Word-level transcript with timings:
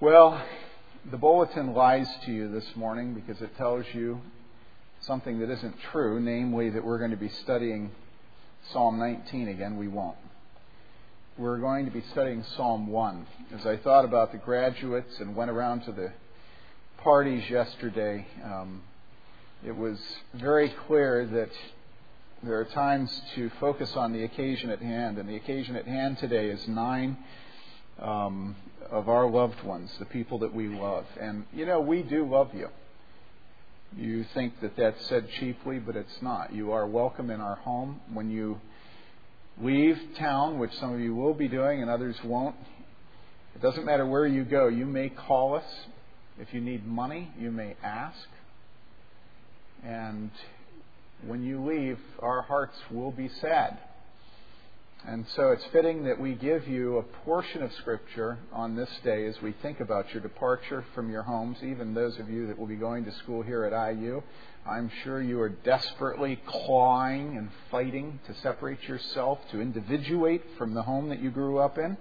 Well, 0.00 0.42
the 1.10 1.18
bulletin 1.18 1.74
lies 1.74 2.08
to 2.24 2.32
you 2.32 2.50
this 2.50 2.64
morning 2.74 3.12
because 3.12 3.42
it 3.42 3.54
tells 3.58 3.84
you 3.92 4.22
something 5.00 5.40
that 5.40 5.50
isn't 5.50 5.74
true, 5.92 6.18
namely 6.18 6.70
that 6.70 6.82
we're 6.82 6.96
going 6.96 7.10
to 7.10 7.18
be 7.18 7.28
studying 7.28 7.90
Psalm 8.72 8.98
19 8.98 9.48
again. 9.48 9.76
We 9.76 9.88
won't. 9.88 10.16
We're 11.36 11.58
going 11.58 11.84
to 11.84 11.90
be 11.90 12.02
studying 12.12 12.42
Psalm 12.56 12.86
1. 12.86 13.26
As 13.54 13.66
I 13.66 13.76
thought 13.76 14.06
about 14.06 14.32
the 14.32 14.38
graduates 14.38 15.20
and 15.20 15.36
went 15.36 15.50
around 15.50 15.82
to 15.82 15.92
the 15.92 16.12
parties 16.96 17.50
yesterday, 17.50 18.26
um, 18.42 18.80
it 19.66 19.76
was 19.76 19.98
very 20.32 20.70
clear 20.86 21.26
that 21.26 21.50
there 22.42 22.58
are 22.58 22.64
times 22.64 23.20
to 23.34 23.50
focus 23.60 23.94
on 23.96 24.14
the 24.14 24.24
occasion 24.24 24.70
at 24.70 24.80
hand, 24.80 25.18
and 25.18 25.28
the 25.28 25.36
occasion 25.36 25.76
at 25.76 25.84
hand 25.84 26.16
today 26.16 26.48
is 26.48 26.66
nine 26.68 27.18
um, 28.00 28.56
of 28.90 29.08
our 29.08 29.28
loved 29.28 29.62
ones, 29.62 29.90
the 29.98 30.04
people 30.04 30.38
that 30.40 30.54
we 30.54 30.68
love. 30.68 31.06
And, 31.20 31.44
you 31.52 31.66
know, 31.66 31.80
we 31.80 32.02
do 32.02 32.28
love 32.28 32.50
you. 32.54 32.68
You 33.96 34.24
think 34.34 34.60
that 34.60 34.76
that's 34.76 35.04
said 35.06 35.28
cheaply, 35.38 35.78
but 35.78 35.96
it's 35.96 36.22
not. 36.22 36.52
You 36.52 36.72
are 36.72 36.86
welcome 36.86 37.30
in 37.30 37.40
our 37.40 37.56
home. 37.56 38.00
When 38.12 38.30
you 38.30 38.60
leave 39.60 39.98
town, 40.18 40.58
which 40.58 40.72
some 40.74 40.94
of 40.94 41.00
you 41.00 41.14
will 41.14 41.34
be 41.34 41.48
doing 41.48 41.82
and 41.82 41.90
others 41.90 42.16
won't, 42.24 42.56
it 43.54 43.62
doesn't 43.62 43.84
matter 43.84 44.06
where 44.06 44.26
you 44.26 44.44
go. 44.44 44.68
You 44.68 44.86
may 44.86 45.08
call 45.08 45.54
us. 45.54 45.64
If 46.38 46.54
you 46.54 46.60
need 46.60 46.86
money, 46.86 47.30
you 47.38 47.50
may 47.50 47.76
ask. 47.82 48.28
And 49.84 50.30
when 51.26 51.42
you 51.42 51.64
leave, 51.64 51.98
our 52.20 52.42
hearts 52.42 52.76
will 52.90 53.10
be 53.10 53.28
sad 53.40 53.78
and 55.06 55.24
so 55.34 55.50
it's 55.50 55.64
fitting 55.72 56.04
that 56.04 56.20
we 56.20 56.34
give 56.34 56.68
you 56.68 56.98
a 56.98 57.02
portion 57.02 57.62
of 57.62 57.72
Scripture 57.72 58.38
on 58.52 58.76
this 58.76 58.90
day 59.02 59.26
as 59.26 59.40
we 59.40 59.52
think 59.62 59.80
about 59.80 60.12
your 60.12 60.22
departure 60.22 60.84
from 60.94 61.10
your 61.10 61.22
homes, 61.22 61.56
even 61.62 61.94
those 61.94 62.18
of 62.18 62.28
you 62.28 62.46
that 62.48 62.58
will 62.58 62.66
be 62.66 62.76
going 62.76 63.04
to 63.06 63.12
school 63.12 63.42
here 63.42 63.64
at 63.64 63.94
IU. 63.94 64.22
I'm 64.66 64.90
sure 65.02 65.22
you 65.22 65.40
are 65.40 65.48
desperately 65.48 66.38
clawing 66.44 67.38
and 67.38 67.50
fighting 67.70 68.20
to 68.26 68.34
separate 68.42 68.82
yourself, 68.82 69.38
to 69.52 69.60
individuate 69.60 70.42
from 70.58 70.74
the 70.74 70.82
home 70.82 71.08
that 71.08 71.22
you 71.22 71.30
grew 71.30 71.58
up 71.58 71.78
in. 71.78 71.96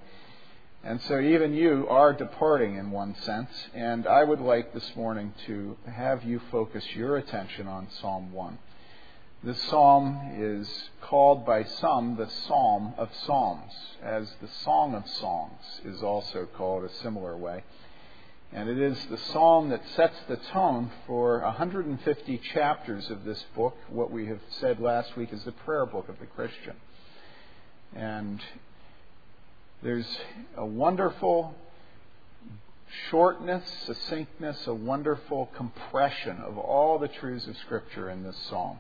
And 0.84 1.02
so 1.02 1.20
even 1.22 1.54
you 1.54 1.88
are 1.90 2.14
departing 2.14 2.76
in 2.76 2.92
one 2.92 3.16
sense. 3.22 3.50
And 3.74 4.08
I 4.08 4.26
would 4.26 4.42
like 4.42 4.74
this 4.74 4.96
morning 4.96 5.34
to 5.46 5.78
have 5.90 6.24
you 6.24 6.42
focus 6.52 6.86
your 6.96 7.18
attention 7.18 7.68
on 7.68 7.88
Psalm 8.02 8.34
1. 8.34 8.58
This 9.42 9.62
psalm 9.70 10.20
is 10.36 10.68
called 11.00 11.46
by 11.46 11.64
some 11.64 12.18
the 12.18 12.30
Psalm 12.30 12.94
of 12.98 13.10
Psalms, 13.26 13.72
as 14.04 14.30
the 14.42 14.50
Song 14.66 14.94
of 14.94 15.08
Songs 15.08 15.62
is 15.86 16.04
also 16.04 16.46
called 16.58 16.84
a 16.84 16.94
similar 16.96 17.38
way. 17.38 17.64
And 18.52 18.68
it 18.68 18.78
is 18.78 18.98
the 19.06 19.18
psalm 19.18 19.70
that 19.70 19.82
sets 19.96 20.18
the 20.28 20.36
tone 20.52 20.92
for 21.08 21.40
150 21.40 22.38
chapters 22.54 23.10
of 23.10 23.24
this 23.24 23.42
book, 23.56 23.78
what 23.88 24.12
we 24.12 24.26
have 24.26 24.42
said 24.60 24.82
last 24.82 25.16
week 25.16 25.32
is 25.32 25.46
the 25.46 25.54
prayer 25.54 25.86
book 25.86 26.10
of 26.10 26.20
the 26.20 26.26
Christian. 26.26 26.76
And 27.96 28.42
there's 29.82 30.18
a 30.58 30.66
wonderful 30.66 31.56
shortness, 33.10 33.64
succinctness, 33.86 34.68
a 34.68 34.74
wonderful 34.74 35.50
compression 35.56 36.42
of 36.42 36.58
all 36.58 37.00
the 37.00 37.08
truths 37.08 37.48
of 37.48 37.56
Scripture 37.60 38.10
in 38.10 38.24
this 38.24 38.36
psalm. 38.50 38.80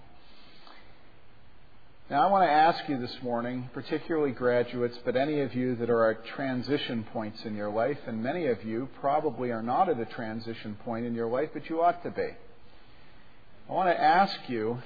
Now, 2.09 2.27
I 2.27 2.31
want 2.31 2.43
to 2.43 2.51
ask 2.51 2.89
you 2.89 2.99
this 2.99 3.15
morning, 3.21 3.69
particularly 3.71 4.31
graduates, 4.31 4.97
but 5.05 5.15
any 5.15 5.41
of 5.41 5.53
you 5.53 5.75
that 5.75 5.91
are 5.91 6.09
at 6.09 6.25
transition 6.25 7.03
points 7.13 7.45
in 7.45 7.55
your 7.55 7.69
life, 7.69 7.99
and 8.07 8.23
many 8.23 8.47
of 8.47 8.63
you 8.63 8.89
probably 8.99 9.51
are 9.51 9.61
not 9.61 9.89
at 9.89 9.99
a 9.99 10.05
transition 10.05 10.75
point 10.83 11.05
in 11.05 11.13
your 11.13 11.27
life, 11.27 11.49
but 11.53 11.69
you 11.69 11.83
ought 11.83 12.01
to 12.01 12.09
be. 12.09 12.29
I 13.69 13.71
want 13.71 13.95
to 13.95 14.01
ask 14.01 14.39
you 14.47 14.81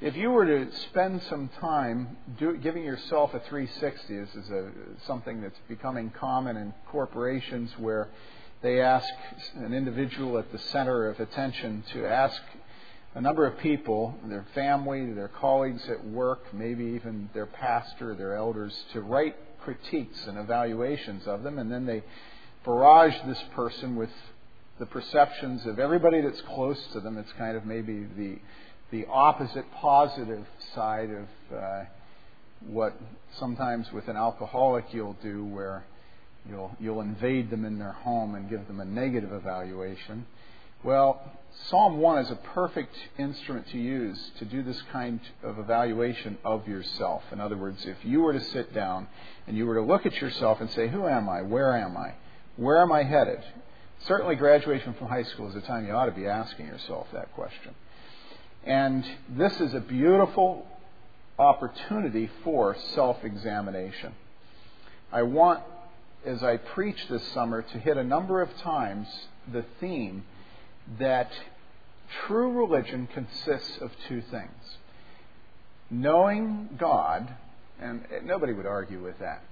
if 0.00 0.16
you 0.16 0.32
were 0.32 0.44
to 0.44 0.72
spend 0.90 1.22
some 1.30 1.50
time 1.60 2.16
do, 2.36 2.56
giving 2.56 2.82
yourself 2.82 3.32
a 3.32 3.38
360, 3.38 4.18
this 4.18 4.34
is 4.34 4.50
a, 4.50 4.72
something 5.06 5.40
that's 5.40 5.60
becoming 5.68 6.10
common 6.10 6.56
in 6.56 6.74
corporations 6.90 7.70
where 7.78 8.08
they 8.60 8.80
ask 8.80 9.08
an 9.54 9.72
individual 9.72 10.36
at 10.36 10.50
the 10.50 10.58
center 10.58 11.08
of 11.08 11.20
attention 11.20 11.84
to 11.92 12.04
ask 12.08 12.42
a 13.16 13.20
number 13.20 13.46
of 13.46 13.58
people, 13.60 14.14
their 14.26 14.44
family, 14.54 15.10
their 15.14 15.28
colleagues 15.28 15.82
at 15.88 16.04
work, 16.04 16.52
maybe 16.52 16.84
even 16.84 17.30
their 17.32 17.46
pastor, 17.46 18.14
their 18.14 18.36
elders, 18.36 18.74
to 18.92 19.00
write 19.00 19.34
critiques 19.62 20.26
and 20.26 20.36
evaluations 20.36 21.26
of 21.26 21.42
them, 21.42 21.58
and 21.58 21.72
then 21.72 21.86
they 21.86 22.02
barrage 22.62 23.14
this 23.26 23.42
person 23.54 23.96
with 23.96 24.10
the 24.78 24.84
perceptions 24.84 25.64
of 25.64 25.78
everybody 25.78 26.20
that's 26.20 26.42
close 26.42 26.78
to 26.92 27.00
them. 27.00 27.16
It's 27.16 27.32
kind 27.38 27.56
of 27.56 27.64
maybe 27.64 28.06
the 28.16 28.38
the 28.90 29.06
opposite 29.06 29.64
positive 29.80 30.46
side 30.74 31.10
of 31.10 31.56
uh, 31.56 31.84
what 32.66 32.94
sometimes 33.38 33.90
with 33.92 34.08
an 34.08 34.16
alcoholic 34.16 34.92
you'll 34.92 35.16
do, 35.22 35.42
where 35.42 35.86
you'll 36.46 36.76
you'll 36.78 37.00
invade 37.00 37.48
them 37.48 37.64
in 37.64 37.78
their 37.78 37.92
home 37.92 38.34
and 38.34 38.50
give 38.50 38.66
them 38.66 38.80
a 38.80 38.84
negative 38.84 39.32
evaluation. 39.32 40.26
Well, 40.86 41.20
Psalm 41.64 41.98
1 41.98 42.18
is 42.26 42.30
a 42.30 42.36
perfect 42.36 42.94
instrument 43.18 43.66
to 43.70 43.76
use 43.76 44.30
to 44.38 44.44
do 44.44 44.62
this 44.62 44.80
kind 44.92 45.18
of 45.42 45.58
evaluation 45.58 46.38
of 46.44 46.68
yourself. 46.68 47.24
In 47.32 47.40
other 47.40 47.56
words, 47.56 47.84
if 47.86 47.96
you 48.04 48.20
were 48.20 48.32
to 48.32 48.40
sit 48.40 48.72
down 48.72 49.08
and 49.48 49.56
you 49.56 49.66
were 49.66 49.74
to 49.74 49.80
look 49.80 50.06
at 50.06 50.20
yourself 50.20 50.60
and 50.60 50.70
say, 50.70 50.86
Who 50.86 51.08
am 51.08 51.28
I? 51.28 51.42
Where 51.42 51.76
am 51.76 51.96
I? 51.96 52.14
Where 52.54 52.80
am 52.80 52.92
I 52.92 53.02
headed? 53.02 53.40
Certainly, 54.06 54.36
graduation 54.36 54.94
from 54.94 55.08
high 55.08 55.24
school 55.24 55.48
is 55.48 55.54
the 55.54 55.60
time 55.62 55.88
you 55.88 55.92
ought 55.92 56.06
to 56.06 56.12
be 56.12 56.28
asking 56.28 56.68
yourself 56.68 57.08
that 57.12 57.34
question. 57.34 57.74
And 58.62 59.04
this 59.28 59.60
is 59.60 59.74
a 59.74 59.80
beautiful 59.80 60.68
opportunity 61.36 62.30
for 62.44 62.76
self 62.94 63.24
examination. 63.24 64.14
I 65.10 65.22
want, 65.22 65.64
as 66.24 66.44
I 66.44 66.58
preach 66.58 67.08
this 67.08 67.26
summer, 67.32 67.62
to 67.62 67.78
hit 67.80 67.96
a 67.96 68.04
number 68.04 68.40
of 68.40 68.56
times 68.58 69.08
the 69.52 69.64
theme 69.80 70.22
that 70.98 71.30
true 72.26 72.52
religion 72.52 73.08
consists 73.12 73.78
of 73.80 73.90
two 74.08 74.22
things 74.22 74.78
knowing 75.90 76.68
God, 76.78 77.32
and 77.80 78.04
nobody 78.24 78.52
would 78.52 78.66
argue 78.66 79.02
with 79.02 79.18
that. 79.20 79.42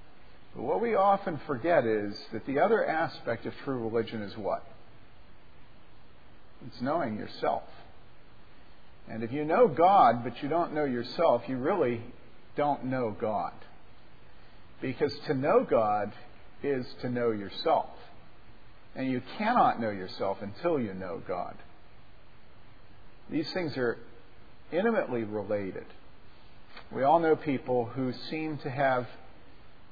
But 0.55 0.63
what 0.63 0.81
we 0.81 0.95
often 0.95 1.39
forget 1.47 1.85
is 1.85 2.17
that 2.31 2.45
the 2.45 2.59
other 2.59 2.85
aspect 2.85 3.45
of 3.45 3.53
true 3.63 3.77
religion 3.77 4.21
is 4.21 4.37
what? 4.37 4.65
It's 6.67 6.81
knowing 6.81 7.17
yourself. 7.17 7.63
And 9.09 9.23
if 9.23 9.31
you 9.31 9.45
know 9.45 9.67
God, 9.67 10.23
but 10.23 10.41
you 10.41 10.49
don't 10.49 10.73
know 10.73 10.85
yourself, 10.85 11.43
you 11.47 11.57
really 11.57 12.01
don't 12.55 12.85
know 12.85 13.15
God. 13.19 13.53
Because 14.81 15.13
to 15.27 15.33
know 15.33 15.65
God 15.69 16.11
is 16.63 16.85
to 17.01 17.09
know 17.09 17.31
yourself. 17.31 17.89
And 18.95 19.11
you 19.11 19.21
cannot 19.37 19.81
know 19.81 19.89
yourself 19.89 20.37
until 20.41 20.79
you 20.79 20.93
know 20.93 21.21
God. 21.27 21.55
These 23.29 23.51
things 23.51 23.75
are 23.77 23.97
intimately 24.71 25.23
related. 25.23 25.85
We 26.91 27.03
all 27.03 27.19
know 27.19 27.35
people 27.35 27.85
who 27.85 28.13
seem 28.29 28.57
to 28.59 28.69
have, 28.69 29.07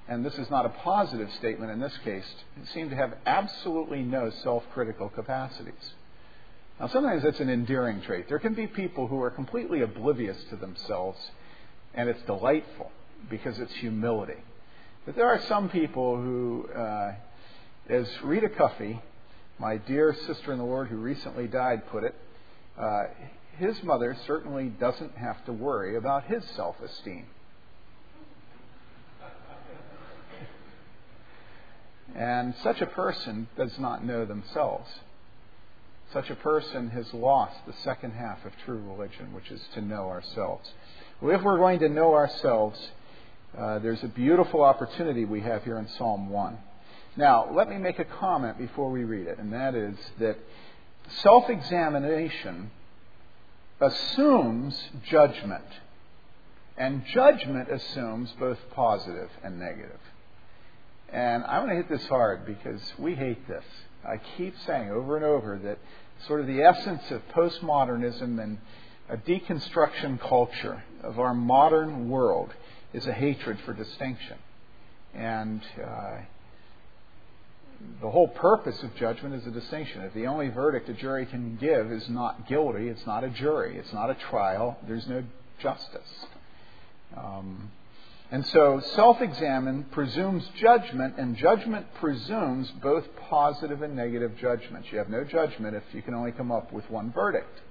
and 0.08 0.26
this 0.26 0.38
is 0.38 0.50
not 0.50 0.66
a 0.66 0.70
positive 0.70 1.32
statement 1.34 1.72
in 1.72 1.80
this 1.80 1.98
case, 2.04 2.26
seem 2.74 2.90
to 2.90 2.96
have 2.96 3.14
absolutely 3.26 4.04
no 4.04 4.30
self 4.44 4.64
critical 4.74 5.10
capacities. 5.10 5.94
Now, 6.80 6.88
sometimes 6.88 7.24
that's 7.24 7.40
an 7.40 7.50
endearing 7.50 8.02
trait. 8.02 8.28
There 8.28 8.40
can 8.40 8.54
be 8.54 8.68
people 8.68 9.08
who 9.08 9.22
are 9.22 9.30
completely 9.30 9.82
oblivious 9.82 10.38
to 10.50 10.56
themselves, 10.56 11.20
and 11.94 12.10
it's 12.10 12.22
delightful 12.24 12.92
because 13.30 13.60
it's 13.60 13.74
humility. 13.76 14.42
But 15.06 15.16
there 15.16 15.28
are 15.28 15.42
some 15.44 15.70
people 15.70 16.18
who, 16.18 16.68
uh, 16.76 17.14
as 17.90 18.08
Rita 18.24 18.50
Cuffey, 18.50 19.02
my 19.60 19.78
dear 19.78 20.16
sister 20.26 20.52
in 20.52 20.58
the 20.58 20.66
Lord 20.66 20.88
who 20.88 20.98
recently 20.98 21.48
died, 21.48 21.88
put 21.90 22.04
it, 22.04 22.16
uh, 22.78 23.04
his 23.58 23.82
mother 23.84 24.18
certainly 24.26 24.70
doesn't 24.70 25.16
have 25.18 25.44
to 25.46 25.54
worry 25.54 25.96
about 25.96 26.26
his 26.26 26.44
self 26.56 26.76
esteem. 26.82 27.26
And 32.16 32.54
such 32.64 32.82
a 32.82 32.86
person 32.86 33.48
does 33.58 33.78
not 33.80 34.06
know 34.06 34.26
themselves. 34.26 34.90
Such 36.12 36.30
a 36.30 36.36
person 36.36 36.90
has 36.90 37.12
lost 37.12 37.56
the 37.66 37.74
second 37.84 38.12
half 38.12 38.46
of 38.46 38.52
true 38.66 38.80
religion, 38.88 39.34
which 39.34 39.50
is 39.50 39.62
to 39.74 39.82
know 39.82 40.10
ourselves. 40.10 40.70
Well, 41.20 41.36
if 41.36 41.42
we're 41.42 41.58
going 41.58 41.80
to 41.80 41.90
know 41.90 42.14
ourselves, 42.14 42.80
uh, 43.58 43.80
there's 43.80 44.04
a 44.04 44.08
beautiful 44.08 44.64
opportunity 44.64 45.26
we 45.26 45.42
have 45.42 45.64
here 45.64 45.80
in 45.80 45.88
Psalm 45.98 46.30
1. 46.30 46.58
Now, 47.16 47.52
let 47.54 47.70
me 47.70 47.78
make 47.78 48.00
a 48.00 48.06
comment 48.06 48.58
before 48.58 48.90
we 48.90 49.04
read 49.04 49.28
it, 49.28 49.38
and 49.38 49.54
that 49.54 49.76
is 49.76 49.96
that 50.20 50.38
self 51.22 51.50
examination 51.50 52.72
assumes 53.80 54.90
judgment, 55.08 55.66
and 56.78 57.06
judgment 57.06 57.70
assumes 57.70 58.32
both 58.40 58.58
positive 58.72 59.30
and 59.44 59.60
negative. 59.60 60.00
And 61.10 61.44
I 61.44 61.60
want 61.60 61.70
to 61.70 61.76
hit 61.76 61.90
this 61.90 62.08
hard 62.08 62.46
because 62.48 62.82
we 62.98 63.14
hate 63.14 63.48
this. 63.48 63.64
I 64.04 64.18
keep 64.36 64.56
saying 64.66 64.90
over 64.90 65.16
and 65.16 65.24
over 65.24 65.60
that 65.64 65.78
sort 66.28 66.42
of 66.42 66.48
the 66.48 66.62
essence 66.64 67.04
of 67.12 67.22
postmodernism 67.30 68.42
and 68.42 68.58
a 69.08 69.18
deconstruction 69.18 70.20
culture 70.20 70.84
of 71.04 71.20
our 71.20 71.36
modern 71.36 72.10
world 72.10 72.52
is 72.94 73.06
a 73.06 73.14
hatred 73.14 73.60
for 73.66 73.74
distinction. 73.74 74.38
And 75.14 75.62
uh, 75.80 76.18
the 78.02 78.10
whole 78.10 78.28
purpose 78.28 78.82
of 78.84 78.94
judgment 78.96 79.36
is 79.36 79.48
a 79.48 79.52
distinction. 79.52 80.02
If 80.02 80.14
the 80.14 80.28
only 80.28 80.50
verdict 80.50 80.90
a 80.90 80.94
jury 80.94 81.26
can 81.26 81.58
give 81.58 81.92
is 81.92 82.10
not 82.10 82.48
guilty, 82.48 82.90
it's 82.90 83.06
not 83.06 83.24
a 83.24 83.30
jury, 83.30 83.78
it's 83.78 83.94
not 83.94 84.10
a 84.10 84.16
trial, 84.16 84.78
there's 84.88 85.08
no 85.08 85.24
justice. 85.60 86.26
Um, 87.16 87.72
and 88.32 88.46
so 88.48 88.82
self 88.96 89.22
examine 89.22 89.84
presumes 89.92 90.48
judgment, 90.60 91.16
and 91.18 91.38
judgment 91.38 91.86
presumes 91.96 92.70
both 92.82 93.06
positive 93.30 93.82
and 93.84 93.96
negative 93.96 94.38
judgments. 94.38 94.90
You 94.92 94.98
have 94.98 95.10
no 95.10 95.24
judgment 95.24 95.76
if 95.76 95.84
you 95.94 96.02
can 96.02 96.14
only 96.14 96.32
come 96.32 96.52
up 96.52 96.74
with 96.74 96.90
one 96.90 97.12
verdict. 97.12 97.62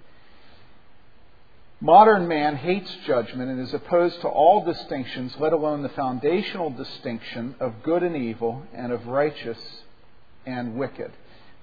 Modern 1.80 2.28
man 2.28 2.54
hates 2.54 2.96
judgment 3.06 3.50
and 3.50 3.60
is 3.60 3.74
opposed 3.74 4.20
to 4.20 4.28
all 4.28 4.64
distinctions, 4.64 5.34
let 5.40 5.52
alone 5.52 5.82
the 5.82 5.88
foundational 5.88 6.70
distinction 6.70 7.56
of 7.58 7.82
good 7.82 8.04
and 8.04 8.16
evil 8.16 8.62
and 8.72 8.92
of 8.92 9.08
righteous 9.08 9.81
and 10.46 10.76
wicked. 10.76 11.12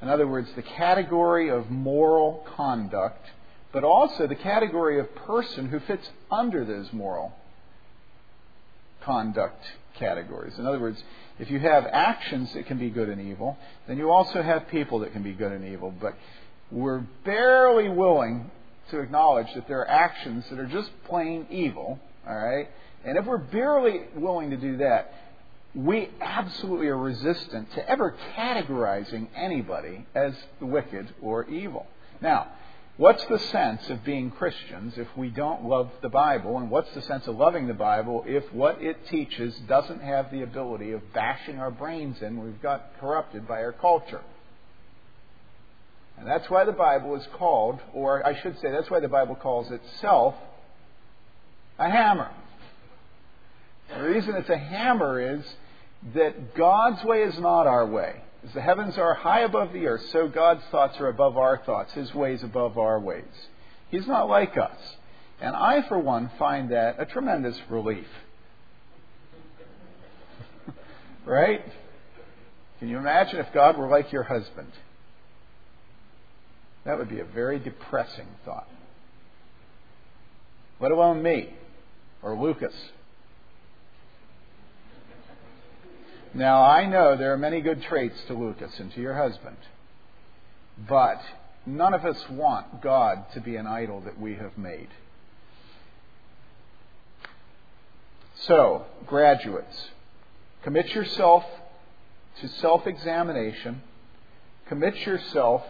In 0.01 0.09
other 0.09 0.27
words, 0.27 0.49
the 0.55 0.61
category 0.61 1.49
of 1.49 1.69
moral 1.69 2.45
conduct, 2.55 3.25
but 3.71 3.83
also 3.83 4.27
the 4.27 4.35
category 4.35 4.99
of 4.99 5.13
person 5.15 5.69
who 5.69 5.79
fits 5.81 6.09
under 6.31 6.63
those 6.65 6.91
moral 6.93 7.33
conduct 9.01 9.63
categories. 9.95 10.57
In 10.57 10.65
other 10.65 10.79
words, 10.79 11.03
if 11.39 11.49
you 11.51 11.59
have 11.59 11.85
actions 11.85 12.53
that 12.53 12.65
can 12.65 12.77
be 12.77 12.89
good 12.89 13.09
and 13.09 13.21
evil, 13.21 13.57
then 13.87 13.97
you 13.97 14.09
also 14.09 14.41
have 14.41 14.67
people 14.69 14.99
that 14.99 15.13
can 15.13 15.23
be 15.23 15.33
good 15.33 15.51
and 15.51 15.65
evil. 15.65 15.93
But 15.99 16.15
we're 16.71 16.99
barely 17.25 17.89
willing 17.89 18.51
to 18.91 18.99
acknowledge 18.99 19.47
that 19.55 19.67
there 19.67 19.79
are 19.79 19.89
actions 19.89 20.45
that 20.49 20.59
are 20.59 20.65
just 20.65 20.89
plain 21.05 21.47
evil, 21.49 21.99
all 22.27 22.35
right? 22.35 22.67
And 23.05 23.17
if 23.17 23.25
we're 23.25 23.37
barely 23.37 24.01
willing 24.15 24.49
to 24.49 24.57
do 24.57 24.77
that, 24.77 25.13
we 25.75 26.09
absolutely 26.19 26.87
are 26.87 26.97
resistant 26.97 27.71
to 27.73 27.89
ever 27.89 28.15
categorizing 28.35 29.27
anybody 29.35 30.05
as 30.15 30.33
the 30.59 30.65
wicked 30.65 31.13
or 31.21 31.45
evil. 31.45 31.85
Now, 32.21 32.47
What's 32.99 33.23
the 33.27 33.39
sense 33.39 33.89
of 33.89 34.03
being 34.03 34.29
Christians 34.29 34.97
if 34.97 35.07
we 35.15 35.29
don't 35.29 35.63
love 35.63 35.89
the 36.01 36.09
Bible? 36.09 36.57
And 36.57 36.69
what's 36.69 36.93
the 36.93 37.01
sense 37.03 37.27
of 37.27 37.37
loving 37.37 37.65
the 37.65 37.73
Bible 37.73 38.25
if 38.27 38.53
what 38.53 38.81
it 38.81 39.07
teaches 39.07 39.57
doesn't 39.69 40.01
have 40.01 40.29
the 40.31 40.41
ability 40.41 40.91
of 40.91 41.13
bashing 41.13 41.59
our 41.59 41.71
brains 41.71 42.21
in? 42.21 42.43
We've 42.43 42.61
got 42.61 42.99
corrupted 42.99 43.47
by 43.47 43.63
our 43.63 43.71
culture. 43.71 44.19
And 46.17 46.27
that's 46.27 46.49
why 46.49 46.65
the 46.65 46.73
Bible 46.73 47.15
is 47.15 47.25
called, 47.37 47.79
or 47.93 48.27
I 48.27 48.37
should 48.41 48.59
say, 48.59 48.69
that's 48.69 48.91
why 48.91 48.99
the 48.99 49.07
Bible 49.07 49.35
calls 49.35 49.71
itself 49.71 50.35
a 51.77 51.89
hammer. 51.89 52.31
The 53.95 54.03
reason 54.03 54.35
it's 54.35 54.49
a 54.49 54.57
hammer 54.57 55.37
is 55.37 55.43
that 56.13 56.55
God's 56.55 57.03
way 57.03 57.23
is 57.23 57.37
not 57.39 57.67
our 57.67 57.85
way. 57.85 58.21
As 58.45 58.53
the 58.53 58.61
heavens 58.61 58.97
are 58.97 59.13
high 59.15 59.41
above 59.41 59.73
the 59.73 59.87
earth, 59.87 60.05
so 60.11 60.27
God's 60.27 60.63
thoughts 60.71 60.99
are 60.99 61.07
above 61.07 61.37
our 61.37 61.61
thoughts, 61.65 61.93
His 61.93 62.13
ways 62.13 62.43
above 62.43 62.77
our 62.77 62.99
ways. 62.99 63.25
He's 63.89 64.07
not 64.07 64.29
like 64.29 64.57
us. 64.57 64.77
And 65.41 65.55
I, 65.55 65.87
for 65.87 65.97
one, 65.97 66.31
find 66.37 66.71
that 66.71 66.97
a 66.99 67.05
tremendous 67.05 67.59
relief. 67.69 68.07
right? 71.25 71.63
Can 72.79 72.87
you 72.87 72.97
imagine 72.97 73.39
if 73.39 73.51
God 73.53 73.77
were 73.77 73.87
like 73.87 74.11
your 74.11 74.23
husband? 74.23 74.71
That 76.85 76.97
would 76.97 77.09
be 77.09 77.19
a 77.19 77.25
very 77.25 77.59
depressing 77.59 78.27
thought. 78.45 78.69
Let 80.79 80.91
alone 80.91 81.21
me 81.21 81.53
or 82.21 82.39
Lucas 82.39 82.73
Now, 86.33 86.63
I 86.63 86.85
know 86.85 87.17
there 87.17 87.33
are 87.33 87.37
many 87.37 87.59
good 87.61 87.81
traits 87.83 88.19
to 88.27 88.33
Lucas 88.33 88.79
and 88.79 88.91
to 88.93 89.01
your 89.01 89.15
husband, 89.15 89.57
but 90.87 91.21
none 91.65 91.93
of 91.93 92.05
us 92.05 92.29
want 92.29 92.81
God 92.81 93.25
to 93.33 93.41
be 93.41 93.55
an 93.55 93.65
idol 93.65 94.01
that 94.01 94.19
we 94.19 94.35
have 94.35 94.57
made. 94.57 94.89
So, 98.41 98.85
graduates, 99.07 99.89
commit 100.63 100.93
yourself 100.93 101.43
to 102.41 102.47
self 102.47 102.85
examination, 102.85 103.81
commit 104.67 104.95
yourself 104.97 105.63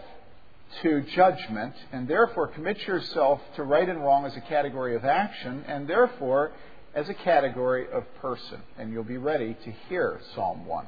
to 0.82 1.00
judgment, 1.00 1.74
and 1.90 2.06
therefore 2.06 2.48
commit 2.48 2.86
yourself 2.86 3.40
to 3.56 3.62
right 3.64 3.88
and 3.88 4.04
wrong 4.04 4.26
as 4.26 4.36
a 4.36 4.40
category 4.42 4.94
of 4.94 5.04
action, 5.04 5.64
and 5.66 5.88
therefore 5.88 6.52
as 6.94 7.08
a 7.08 7.14
category 7.14 7.86
of 7.90 8.04
person, 8.20 8.60
and 8.78 8.92
you'll 8.92 9.04
be 9.04 9.16
ready 9.16 9.56
to 9.64 9.72
hear 9.88 10.20
Psalm 10.34 10.66
1. 10.66 10.86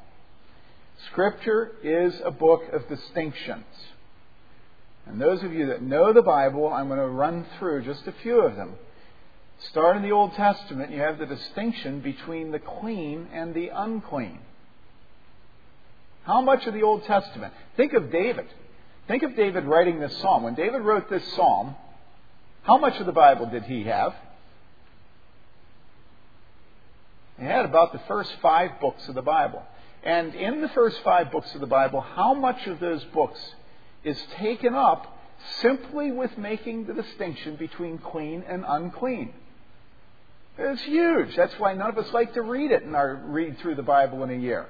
Scripture 1.11 1.73
is 1.83 2.15
a 2.25 2.31
book 2.31 2.63
of 2.73 2.89
distinctions. 2.89 3.65
And 5.07 5.21
those 5.21 5.43
of 5.43 5.53
you 5.53 5.67
that 5.67 5.83
know 5.83 6.13
the 6.13 6.23
Bible, 6.23 6.69
I'm 6.73 6.89
going 6.89 6.99
to 6.99 7.07
run 7.07 7.47
through 7.59 7.85
just 7.85 8.07
a 8.07 8.13
few 8.23 8.41
of 8.41 8.57
them. 8.57 8.75
Start 9.71 9.97
in 9.97 10.03
the 10.03 10.13
Old 10.13 10.35
Testament, 10.35 10.91
you 10.91 11.01
have 11.01 11.19
the 11.19 11.27
distinction 11.27 12.01
between 12.01 12.51
the 12.51 12.59
clean 12.59 13.29
and 13.33 13.55
the 13.55 13.69
unclean. 13.69 14.41
How 16.25 16.41
much 16.41 16.67
of 16.67 16.75
the 16.75 16.83
Old 16.83 17.05
Testament? 17.05 17.53
Think 17.77 17.93
of 17.93 18.11
David. 18.11 18.47
Think 19.09 19.23
of 19.23 19.37
David 19.37 19.65
writing 19.65 20.01
this 20.01 20.17
psalm. 20.19 20.45
When 20.45 20.55
David 20.55 20.83
wrote 20.83 21.11
this 21.11 21.25
psalm, 21.35 21.75
how 22.63 22.79
much 22.79 22.99
of 23.01 23.07
the 23.07 23.13
Bible 23.13 23.47
did 23.47 23.65
he 23.65 23.85
have? 23.85 24.15
He 27.43 27.49
had 27.49 27.65
about 27.65 27.93
the 27.93 27.99
first 28.07 28.33
five 28.41 28.79
books 28.81 29.09
of 29.09 29.17
the 29.17 29.23
Bible. 29.23 29.65
And 30.05 30.33
in 30.33 30.61
the 30.61 30.69
first 30.69 31.01
five 31.03 31.33
books 31.33 31.53
of 31.57 31.61
the 31.61 31.67
Bible, 31.67 32.01
how 32.01 32.35
much 32.35 32.69
of 32.69 32.79
those 32.79 33.03
books 33.07 33.41
is 34.05 34.17
taken 34.39 34.75
up 34.75 35.19
simply 35.61 36.13
with 36.13 36.39
making 36.39 36.87
the 36.87 36.95
distinction 36.95 37.57
between 37.57 37.99
clean 37.99 38.45
and 38.47 38.65
unclean? 38.65 39.35
It's 40.57 40.83
huge. 40.83 41.35
That's 41.35 41.55
why 41.59 41.75
none 41.75 41.91
of 41.91 41.99
us 41.99 42.13
like 42.13 42.33
to 42.35 42.43
read 42.43 42.71
it 42.71 42.85
in 42.85 42.95
our 42.95 43.17
read 43.17 43.59
through 43.59 43.75
the 43.75 43.83
Bible 43.83 44.23
in 44.23 44.31
a 44.31 44.39
year. 44.39 44.67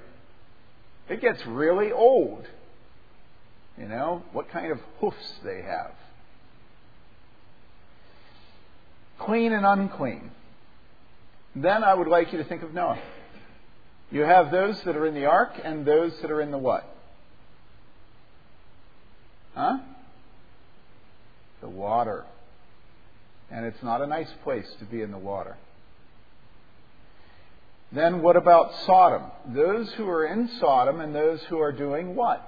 It 1.10 1.20
gets 1.20 1.44
really 1.44 1.92
old. 1.92 2.46
You 3.76 3.86
know, 3.86 4.22
what 4.32 4.50
kind 4.50 4.72
of 4.72 4.78
hoofs 4.98 5.34
they 5.44 5.60
have. 5.60 5.92
Clean 9.18 9.52
and 9.52 9.66
unclean. 9.66 10.30
Then 11.54 11.84
I 11.84 11.92
would 11.92 12.08
like 12.08 12.32
you 12.32 12.38
to 12.38 12.44
think 12.44 12.62
of 12.62 12.72
Noah. 12.72 12.98
You 14.10 14.22
have 14.22 14.50
those 14.50 14.80
that 14.84 14.96
are 14.96 15.06
in 15.06 15.14
the 15.14 15.26
ark 15.26 15.52
and 15.62 15.84
those 15.84 16.12
that 16.20 16.30
are 16.30 16.40
in 16.40 16.50
the 16.50 16.58
what? 16.58 16.84
Huh? 19.54 19.78
The 21.60 21.68
water. 21.68 22.24
And 23.50 23.66
it's 23.66 23.82
not 23.82 24.00
a 24.00 24.06
nice 24.06 24.30
place 24.44 24.66
to 24.78 24.84
be 24.84 25.02
in 25.02 25.10
the 25.10 25.18
water. 25.18 25.56
Then 27.90 28.22
what 28.22 28.36
about 28.36 28.74
Sodom? 28.86 29.24
Those 29.46 29.92
who 29.92 30.08
are 30.08 30.24
in 30.26 30.48
Sodom 30.58 31.00
and 31.00 31.14
those 31.14 31.42
who 31.44 31.58
are 31.58 31.72
doing 31.72 32.14
what? 32.14 32.46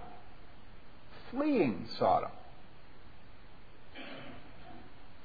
Fleeing 1.30 1.86
Sodom. 1.98 2.30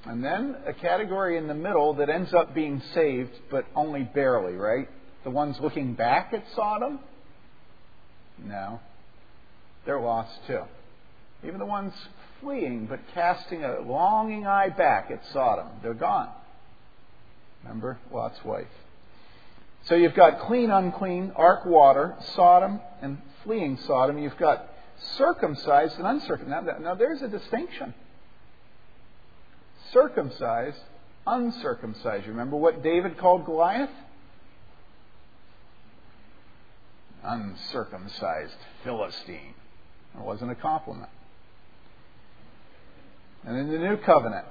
And 0.04 0.24
then 0.24 0.56
a 0.66 0.72
category 0.72 1.36
in 1.36 1.46
the 1.46 1.54
middle 1.54 1.94
that 1.94 2.08
ends 2.08 2.32
up 2.32 2.54
being 2.54 2.82
saved, 2.94 3.32
but 3.50 3.66
only 3.76 4.02
barely, 4.02 4.54
right? 4.54 4.88
The 5.24 5.30
ones 5.30 5.60
looking 5.60 5.94
back 5.94 6.32
at 6.32 6.44
Sodom? 6.54 7.00
No. 8.42 8.80
They're 9.84 10.00
lost 10.00 10.32
too. 10.46 10.62
Even 11.44 11.58
the 11.58 11.66
ones 11.66 11.92
fleeing, 12.40 12.86
but 12.86 13.00
casting 13.12 13.64
a 13.64 13.80
longing 13.80 14.46
eye 14.46 14.70
back 14.70 15.10
at 15.10 15.24
Sodom, 15.32 15.68
they're 15.82 15.94
gone. 15.94 16.30
Remember 17.62 17.98
Lot's 18.10 18.42
wife. 18.44 18.66
So 19.84 19.94
you've 19.94 20.14
got 20.14 20.40
clean, 20.40 20.70
unclean, 20.70 21.32
ark 21.36 21.66
water, 21.66 22.16
Sodom, 22.34 22.80
and 23.02 23.18
fleeing 23.44 23.78
Sodom. 23.86 24.18
You've 24.18 24.36
got 24.38 24.66
circumcised 25.16 25.98
and 25.98 26.06
uncircumcised. 26.06 26.66
Now, 26.66 26.78
now 26.78 26.94
there's 26.94 27.20
a 27.22 27.28
distinction 27.28 27.94
circumcised, 29.92 30.78
uncircumcised. 31.26 32.26
You 32.26 32.32
remember 32.32 32.56
what 32.56 32.82
David 32.82 33.18
called 33.18 33.44
Goliath? 33.44 33.90
Uncircumcised 37.22 38.56
Philistine. 38.82 39.54
It 40.16 40.24
wasn't 40.24 40.50
a 40.50 40.54
compliment. 40.54 41.10
And 43.44 43.56
in 43.56 43.70
the 43.70 43.78
new 43.78 43.96
covenant, 43.98 44.46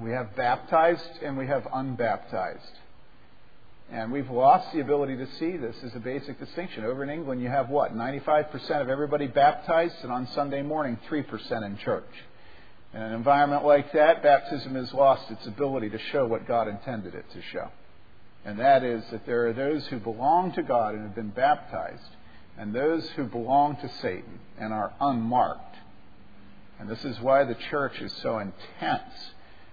we 0.00 0.12
have 0.12 0.36
baptized 0.36 1.22
and 1.22 1.36
we 1.36 1.46
have 1.46 1.66
unbaptized. 1.72 2.78
And 3.92 4.12
we've 4.12 4.30
lost 4.30 4.72
the 4.72 4.80
ability 4.80 5.16
to 5.16 5.26
see 5.38 5.56
this 5.56 5.74
as 5.84 5.94
a 5.96 5.98
basic 5.98 6.38
distinction. 6.38 6.84
Over 6.84 7.02
in 7.02 7.10
England, 7.10 7.42
you 7.42 7.48
have 7.48 7.68
what? 7.68 7.92
95% 7.92 8.80
of 8.80 8.88
everybody 8.88 9.26
baptized, 9.26 9.96
and 10.02 10.12
on 10.12 10.28
Sunday 10.28 10.62
morning, 10.62 10.96
3% 11.08 11.66
in 11.66 11.76
church. 11.78 12.04
In 12.92 13.00
an 13.00 13.12
environment 13.12 13.64
like 13.64 13.92
that, 13.92 14.22
baptism 14.22 14.74
has 14.74 14.92
lost 14.92 15.30
its 15.30 15.46
ability 15.46 15.90
to 15.90 15.98
show 15.98 16.26
what 16.26 16.48
God 16.48 16.66
intended 16.66 17.14
it 17.14 17.24
to 17.32 17.42
show. 17.52 17.68
And 18.44 18.58
that 18.58 18.82
is 18.82 19.04
that 19.10 19.26
there 19.26 19.46
are 19.48 19.52
those 19.52 19.86
who 19.86 19.98
belong 19.98 20.52
to 20.52 20.62
God 20.62 20.94
and 20.94 21.04
have 21.04 21.14
been 21.14 21.30
baptized, 21.30 22.16
and 22.58 22.74
those 22.74 23.08
who 23.10 23.24
belong 23.24 23.76
to 23.76 23.88
Satan 24.00 24.40
and 24.58 24.72
are 24.72 24.92
unmarked. 25.00 25.76
And 26.78 26.88
this 26.88 27.04
is 27.04 27.20
why 27.20 27.44
the 27.44 27.54
church 27.70 28.00
is 28.00 28.12
so 28.22 28.38
intense 28.38 29.32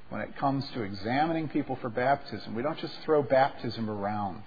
when 0.10 0.22
it 0.22 0.36
comes 0.38 0.70
to 0.72 0.84
examining 0.84 1.50
people 1.50 1.78
for 1.82 1.90
baptism. 1.90 2.54
We 2.54 2.62
don't 2.62 2.78
just 2.80 3.00
throw 3.02 3.24
baptism 3.24 3.90
around. 3.90 4.44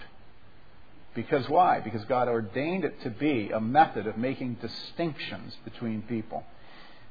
Because 1.15 1.49
why? 1.49 1.81
Because 1.81 2.05
God 2.05 2.29
ordained 2.29 2.85
it 2.85 3.03
to 3.03 3.11
be 3.11 3.51
a 3.51 3.61
method 3.61 4.07
of 4.07 4.17
making 4.17 4.59
distinctions 4.61 5.57
between 5.65 6.03
people. 6.03 6.45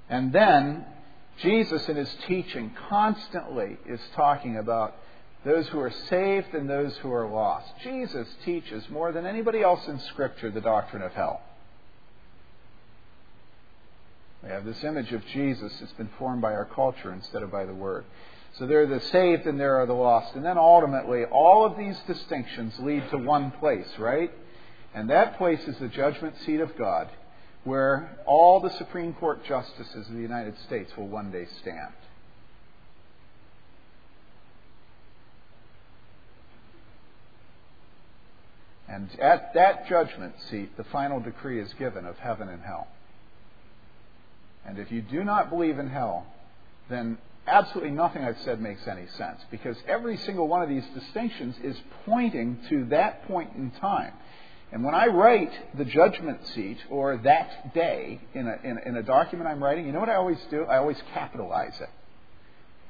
And 0.09 0.31
then, 0.31 0.85
Jesus 1.41 1.87
in 1.87 1.95
his 1.95 2.13
teaching 2.27 2.71
constantly 2.89 3.77
is 3.85 3.99
talking 4.15 4.57
about 4.57 4.95
those 5.45 5.67
who 5.69 5.79
are 5.79 5.93
saved 6.09 6.53
and 6.53 6.69
those 6.69 6.95
who 6.97 7.11
are 7.11 7.27
lost. 7.27 7.69
Jesus 7.83 8.27
teaches 8.43 8.89
more 8.89 9.11
than 9.11 9.25
anybody 9.25 9.61
else 9.61 9.87
in 9.87 9.99
Scripture 9.99 10.51
the 10.51 10.61
doctrine 10.61 11.01
of 11.01 11.13
hell. 11.13 11.41
We 14.43 14.49
have 14.49 14.65
this 14.65 14.83
image 14.83 15.11
of 15.11 15.25
Jesus 15.27 15.71
that's 15.79 15.91
been 15.93 16.09
formed 16.17 16.41
by 16.41 16.53
our 16.53 16.65
culture 16.65 17.13
instead 17.13 17.43
of 17.43 17.51
by 17.51 17.65
the 17.65 17.73
Word. 17.73 18.05
So 18.57 18.65
there 18.65 18.81
are 18.81 18.87
the 18.87 19.01
saved 19.01 19.45
and 19.45 19.59
there 19.59 19.77
are 19.81 19.85
the 19.85 19.93
lost. 19.93 20.35
And 20.35 20.43
then 20.45 20.57
ultimately, 20.57 21.23
all 21.25 21.65
of 21.65 21.77
these 21.77 21.97
distinctions 22.07 22.73
lead 22.79 23.09
to 23.11 23.17
one 23.17 23.51
place, 23.51 23.87
right? 23.97 24.31
And 24.93 25.09
that 25.09 25.37
place 25.37 25.61
is 25.67 25.77
the 25.77 25.87
judgment 25.87 26.35
seat 26.45 26.59
of 26.61 26.77
God, 26.77 27.09
where 27.63 28.17
all 28.25 28.59
the 28.59 28.71
Supreme 28.71 29.13
Court 29.13 29.43
justices 29.45 30.07
of 30.07 30.13
the 30.13 30.21
United 30.21 30.57
States 30.65 30.91
will 30.97 31.07
one 31.07 31.31
day 31.31 31.45
stand. 31.61 31.93
And 38.87 39.19
at 39.19 39.53
that 39.53 39.87
judgment 39.87 40.33
seat, 40.49 40.75
the 40.75 40.83
final 40.85 41.19
decree 41.19 41.59
is 41.59 41.71
given 41.73 42.05
of 42.05 42.17
heaven 42.17 42.49
and 42.49 42.61
hell. 42.61 42.87
And 44.65 44.79
if 44.79 44.91
you 44.91 45.01
do 45.01 45.23
not 45.23 45.49
believe 45.49 45.77
in 45.77 45.89
hell, 45.89 46.25
then 46.89 47.19
absolutely 47.45 47.91
nothing 47.91 48.23
I've 48.23 48.39
said 48.39 48.59
makes 48.59 48.87
any 48.87 49.07
sense 49.17 49.39
because 49.51 49.77
every 49.87 50.17
single 50.17 50.47
one 50.47 50.63
of 50.63 50.69
these 50.69 50.85
distinctions 50.93 51.55
is 51.63 51.77
pointing 52.05 52.59
to 52.69 52.85
that 52.85 53.27
point 53.27 53.51
in 53.55 53.71
time. 53.71 54.13
And 54.71 54.83
when 54.83 54.93
I 54.93 55.07
write 55.07 55.51
the 55.77 55.85
judgment 55.85 56.45
seat 56.47 56.77
or 56.89 57.17
that 57.17 57.73
day 57.73 58.21
in 58.33 58.47
a, 58.47 58.55
in 58.63 58.77
in 58.85 58.97
a 58.97 59.03
document 59.03 59.49
I'm 59.49 59.63
writing, 59.63 59.85
you 59.85 59.91
know 59.91 59.99
what 59.99 60.09
I 60.09 60.15
always 60.15 60.39
do? 60.51 60.63
I 60.63 60.77
always 60.77 61.01
capitalize 61.13 61.79
it. 61.79 61.89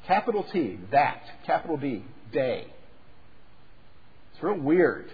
Capital 0.05 0.43
T, 0.51 0.79
that. 0.91 1.21
Capital 1.45 1.77
D, 1.77 2.03
day. 2.31 2.65
It's 4.33 4.43
real 4.43 4.59
weird. 4.59 5.09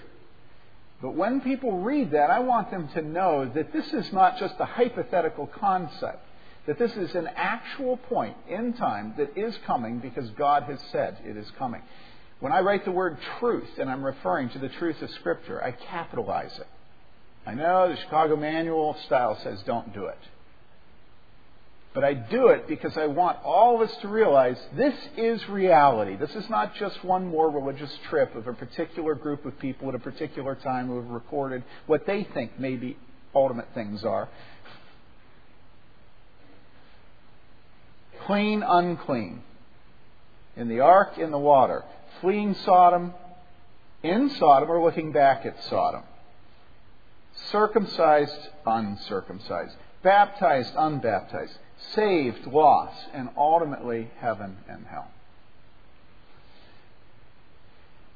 But 1.01 1.15
when 1.15 1.41
people 1.41 1.81
read 1.81 2.11
that, 2.11 2.31
I 2.31 2.39
want 2.39 2.71
them 2.71 2.87
to 2.89 3.01
know 3.01 3.51
that 3.53 3.71
this 3.73 3.93
is 3.93 4.11
not 4.13 4.37
just 4.37 4.55
a 4.59 4.65
hypothetical 4.65 5.47
concept 5.47 6.25
that 6.65 6.79
this 6.79 6.91
is 6.93 7.13
an 7.15 7.29
actual 7.35 7.97
point 7.97 8.35
in 8.49 8.73
time 8.73 9.13
that 9.17 9.37
is 9.37 9.55
coming 9.65 9.99
because 9.99 10.29
God 10.31 10.63
has 10.63 10.79
said 10.91 11.17
it 11.23 11.37
is 11.37 11.49
coming. 11.57 11.81
When 12.39 12.51
I 12.51 12.59
write 12.59 12.85
the 12.85 12.91
word 12.91 13.17
truth 13.39 13.69
and 13.79 13.89
I'm 13.89 14.03
referring 14.03 14.49
to 14.49 14.59
the 14.59 14.69
truth 14.69 15.01
of 15.01 15.09
Scripture, 15.11 15.63
I 15.63 15.71
capitalize 15.71 16.57
it. 16.59 16.67
I 17.45 17.53
know 17.53 17.89
the 17.89 17.97
Chicago 17.97 18.35
Manual 18.35 18.95
style 19.05 19.39
says 19.43 19.61
don't 19.65 19.93
do 19.93 20.05
it. 20.05 20.17
But 21.93 22.03
I 22.03 22.13
do 22.13 22.47
it 22.47 22.67
because 22.67 22.97
I 22.97 23.05
want 23.05 23.37
all 23.45 23.81
of 23.81 23.89
us 23.89 23.95
to 24.01 24.09
realize 24.09 24.57
this 24.75 24.95
is 25.15 25.47
reality. 25.47 26.17
This 26.17 26.35
is 26.35 26.49
not 26.49 26.75
just 26.75 27.01
one 27.05 27.27
more 27.27 27.49
religious 27.49 27.91
trip 28.09 28.35
of 28.35 28.47
a 28.47 28.53
particular 28.53 29.15
group 29.15 29.45
of 29.45 29.57
people 29.59 29.87
at 29.87 29.95
a 29.95 29.99
particular 29.99 30.55
time 30.55 30.87
who 30.87 30.97
have 30.97 31.09
recorded 31.09 31.63
what 31.85 32.05
they 32.05 32.27
think 32.33 32.59
maybe 32.59 32.97
ultimate 33.33 33.67
things 33.73 34.03
are. 34.03 34.27
clean, 38.25 38.63
unclean. 38.63 39.41
In 40.55 40.67
the 40.67 40.79
ark, 40.79 41.17
in 41.17 41.31
the 41.31 41.39
water. 41.39 41.83
Fleeing 42.21 42.53
Sodom, 42.55 43.13
in 44.03 44.29
Sodom, 44.31 44.69
or 44.69 44.83
looking 44.83 45.11
back 45.11 45.45
at 45.45 45.63
Sodom. 45.65 46.03
Circumcised, 47.51 48.49
uncircumcised. 48.65 49.75
Baptized, 50.03 50.73
unbaptized. 50.77 51.57
Saved, 51.93 52.47
lost, 52.47 53.07
and 53.13 53.29
ultimately 53.35 54.09
heaven 54.19 54.57
and 54.69 54.85
hell. 54.85 55.09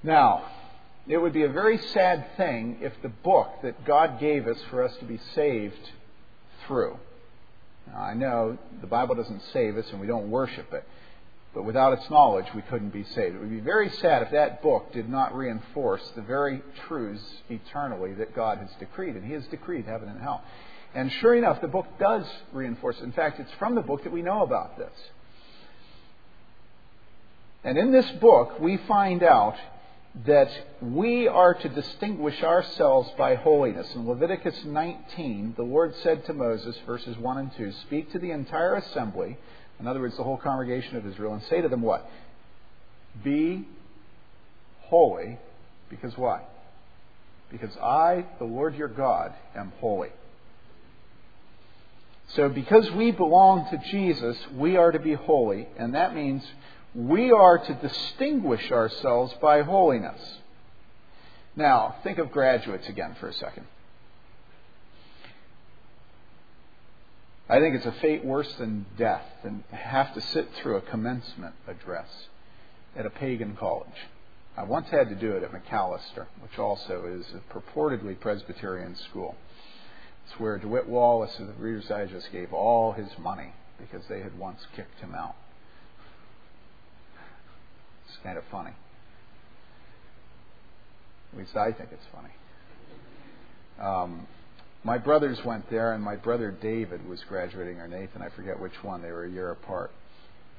Now, 0.01 0.45
it 1.07 1.17
would 1.17 1.33
be 1.33 1.43
a 1.43 1.49
very 1.49 1.77
sad 1.77 2.25
thing 2.37 2.77
if 2.81 2.93
the 3.01 3.09
book 3.09 3.49
that 3.63 3.83
God 3.85 4.19
gave 4.19 4.47
us 4.47 4.61
for 4.69 4.83
us 4.83 4.95
to 4.97 5.05
be 5.05 5.19
saved 5.33 5.91
through 6.65 6.97
now, 7.93 8.01
I 8.01 8.13
know 8.13 8.57
the 8.81 8.87
Bible 8.87 9.15
doesn't 9.15 9.41
save 9.53 9.77
us 9.77 9.85
and 9.91 9.99
we 9.99 10.07
don't 10.07 10.29
worship 10.29 10.73
it, 10.73 10.83
but 11.59 11.65
without 11.65 11.91
its 11.91 12.09
knowledge, 12.09 12.45
we 12.55 12.61
couldn't 12.61 12.93
be 12.93 13.03
saved. 13.03 13.35
It 13.35 13.39
would 13.41 13.49
be 13.49 13.59
very 13.59 13.89
sad 13.89 14.21
if 14.21 14.31
that 14.31 14.61
book 14.61 14.93
did 14.93 15.09
not 15.09 15.35
reinforce 15.35 16.01
the 16.15 16.21
very 16.21 16.61
truths 16.87 17.21
eternally 17.49 18.13
that 18.13 18.33
God 18.33 18.59
has 18.59 18.69
decreed, 18.79 19.17
and 19.17 19.25
He 19.25 19.33
has 19.33 19.45
decreed 19.47 19.83
heaven 19.85 20.07
and 20.07 20.21
hell. 20.21 20.41
And 20.95 21.11
sure 21.11 21.35
enough, 21.35 21.59
the 21.59 21.67
book 21.67 21.85
does 21.99 22.23
reinforce. 22.53 23.01
In 23.01 23.11
fact, 23.11 23.41
it's 23.41 23.51
from 23.59 23.75
the 23.75 23.81
book 23.81 24.05
that 24.05 24.13
we 24.13 24.21
know 24.21 24.41
about 24.41 24.77
this. 24.77 24.93
And 27.65 27.77
in 27.77 27.91
this 27.91 28.09
book, 28.21 28.57
we 28.61 28.77
find 28.87 29.21
out 29.21 29.57
that 30.25 30.49
we 30.81 31.27
are 31.27 31.55
to 31.55 31.67
distinguish 31.67 32.41
ourselves 32.41 33.09
by 33.17 33.35
holiness. 33.35 33.93
In 33.95 34.07
Leviticus 34.07 34.63
19, 34.63 35.55
the 35.57 35.63
Lord 35.63 35.93
said 36.03 36.25
to 36.27 36.33
Moses, 36.33 36.77
verses 36.85 37.17
1 37.17 37.37
and 37.37 37.51
2, 37.57 37.73
Speak 37.85 38.13
to 38.13 38.19
the 38.19 38.31
entire 38.31 38.75
assembly, 38.75 39.37
in 39.79 39.87
other 39.87 40.01
words, 40.01 40.17
the 40.17 40.23
whole 40.23 40.37
congregation 40.37 40.97
of 40.97 41.05
Israel, 41.05 41.33
and 41.33 41.43
say 41.43 41.61
to 41.61 41.69
them 41.69 41.81
what? 41.81 42.09
Be 43.23 43.67
holy, 44.81 45.37
because 45.89 46.17
why? 46.17 46.41
Because 47.51 47.75
I, 47.77 48.25
the 48.37 48.45
Lord 48.45 48.75
your 48.75 48.87
God, 48.87 49.33
am 49.55 49.71
holy. 49.79 50.09
So, 52.35 52.47
because 52.47 52.89
we 52.91 53.11
belong 53.11 53.67
to 53.71 53.77
Jesus, 53.89 54.37
we 54.55 54.77
are 54.77 54.91
to 54.91 54.99
be 54.99 55.13
holy, 55.13 55.67
and 55.77 55.95
that 55.95 56.13
means 56.13 56.43
we 56.93 57.31
are 57.31 57.57
to 57.57 57.73
distinguish 57.75 58.71
ourselves 58.71 59.33
by 59.41 59.61
holiness. 59.63 60.19
Now, 61.55 61.95
think 62.03 62.19
of 62.19 62.31
graduates 62.31 62.87
again 62.87 63.15
for 63.19 63.27
a 63.29 63.33
second. 63.33 63.65
I 67.49 67.59
think 67.59 67.75
it's 67.75 67.85
a 67.85 67.91
fate 67.93 68.23
worse 68.23 68.53
than 68.59 68.85
death 68.95 69.25
than 69.43 69.63
have 69.71 70.13
to 70.13 70.21
sit 70.21 70.49
through 70.55 70.77
a 70.77 70.81
commencement 70.81 71.55
address 71.67 72.07
at 72.95 73.07
a 73.07 73.09
pagan 73.09 73.55
college. 73.55 74.07
I 74.55 74.63
once 74.63 74.89
had 74.89 75.09
to 75.09 75.15
do 75.15 75.31
it 75.31 75.41
at 75.41 75.51
Macalester, 75.51 76.27
which 76.41 76.59
also 76.59 77.05
is 77.05 77.25
a 77.33 77.53
purportedly 77.53 78.19
Presbyterian 78.19 78.95
school. 78.95 79.35
It's 80.27 80.39
where 80.39 80.59
DeWitt 80.59 80.87
Wallace 80.87 81.39
of 81.39 81.47
the 81.47 81.53
Reader's 81.53 81.87
Digest 81.87 82.31
gave 82.31 82.53
all 82.53 82.91
his 82.91 83.09
money 83.17 83.53
because 83.79 84.05
they 84.07 84.21
had 84.21 84.37
once 84.37 84.59
kicked 84.75 84.99
him 84.99 85.15
out. 85.15 85.35
It's 88.07 88.17
kind 88.23 88.37
of 88.37 88.43
funny. 88.51 88.73
At 91.33 91.39
least 91.39 91.55
I 91.55 91.71
think 91.71 91.89
it's 91.91 92.05
funny. 92.13 92.33
Um, 93.79 94.27
my 94.83 94.97
brothers 94.97 95.43
went 95.43 95.69
there, 95.69 95.93
and 95.93 96.03
my 96.03 96.15
brother 96.15 96.51
David 96.51 97.07
was 97.07 97.21
graduating, 97.27 97.79
or 97.79 97.87
Nathan, 97.87 98.21
I 98.21 98.29
forget 98.29 98.59
which 98.59 98.83
one. 98.83 99.01
They 99.01 99.11
were 99.11 99.25
a 99.25 99.29
year 99.29 99.51
apart. 99.51 99.91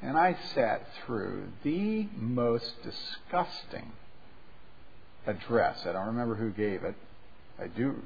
And 0.02 0.16
I 0.16 0.36
sat 0.54 0.86
through 1.04 1.44
the 1.62 2.08
most 2.16 2.72
disgusting 2.82 3.92
address. 5.26 5.80
I 5.86 5.92
don't 5.92 6.06
remember 6.06 6.34
who 6.34 6.50
gave 6.50 6.84
it. 6.84 6.94
I 7.58 7.66
do, 7.66 8.02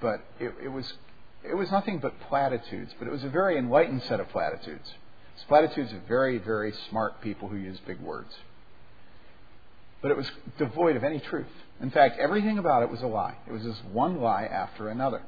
but 0.00 0.24
it, 0.38 0.54
it 0.62 0.68
was 0.68 0.92
it 1.42 1.54
was 1.54 1.70
nothing 1.70 1.98
but 1.98 2.20
platitudes. 2.28 2.92
But 2.98 3.08
it 3.08 3.10
was 3.10 3.24
a 3.24 3.30
very 3.30 3.56
enlightened 3.56 4.02
set 4.02 4.20
of 4.20 4.28
platitudes. 4.28 4.92
It's 5.34 5.44
platitudes 5.44 5.92
of 5.92 6.02
very 6.02 6.36
very 6.36 6.74
smart 6.90 7.22
people 7.22 7.48
who 7.48 7.56
use 7.56 7.78
big 7.86 8.00
words 8.00 8.34
but 10.02 10.10
it 10.10 10.16
was 10.16 10.30
devoid 10.58 10.96
of 10.96 11.04
any 11.04 11.20
truth. 11.20 11.46
In 11.80 11.90
fact, 11.90 12.18
everything 12.18 12.58
about 12.58 12.82
it 12.82 12.90
was 12.90 13.02
a 13.02 13.06
lie. 13.06 13.36
It 13.46 13.52
was 13.52 13.62
just 13.62 13.84
one 13.86 14.20
lie 14.20 14.44
after 14.44 14.88
another. 14.88 15.22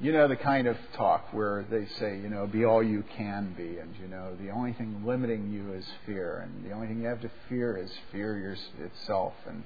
You 0.00 0.12
know, 0.12 0.26
the 0.26 0.36
kind 0.36 0.66
of 0.66 0.76
talk 0.96 1.32
where 1.32 1.64
they 1.70 1.86
say, 2.00 2.18
you 2.18 2.28
know, 2.28 2.48
be 2.48 2.64
all 2.64 2.82
you 2.82 3.04
can 3.16 3.54
be, 3.56 3.78
and, 3.78 3.94
you 4.02 4.08
know, 4.08 4.34
the 4.40 4.50
only 4.50 4.72
thing 4.72 5.02
limiting 5.06 5.52
you 5.52 5.72
is 5.72 5.86
fear, 6.04 6.40
and 6.40 6.68
the 6.68 6.74
only 6.74 6.88
thing 6.88 7.00
you 7.00 7.06
have 7.06 7.20
to 7.20 7.30
fear 7.48 7.76
is 7.76 7.90
fear 8.10 8.56
itself, 8.80 9.34
and 9.46 9.62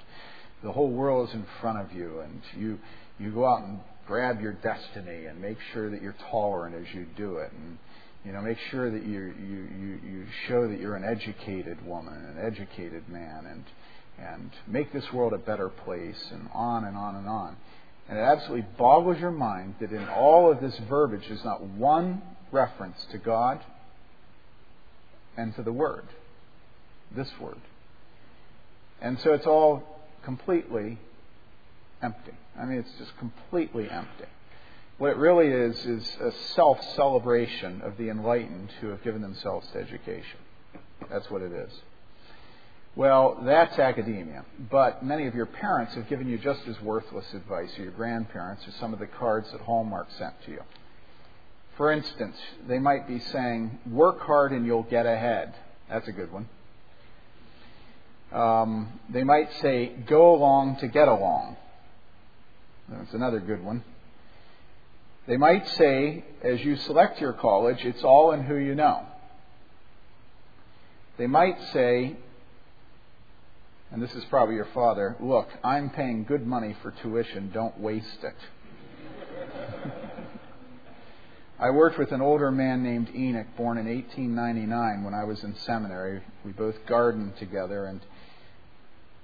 the 0.62 0.70
whole 0.70 0.90
world 0.90 1.30
is 1.30 1.34
in 1.34 1.46
front 1.62 1.78
of 1.78 1.92
you, 1.96 2.20
and 2.20 2.42
you 2.58 2.78
you 3.18 3.30
go 3.32 3.46
out 3.46 3.62
and 3.62 3.80
grab 4.06 4.40
your 4.40 4.52
destiny 4.52 5.26
and 5.26 5.40
make 5.40 5.56
sure 5.72 5.90
that 5.90 6.02
you're 6.02 6.14
tolerant 6.30 6.74
as 6.74 6.94
you 6.94 7.06
do 7.16 7.38
it, 7.38 7.50
and 7.52 7.78
you 8.24 8.32
know 8.32 8.42
make 8.42 8.58
sure 8.70 8.90
that 8.90 9.04
you 9.04 9.32
you 9.40 9.68
you, 9.80 10.00
you 10.10 10.26
show 10.46 10.68
that 10.68 10.78
you're 10.78 10.96
an 10.96 11.04
educated 11.04 11.84
woman, 11.86 12.14
an 12.14 12.44
educated 12.44 13.08
man, 13.08 13.46
and 13.46 13.64
and 14.18 14.50
make 14.66 14.92
this 14.92 15.10
world 15.12 15.32
a 15.32 15.38
better 15.38 15.70
place, 15.70 16.22
and 16.32 16.48
on 16.52 16.84
and 16.84 16.96
on 16.96 17.16
and 17.16 17.28
on. 17.28 17.56
And 18.08 18.18
it 18.18 18.22
absolutely 18.22 18.66
boggles 18.78 19.18
your 19.18 19.30
mind 19.30 19.74
that 19.80 19.92
in 19.92 20.08
all 20.08 20.50
of 20.50 20.60
this 20.60 20.76
verbiage, 20.88 21.24
there's 21.28 21.44
not 21.44 21.62
one 21.62 22.22
reference 22.50 23.04
to 23.12 23.18
God 23.18 23.60
and 25.36 25.54
to 25.56 25.62
the 25.62 25.72
Word, 25.72 26.04
this 27.14 27.30
Word. 27.38 27.60
And 29.00 29.20
so 29.20 29.34
it's 29.34 29.46
all 29.46 29.82
completely 30.24 30.98
empty. 32.02 32.32
I 32.58 32.64
mean, 32.64 32.78
it's 32.78 32.92
just 32.98 33.16
completely 33.18 33.88
empty. 33.90 34.24
What 34.96 35.10
it 35.10 35.16
really 35.16 35.46
is, 35.46 35.78
is 35.86 36.16
a 36.20 36.32
self 36.54 36.82
celebration 36.96 37.82
of 37.82 37.96
the 37.98 38.08
enlightened 38.08 38.70
who 38.80 38.88
have 38.88 39.04
given 39.04 39.22
themselves 39.22 39.68
to 39.72 39.78
education. 39.78 40.40
That's 41.08 41.30
what 41.30 41.42
it 41.42 41.52
is. 41.52 41.70
Well, 42.98 43.38
that's 43.44 43.78
academia. 43.78 44.44
But 44.72 45.04
many 45.04 45.28
of 45.28 45.34
your 45.36 45.46
parents 45.46 45.94
have 45.94 46.08
given 46.08 46.26
you 46.26 46.36
just 46.36 46.66
as 46.66 46.80
worthless 46.80 47.32
advice, 47.32 47.70
or 47.78 47.82
your 47.84 47.92
grandparents, 47.92 48.66
or 48.66 48.72
some 48.80 48.92
of 48.92 48.98
the 48.98 49.06
cards 49.06 49.48
that 49.52 49.60
Hallmark 49.60 50.08
sent 50.18 50.34
to 50.46 50.50
you. 50.50 50.62
For 51.76 51.92
instance, 51.92 52.36
they 52.66 52.80
might 52.80 53.06
be 53.06 53.20
saying, 53.20 53.78
work 53.88 54.18
hard 54.22 54.50
and 54.50 54.66
you'll 54.66 54.82
get 54.82 55.06
ahead. 55.06 55.54
That's 55.88 56.08
a 56.08 56.12
good 56.12 56.32
one. 56.32 56.48
Um, 58.32 58.98
they 59.08 59.22
might 59.22 59.52
say, 59.62 59.92
go 60.08 60.34
along 60.34 60.78
to 60.78 60.88
get 60.88 61.06
along. 61.06 61.56
That's 62.88 63.14
another 63.14 63.38
good 63.38 63.62
one. 63.62 63.84
They 65.28 65.36
might 65.36 65.68
say, 65.68 66.24
as 66.42 66.64
you 66.64 66.74
select 66.74 67.20
your 67.20 67.34
college, 67.34 67.78
it's 67.84 68.02
all 68.02 68.32
in 68.32 68.42
who 68.42 68.56
you 68.56 68.74
know. 68.74 69.06
They 71.16 71.28
might 71.28 71.62
say, 71.72 72.16
and 73.90 74.02
this 74.02 74.14
is 74.14 74.24
probably 74.26 74.54
your 74.54 74.68
father, 74.74 75.16
look, 75.20 75.48
I'm 75.64 75.90
paying 75.90 76.24
good 76.24 76.46
money 76.46 76.76
for 76.82 76.90
tuition, 77.02 77.50
don't 77.52 77.78
waste 77.80 78.22
it. 78.22 78.34
I 81.60 81.70
worked 81.70 81.98
with 81.98 82.12
an 82.12 82.20
older 82.20 82.52
man 82.52 82.84
named 82.84 83.10
Enoch, 83.14 83.48
born 83.56 83.78
in 83.78 83.86
1899 83.86 85.02
when 85.02 85.14
I 85.14 85.24
was 85.24 85.42
in 85.42 85.56
seminary. 85.56 86.22
We 86.44 86.52
both 86.52 86.76
gardened 86.86 87.36
together, 87.38 87.86
and 87.86 88.00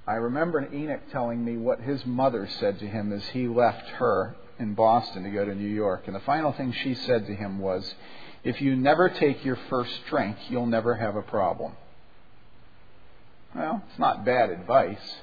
I 0.07 0.15
remember 0.15 0.69
Enoch 0.75 1.03
telling 1.13 1.45
me 1.45 1.57
what 1.57 1.81
his 1.81 2.05
mother 2.05 2.49
said 2.59 2.81
to 2.81 2.87
him 2.87 3.13
as 3.13 3.25
he 3.29 3.47
left 3.47 3.87
her 3.99 4.35
in 4.59 4.75
Boston 4.75 5.23
to 5.23 5.31
go 5.31 5.45
to 5.45 5.55
New 5.55 5.69
York. 5.69 6.05
And 6.07 6.17
the 6.17 6.21
final 6.21 6.53
thing 6.53 6.73
she 6.73 6.95
said 6.95 7.27
to 7.27 7.35
him 7.35 7.59
was, 7.59 7.95
If 8.43 8.61
you 8.61 8.75
never 8.75 9.09
take 9.09 9.45
your 9.45 9.59
first 9.71 9.93
drink, 10.09 10.37
you'll 10.49 10.67
never 10.67 10.95
have 10.95 11.17
a 11.17 11.23
problem. 11.23 11.75
Well, 13.55 13.83
it's 13.89 13.99
not 13.99 14.25
bad 14.25 14.51
advice. 14.51 15.17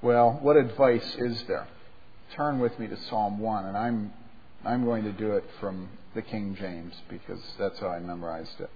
Well, 0.00 0.38
what 0.42 0.56
advice 0.56 1.16
is 1.18 1.42
there? 1.48 1.66
Turn 2.36 2.60
with 2.60 2.78
me 2.78 2.86
to 2.86 2.96
Psalm 3.08 3.40
1, 3.40 3.64
and 3.64 3.76
I'm, 3.76 4.12
I'm 4.64 4.84
going 4.84 5.02
to 5.04 5.12
do 5.12 5.32
it 5.32 5.44
from 5.58 5.88
the 6.14 6.22
King 6.22 6.56
James 6.58 6.94
because 7.08 7.40
that's 7.58 7.80
how 7.80 7.88
I 7.88 7.98
memorized 7.98 8.60
it. 8.60 8.70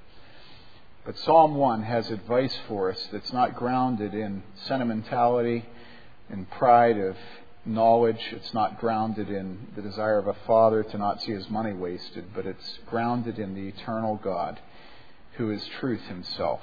But 1.05 1.17
Psalm 1.19 1.55
1 1.55 1.83
has 1.83 2.11
advice 2.11 2.57
for 2.67 2.91
us 2.91 3.09
that's 3.13 3.33
not 3.33 3.55
grounded 3.55 4.15
in 4.15 4.43
sentimentality, 4.65 5.65
and 6.29 6.51
pride 6.51 6.99
of 6.99 7.17
knowledge. 7.65 8.21
It's 8.33 8.53
not 8.55 8.81
grounded 8.81 9.29
in 9.29 9.69
the 9.77 9.83
desire 9.83 10.19
of 10.19 10.27
a 10.27 10.37
father 10.47 10.83
to 10.83 10.99
not 10.99 11.23
see 11.23 11.33
his 11.33 11.49
money 11.51 11.73
wasted, 11.73 12.35
but 12.35 12.47
it's 12.47 12.79
grounded 12.87 13.39
in 13.39 13.55
the 13.55 13.69
eternal 13.69 14.17
God 14.17 14.59
who 15.37 15.51
is 15.51 15.67
truth 15.81 16.03
himself. 16.03 16.61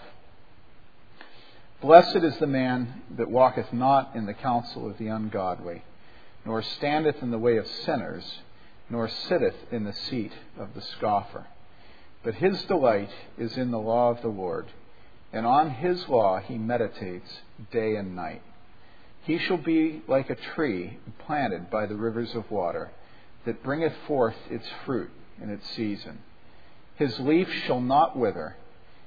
Blessed 1.82 2.18
is 2.18 2.38
the 2.38 2.48
man 2.48 3.02
that 3.18 3.32
walketh 3.32 3.72
not 3.72 4.16
in 4.16 4.26
the 4.26 4.34
counsel 4.34 4.90
of 4.90 4.98
the 4.98 5.08
ungodly, 5.08 5.84
nor 6.46 6.62
standeth 6.62 7.22
in 7.22 7.32
the 7.32 7.40
way 7.40 7.58
of 7.58 7.68
sinners, 7.68 8.40
nor 8.90 9.08
sitteth 9.08 9.56
in 9.72 9.86
the 9.86 9.94
seat 9.94 10.34
of 10.58 10.74
the 10.74 10.82
scoffer. 10.82 11.48
But 12.24 12.36
his 12.36 12.62
delight 12.64 13.12
is 13.38 13.58
in 13.58 13.72
the 13.72 13.80
law 13.80 14.10
of 14.10 14.22
the 14.22 14.28
Lord, 14.28 14.68
and 15.32 15.46
on 15.46 15.70
his 15.70 16.10
law 16.10 16.40
he 16.40 16.58
meditates 16.58 17.40
day 17.72 17.96
and 17.96 18.16
night. 18.16 18.42
He 19.22 19.38
shall 19.38 19.58
be 19.58 20.02
like 20.08 20.30
a 20.30 20.36
tree 20.36 20.98
planted 21.20 21.70
by 21.70 21.86
the 21.86 21.96
rivers 21.96 22.36
of 22.36 22.52
water, 22.52 22.92
that 23.46 23.64
bringeth 23.64 23.96
forth 24.06 24.36
its 24.50 24.68
fruit 24.86 25.12
in 25.42 25.50
its 25.50 25.68
season 25.70 26.20
his 27.00 27.18
leaf 27.18 27.50
shall 27.66 27.80
not 27.80 28.18
wither, 28.18 28.58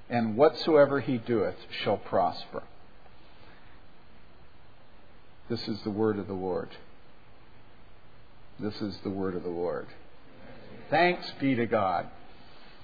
and 0.09 0.35
whatsoever 0.35 1.01
he 1.01 1.19
doeth 1.19 1.59
shall 1.83 1.99
prosper. 1.99 2.63
This 5.51 5.69
is 5.69 5.79
the 5.83 5.91
word 5.91 6.19
of 6.19 6.27
the 6.27 6.33
Lord. 6.33 6.71
This 8.59 8.81
is 8.81 8.97
the 9.05 9.11
word 9.11 9.35
of 9.35 9.43
the 9.43 9.51
Lord. 9.51 9.89
Thanks 10.89 11.31
be 11.39 11.55
to 11.55 11.67
God. 11.67 12.09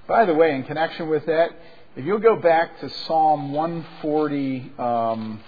By 0.06 0.26
the 0.26 0.34
way, 0.34 0.54
in 0.54 0.64
connection 0.64 1.08
with 1.08 1.24
that, 1.24 1.52
if 1.96 2.04
you'll 2.04 2.18
go 2.18 2.36
back 2.36 2.78
to 2.80 2.90
Psalm 2.90 3.52
146, 3.54 4.78
um, 4.78 5.40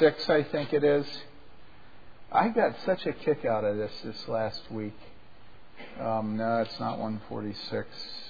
I 0.00 0.42
think 0.44 0.72
it 0.72 0.82
is, 0.82 1.06
I 2.32 2.48
got 2.48 2.74
such 2.86 3.04
a 3.04 3.12
kick 3.12 3.44
out 3.44 3.64
of 3.64 3.76
this 3.76 3.92
this 4.02 4.28
last 4.28 4.62
week. 4.70 4.96
Um, 6.00 6.36
no, 6.36 6.58
it's 6.58 6.78
not 6.78 6.98
146. 6.98 7.88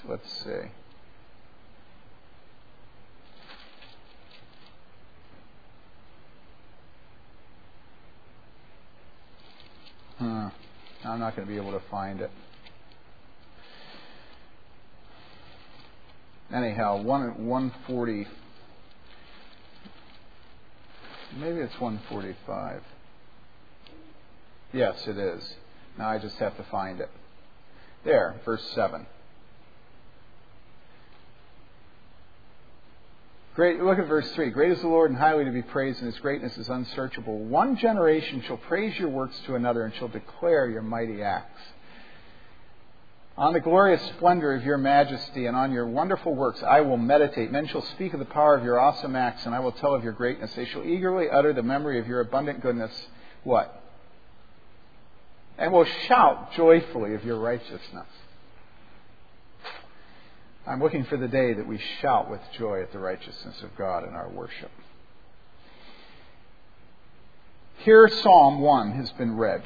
Let's 0.09 0.45
see. 0.45 0.71
Huh. 10.19 10.51
I'm 11.05 11.21
not 11.21 11.37
going 11.37 11.47
to 11.47 11.53
be 11.53 11.59
able 11.59 11.73
to 11.73 11.83
find 11.91 12.21
it. 12.21 12.31
Anyhow, 16.53 17.03
one 17.03 17.47
140. 17.47 18.27
Maybe 21.37 21.59
it's 21.61 21.79
145. 21.79 22.83
Yes, 24.73 25.07
it 25.07 25.19
is. 25.19 25.55
Now 25.99 26.09
I 26.09 26.19
just 26.19 26.37
have 26.39 26.57
to 26.57 26.65
find 26.65 27.01
it. 27.01 27.11
There, 28.05 28.41
verse 28.45 28.63
7. 28.75 29.07
Great, 33.55 33.83
look 33.83 33.99
at 33.99 34.07
verse 34.07 34.31
3. 34.37 34.51
Great 34.51 34.71
is 34.71 34.81
the 34.83 34.87
Lord 34.87 35.11
and 35.11 35.19
highly 35.19 35.45
to 35.45 35.51
be 35.51 35.63
praised, 35.63 36.01
and 36.01 36.13
his 36.13 36.21
greatness 36.21 36.57
is 36.59 36.69
unsearchable. 36.69 37.41
One 37.41 37.77
generation 37.77 38.41
shall 38.47 38.57
praise 38.57 38.97
your 38.97 39.09
works 39.09 39.37
to 39.47 39.57
another 39.57 39.83
and 39.83 39.93
shall 39.97 40.07
declare 40.07 40.69
your 40.69 40.83
mighty 40.83 41.23
acts. 41.23 41.61
On 43.37 43.53
the 43.53 43.61
glorious 43.61 44.01
splendor 44.11 44.55
of 44.55 44.65
your 44.65 44.79
majesty 44.79 45.47
and 45.47 45.57
on 45.57 45.73
your 45.73 45.87
wonderful 45.87 46.35
works 46.35 46.63
I 46.63 46.83
will 46.83 46.97
meditate. 46.97 47.51
Men 47.51 47.67
shall 47.67 47.83
speak 47.83 48.13
of 48.13 48.21
the 48.21 48.27
power 48.27 48.57
of 48.57 48.65
your 48.65 48.79
awesome 48.79 49.17
acts, 49.17 49.45
and 49.45 49.55
I 49.55 49.59
will 49.61 49.73
tell 49.73 49.93
of 49.93 50.05
your 50.05 50.13
greatness. 50.13 50.53
They 50.55 50.65
shall 50.67 50.85
eagerly 50.85 51.29
utter 51.29 51.53
the 51.53 51.63
memory 51.65 51.99
of 51.99 52.07
your 52.07 52.21
abundant 52.21 52.63
goodness. 52.63 52.93
What? 53.43 53.78
And 55.59 55.73
will 55.73 55.87
shout 56.07 56.53
joyfully 56.53 57.14
of 57.14 57.25
your 57.25 57.38
righteousness. 57.38 58.07
I'm 60.66 60.81
looking 60.81 61.05
for 61.05 61.16
the 61.16 61.29
day 61.29 61.55
that 61.55 61.66
we 61.66 61.81
shout 62.01 62.31
with 62.31 62.40
joy 62.57 62.83
at 62.83 62.92
the 62.92 62.99
righteousness 62.99 63.61
of 63.62 63.75
God 63.77 64.07
in 64.07 64.14
our 64.14 64.29
worship. 64.29 64.71
Here, 67.79 68.09
Psalm 68.09 68.61
1 68.61 68.92
has 68.92 69.11
been 69.12 69.37
read. 69.37 69.62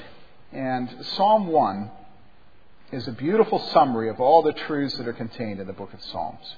And 0.53 1.05
Psalm 1.17 1.49
1 1.49 1.91
is 2.93 3.09
a 3.09 3.13
beautiful 3.13 3.59
summary 3.73 4.11
of 4.11 4.21
all 4.21 4.43
the 4.43 4.53
truths 4.53 4.97
that 4.99 5.09
are 5.09 5.13
contained 5.13 5.61
in 5.61 5.67
the 5.67 5.73
book 5.73 5.93
of 5.93 6.03
Psalms. 6.03 6.57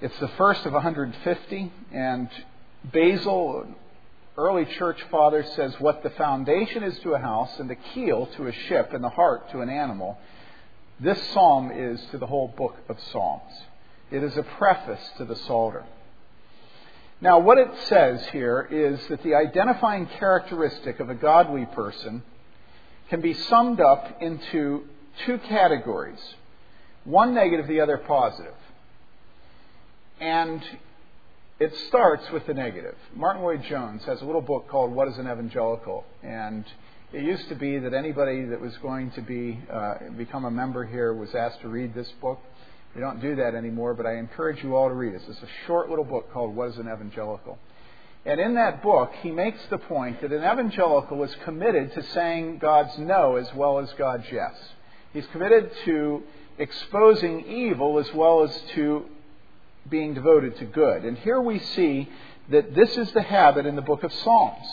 It's 0.00 0.18
the 0.18 0.28
first 0.28 0.66
of 0.66 0.72
150, 0.72 1.72
and 1.92 2.28
Basil, 2.92 3.66
early 4.36 4.64
church 4.64 4.98
father 5.10 5.44
says 5.56 5.74
what 5.78 6.02
the 6.02 6.10
foundation 6.10 6.82
is 6.82 6.98
to 7.00 7.12
a 7.14 7.18
house 7.18 7.50
and 7.58 7.68
the 7.68 7.76
keel 7.76 8.26
to 8.36 8.46
a 8.46 8.52
ship 8.52 8.92
and 8.92 9.04
the 9.04 9.08
heart 9.08 9.50
to 9.50 9.60
an 9.60 9.68
animal, 9.68 10.18
this 11.00 11.20
psalm 11.32 11.70
is 11.70 12.00
to 12.12 12.18
the 12.18 12.26
whole 12.26 12.48
book 12.48 12.76
of 12.88 12.96
Psalms. 13.10 13.52
It 14.10 14.22
is 14.22 14.36
a 14.36 14.42
preface 14.42 15.02
to 15.18 15.24
the 15.24 15.36
Psalter. 15.36 15.84
Now, 17.20 17.38
what 17.38 17.58
it 17.58 17.70
says 17.88 18.24
here 18.32 18.66
is 18.70 19.06
that 19.08 19.22
the 19.22 19.34
identifying 19.34 20.06
characteristic 20.06 21.00
of 21.00 21.08
a 21.08 21.14
godly 21.14 21.66
person 21.66 22.22
can 23.10 23.20
be 23.20 23.34
summed 23.34 23.80
up 23.80 24.20
into 24.20 24.84
two 25.24 25.38
categories 25.38 26.20
one 27.04 27.34
negative, 27.34 27.66
the 27.66 27.80
other 27.80 27.98
positive. 27.98 28.54
And 30.20 30.62
it 31.62 31.72
starts 31.86 32.28
with 32.32 32.44
the 32.48 32.54
negative. 32.54 32.96
Martyn 33.14 33.44
Lloyd-Jones 33.44 34.02
has 34.06 34.20
a 34.20 34.24
little 34.24 34.40
book 34.40 34.68
called 34.68 34.90
What 34.90 35.06
is 35.06 35.16
an 35.18 35.30
Evangelical? 35.30 36.04
And 36.20 36.64
it 37.12 37.22
used 37.22 37.48
to 37.50 37.54
be 37.54 37.78
that 37.78 37.94
anybody 37.94 38.46
that 38.46 38.60
was 38.60 38.76
going 38.78 39.12
to 39.12 39.20
be 39.20 39.60
uh, 39.72 39.94
become 40.18 40.44
a 40.44 40.50
member 40.50 40.84
here 40.84 41.14
was 41.14 41.32
asked 41.36 41.60
to 41.60 41.68
read 41.68 41.94
this 41.94 42.10
book. 42.20 42.40
We 42.96 43.00
don't 43.00 43.20
do 43.20 43.36
that 43.36 43.54
anymore, 43.54 43.94
but 43.94 44.06
I 44.06 44.16
encourage 44.16 44.60
you 44.64 44.74
all 44.74 44.88
to 44.88 44.94
read 44.94 45.14
it. 45.14 45.22
It's 45.28 45.40
a 45.40 45.66
short 45.68 45.88
little 45.88 46.04
book 46.04 46.32
called 46.32 46.56
What 46.56 46.70
is 46.70 46.78
an 46.78 46.88
Evangelical? 46.92 47.60
And 48.26 48.40
in 48.40 48.56
that 48.56 48.82
book, 48.82 49.12
he 49.22 49.30
makes 49.30 49.60
the 49.70 49.78
point 49.78 50.20
that 50.22 50.32
an 50.32 50.42
evangelical 50.42 51.22
is 51.22 51.32
committed 51.44 51.94
to 51.94 52.02
saying 52.10 52.58
God's 52.58 52.98
no 52.98 53.36
as 53.36 53.46
well 53.54 53.78
as 53.78 53.88
God's 53.92 54.26
yes. 54.32 54.54
He's 55.12 55.26
committed 55.28 55.70
to 55.84 56.24
exposing 56.58 57.46
evil 57.46 58.00
as 58.00 58.12
well 58.12 58.42
as 58.42 58.62
to 58.74 59.04
being 59.88 60.14
devoted 60.14 60.56
to 60.58 60.64
good. 60.64 61.04
And 61.04 61.18
here 61.18 61.40
we 61.40 61.58
see 61.58 62.08
that 62.50 62.74
this 62.74 62.96
is 62.96 63.10
the 63.12 63.22
habit 63.22 63.66
in 63.66 63.76
the 63.76 63.82
book 63.82 64.02
of 64.02 64.12
Psalms. 64.12 64.66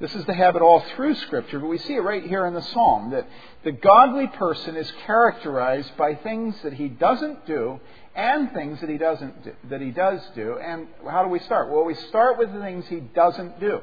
This 0.00 0.14
is 0.14 0.24
the 0.26 0.34
habit 0.34 0.62
all 0.62 0.80
through 0.94 1.16
Scripture, 1.16 1.58
but 1.58 1.66
we 1.66 1.78
see 1.78 1.94
it 1.94 2.00
right 2.00 2.24
here 2.24 2.46
in 2.46 2.54
the 2.54 2.62
Psalm 2.62 3.10
that 3.10 3.26
the 3.64 3.72
godly 3.72 4.28
person 4.28 4.76
is 4.76 4.90
characterized 5.06 5.96
by 5.96 6.14
things 6.14 6.54
that 6.62 6.72
he 6.72 6.88
doesn't 6.88 7.46
do 7.46 7.80
and 8.14 8.52
things 8.52 8.80
that 8.80 8.88
he 8.88 8.96
doesn't 8.96 9.44
do, 9.44 9.52
that 9.70 9.80
he 9.80 9.90
does 9.90 10.20
do. 10.36 10.56
And 10.58 10.86
how 11.08 11.24
do 11.24 11.28
we 11.28 11.40
start? 11.40 11.70
Well, 11.70 11.84
we 11.84 11.94
start 11.94 12.38
with 12.38 12.52
the 12.52 12.60
things 12.60 12.86
he 12.86 13.00
doesn't 13.00 13.58
do. 13.58 13.80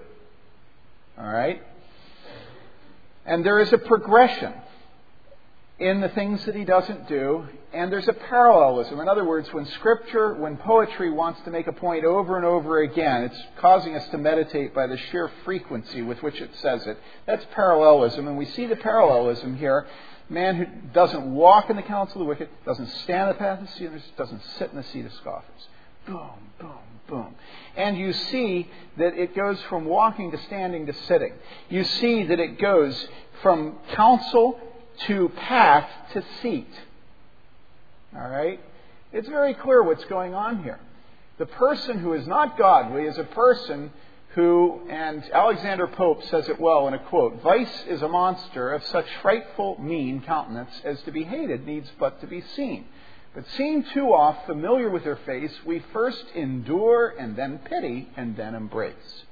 All 1.18 1.28
right? 1.28 1.62
And 3.26 3.46
there 3.46 3.60
is 3.60 3.74
a 3.74 3.78
progression 3.78 4.54
in 5.80 6.00
the 6.00 6.10
things 6.10 6.46
that 6.46 6.56
he 6.56 6.64
doesn't 6.64 7.10
do, 7.10 7.46
and 7.76 7.92
there's 7.92 8.08
a 8.08 8.14
parallelism. 8.14 9.00
In 9.00 9.10
other 9.10 9.26
words, 9.26 9.52
when 9.52 9.66
scripture, 9.66 10.34
when 10.34 10.56
poetry 10.58 11.12
wants 11.12 11.42
to 11.44 11.52
make 11.52 11.68
a 11.68 11.74
point 11.74 12.06
over 12.06 12.38
and 12.38 12.46
over 12.46 12.80
again, 12.80 13.24
it's 13.24 13.42
causing 13.60 13.96
us 13.96 14.08
to 14.10 14.18
meditate 14.18 14.74
by 14.74 14.88
the 14.88 14.98
sheer 15.12 15.30
frequency 15.44 16.02
with 16.02 16.24
which 16.24 16.40
it 16.40 16.52
says 16.62 16.88
it. 16.88 16.98
That's 17.28 17.46
parallelism, 17.54 18.28
and 18.28 18.38
we 18.38 18.46
see 18.46 18.66
the 18.66 18.78
parallelism 18.78 19.58
here. 19.58 19.86
Man 20.30 20.56
who 20.56 20.66
doesn't 20.94 21.36
walk 21.36 21.70
in 21.70 21.76
the 21.76 21.84
counsel 21.84 22.22
of 22.22 22.26
the 22.26 22.30
wicked, 22.30 22.50
doesn't 22.66 22.90
stand 23.04 23.30
in 23.30 23.36
the 23.36 23.40
path 23.40 23.62
of 23.62 23.70
sinners, 23.72 24.02
doesn't 24.18 24.42
sit 24.58 24.72
in 24.72 24.78
the 24.78 24.84
seat 24.84 25.06
of 25.06 25.14
scoffers. 25.14 25.68
Boom, 26.08 26.30
boom, 26.60 26.80
boom. 27.08 27.36
And 27.76 27.98
you 27.98 28.14
see 28.14 28.70
that 28.98 29.14
it 29.16 29.36
goes 29.36 29.62
from 29.64 29.86
walking 29.86 30.32
to 30.32 30.38
standing 30.46 30.86
to 30.86 30.94
sitting. 31.08 31.34
You 31.70 31.84
see 31.84 32.24
that 32.24 32.40
it 32.40 32.60
goes 32.60 33.08
from 33.44 33.76
counsel 33.94 34.60
to 35.08 35.30
path 35.30 35.90
to 36.14 36.24
seat. 36.42 36.70
All 38.16 38.30
right? 38.30 38.60
It's 39.12 39.28
very 39.28 39.54
clear 39.54 39.84
what's 39.84 40.06
going 40.06 40.34
on 40.34 40.64
here. 40.64 40.80
The 41.38 41.46
person 41.46 42.00
who 42.00 42.14
is 42.14 42.26
not 42.28 42.58
godly 42.58 43.04
is 43.04 43.18
a 43.18 43.24
person 43.24 43.92
who, 44.36 44.82
and 44.90 45.24
Alexander 45.34 45.88
Pope 45.88 46.24
says 46.26 46.50
it 46.50 46.60
well 46.60 46.88
in 46.88 46.94
a 46.94 47.00
quote 47.00 47.42
Vice 47.42 47.84
is 47.88 48.02
a 48.02 48.08
monster 48.08 48.74
of 48.74 48.84
such 48.86 49.06
frightful, 49.22 49.80
mean 49.82 50.22
countenance 50.22 50.72
as 50.84 51.02
to 51.04 51.12
be 51.12 51.24
hated 51.24 51.66
needs 51.66 51.90
but 52.00 52.20
to 52.22 52.28
be 52.28 52.42
seen. 52.56 52.86
But 53.34 53.46
seen 53.58 53.84
too 53.94 54.08
oft, 54.08 54.46
familiar 54.46 54.90
with 54.90 55.04
her 55.04 55.18
face, 55.26 55.52
we 55.66 55.84
first 55.92 56.24
endure 56.36 57.16
and 57.18 57.36
then 57.36 57.60
pity 57.60 58.10
and 58.16 58.38
then 58.38 58.56
embrace. 58.56 59.24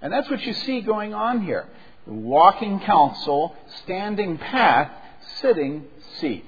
And 0.00 0.12
that's 0.12 0.30
what 0.30 0.44
you 0.44 0.52
see 0.52 0.80
going 0.82 1.14
on 1.14 1.42
here 1.42 1.66
walking 2.06 2.80
counsel, 2.80 3.56
standing 3.82 4.36
path, 4.36 4.90
sitting 5.40 5.84
seat. 6.20 6.44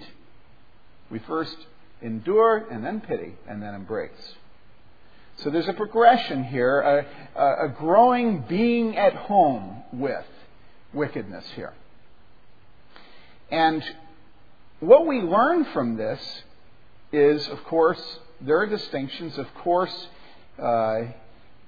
We 1.10 1.18
first 1.20 1.56
endure 2.02 2.66
and 2.70 2.84
then 2.84 3.00
pity 3.00 3.34
and 3.48 3.62
then 3.62 3.74
embrace. 3.74 4.34
So 5.38 5.50
there's 5.50 5.68
a 5.68 5.74
progression 5.74 6.44
here, 6.44 6.80
a, 7.34 7.66
a 7.66 7.68
growing 7.68 8.44
being 8.48 8.96
at 8.96 9.14
home 9.14 9.82
with 9.92 10.24
wickedness 10.94 11.44
here. 11.54 11.74
And 13.50 13.82
what 14.80 15.06
we 15.06 15.20
learn 15.20 15.66
from 15.66 15.96
this 15.96 16.20
is, 17.12 17.46
of 17.48 17.62
course, 17.64 18.00
there 18.40 18.58
are 18.58 18.66
distinctions. 18.66 19.36
Of 19.38 19.52
course, 19.56 20.08
uh, 20.58 21.02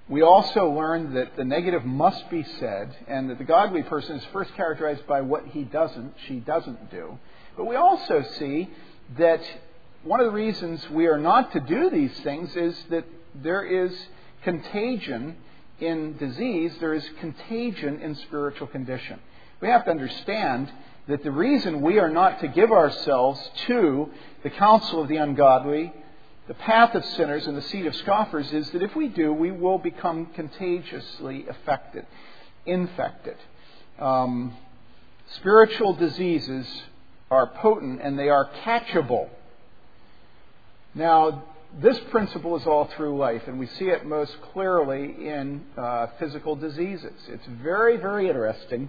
we 0.09 0.23
also 0.23 0.71
learn 0.71 1.15
that 1.15 1.37
the 1.37 1.45
negative 1.45 1.85
must 1.85 2.31
be 2.31 2.43
said, 2.59 2.97
and 3.07 3.29
that 3.29 3.37
the 3.37 3.45
godly 3.45 3.83
person 3.83 4.17
is 4.17 4.25
first 4.33 4.55
characterized 4.55 5.07
by 5.07 5.21
what 5.21 5.47
he 5.49 5.65
doesn't, 5.65 6.15
she 6.27 6.37
doesn't 6.37 6.91
do. 6.91 7.19
But 7.57 7.67
we 7.67 7.77
also 7.77 8.25
see 8.39 8.71
that 9.17 9.43
one 10.03 10.21
of 10.21 10.27
the 10.27 10.33
reasons 10.33 10.89
we 10.91 11.07
are 11.07 11.19
not 11.19 11.53
to 11.53 11.61
do 11.61 11.91
these 11.91 12.17
things 12.21 12.55
is 12.57 12.77
that 12.91 13.05
there 13.35 13.65
is 13.65 13.93
contagion 14.43 15.37
in 15.81 16.17
disease, 16.17 16.73
there 16.81 16.95
is 16.95 17.09
contagion 17.21 18.01
in 18.01 18.15
spiritual 18.17 18.67
condition. 18.67 19.19
We 19.61 19.69
have 19.69 19.85
to 19.85 19.91
understand 19.91 20.71
that 21.09 21.23
the 21.23 21.31
reason 21.31 21.81
we 21.81 21.99
are 21.99 22.11
not 22.11 22.41
to 22.41 22.49
give 22.49 22.71
ourselves 22.71 23.41
to 23.67 24.11
the 24.43 24.51
counsel 24.51 25.03
of 25.03 25.09
the 25.09 25.17
ungodly, 25.17 25.93
the 26.47 26.55
path 26.55 26.95
of 26.95 27.05
sinners 27.05 27.47
and 27.47 27.57
the 27.57 27.63
seat 27.63 27.87
of 27.87 27.95
scoffers 27.97 28.53
is 28.53 28.71
that 28.71 28.83
if 28.83 28.95
we 28.95 29.09
do, 29.09 29.33
we 29.33 29.51
will 29.51 29.79
become 29.79 30.27
contagiously 30.27 31.47
affected, 31.49 32.07
infected. 32.67 33.37
Um, 33.99 34.57
spiritual 35.35 35.95
diseases 35.95 36.67
are 37.31 37.47
potent 37.47 38.01
and 38.03 38.19
they 38.19 38.29
are 38.29 38.49
catchable. 38.65 39.29
Now, 40.95 41.45
this 41.81 41.99
principle 42.11 42.57
is 42.57 42.67
all 42.67 42.87
through 42.97 43.19
life, 43.19 43.43
and 43.47 43.59
we 43.59 43.67
see 43.67 43.87
it 43.87 44.07
most 44.07 44.35
clearly 44.53 45.05
in 45.27 45.65
uh, 45.77 46.07
physical 46.19 46.57
diseases. 46.57 47.13
It's 47.29 47.47
very, 47.63 47.99
very 47.99 48.29
interesting 48.29 48.89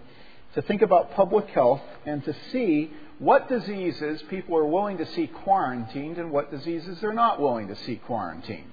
to 0.55 0.61
think 0.61 0.81
about 0.81 1.13
public 1.13 1.47
health 1.49 1.81
and 2.05 2.23
to 2.23 2.33
see 2.51 2.91
what 3.19 3.49
diseases 3.49 4.23
people 4.29 4.55
are 4.57 4.65
willing 4.65 4.97
to 4.97 5.05
see 5.07 5.27
quarantined 5.27 6.17
and 6.17 6.31
what 6.31 6.51
diseases 6.51 6.99
they're 7.01 7.13
not 7.13 7.39
willing 7.39 7.67
to 7.67 7.75
see 7.75 7.97
quarantined. 7.97 8.71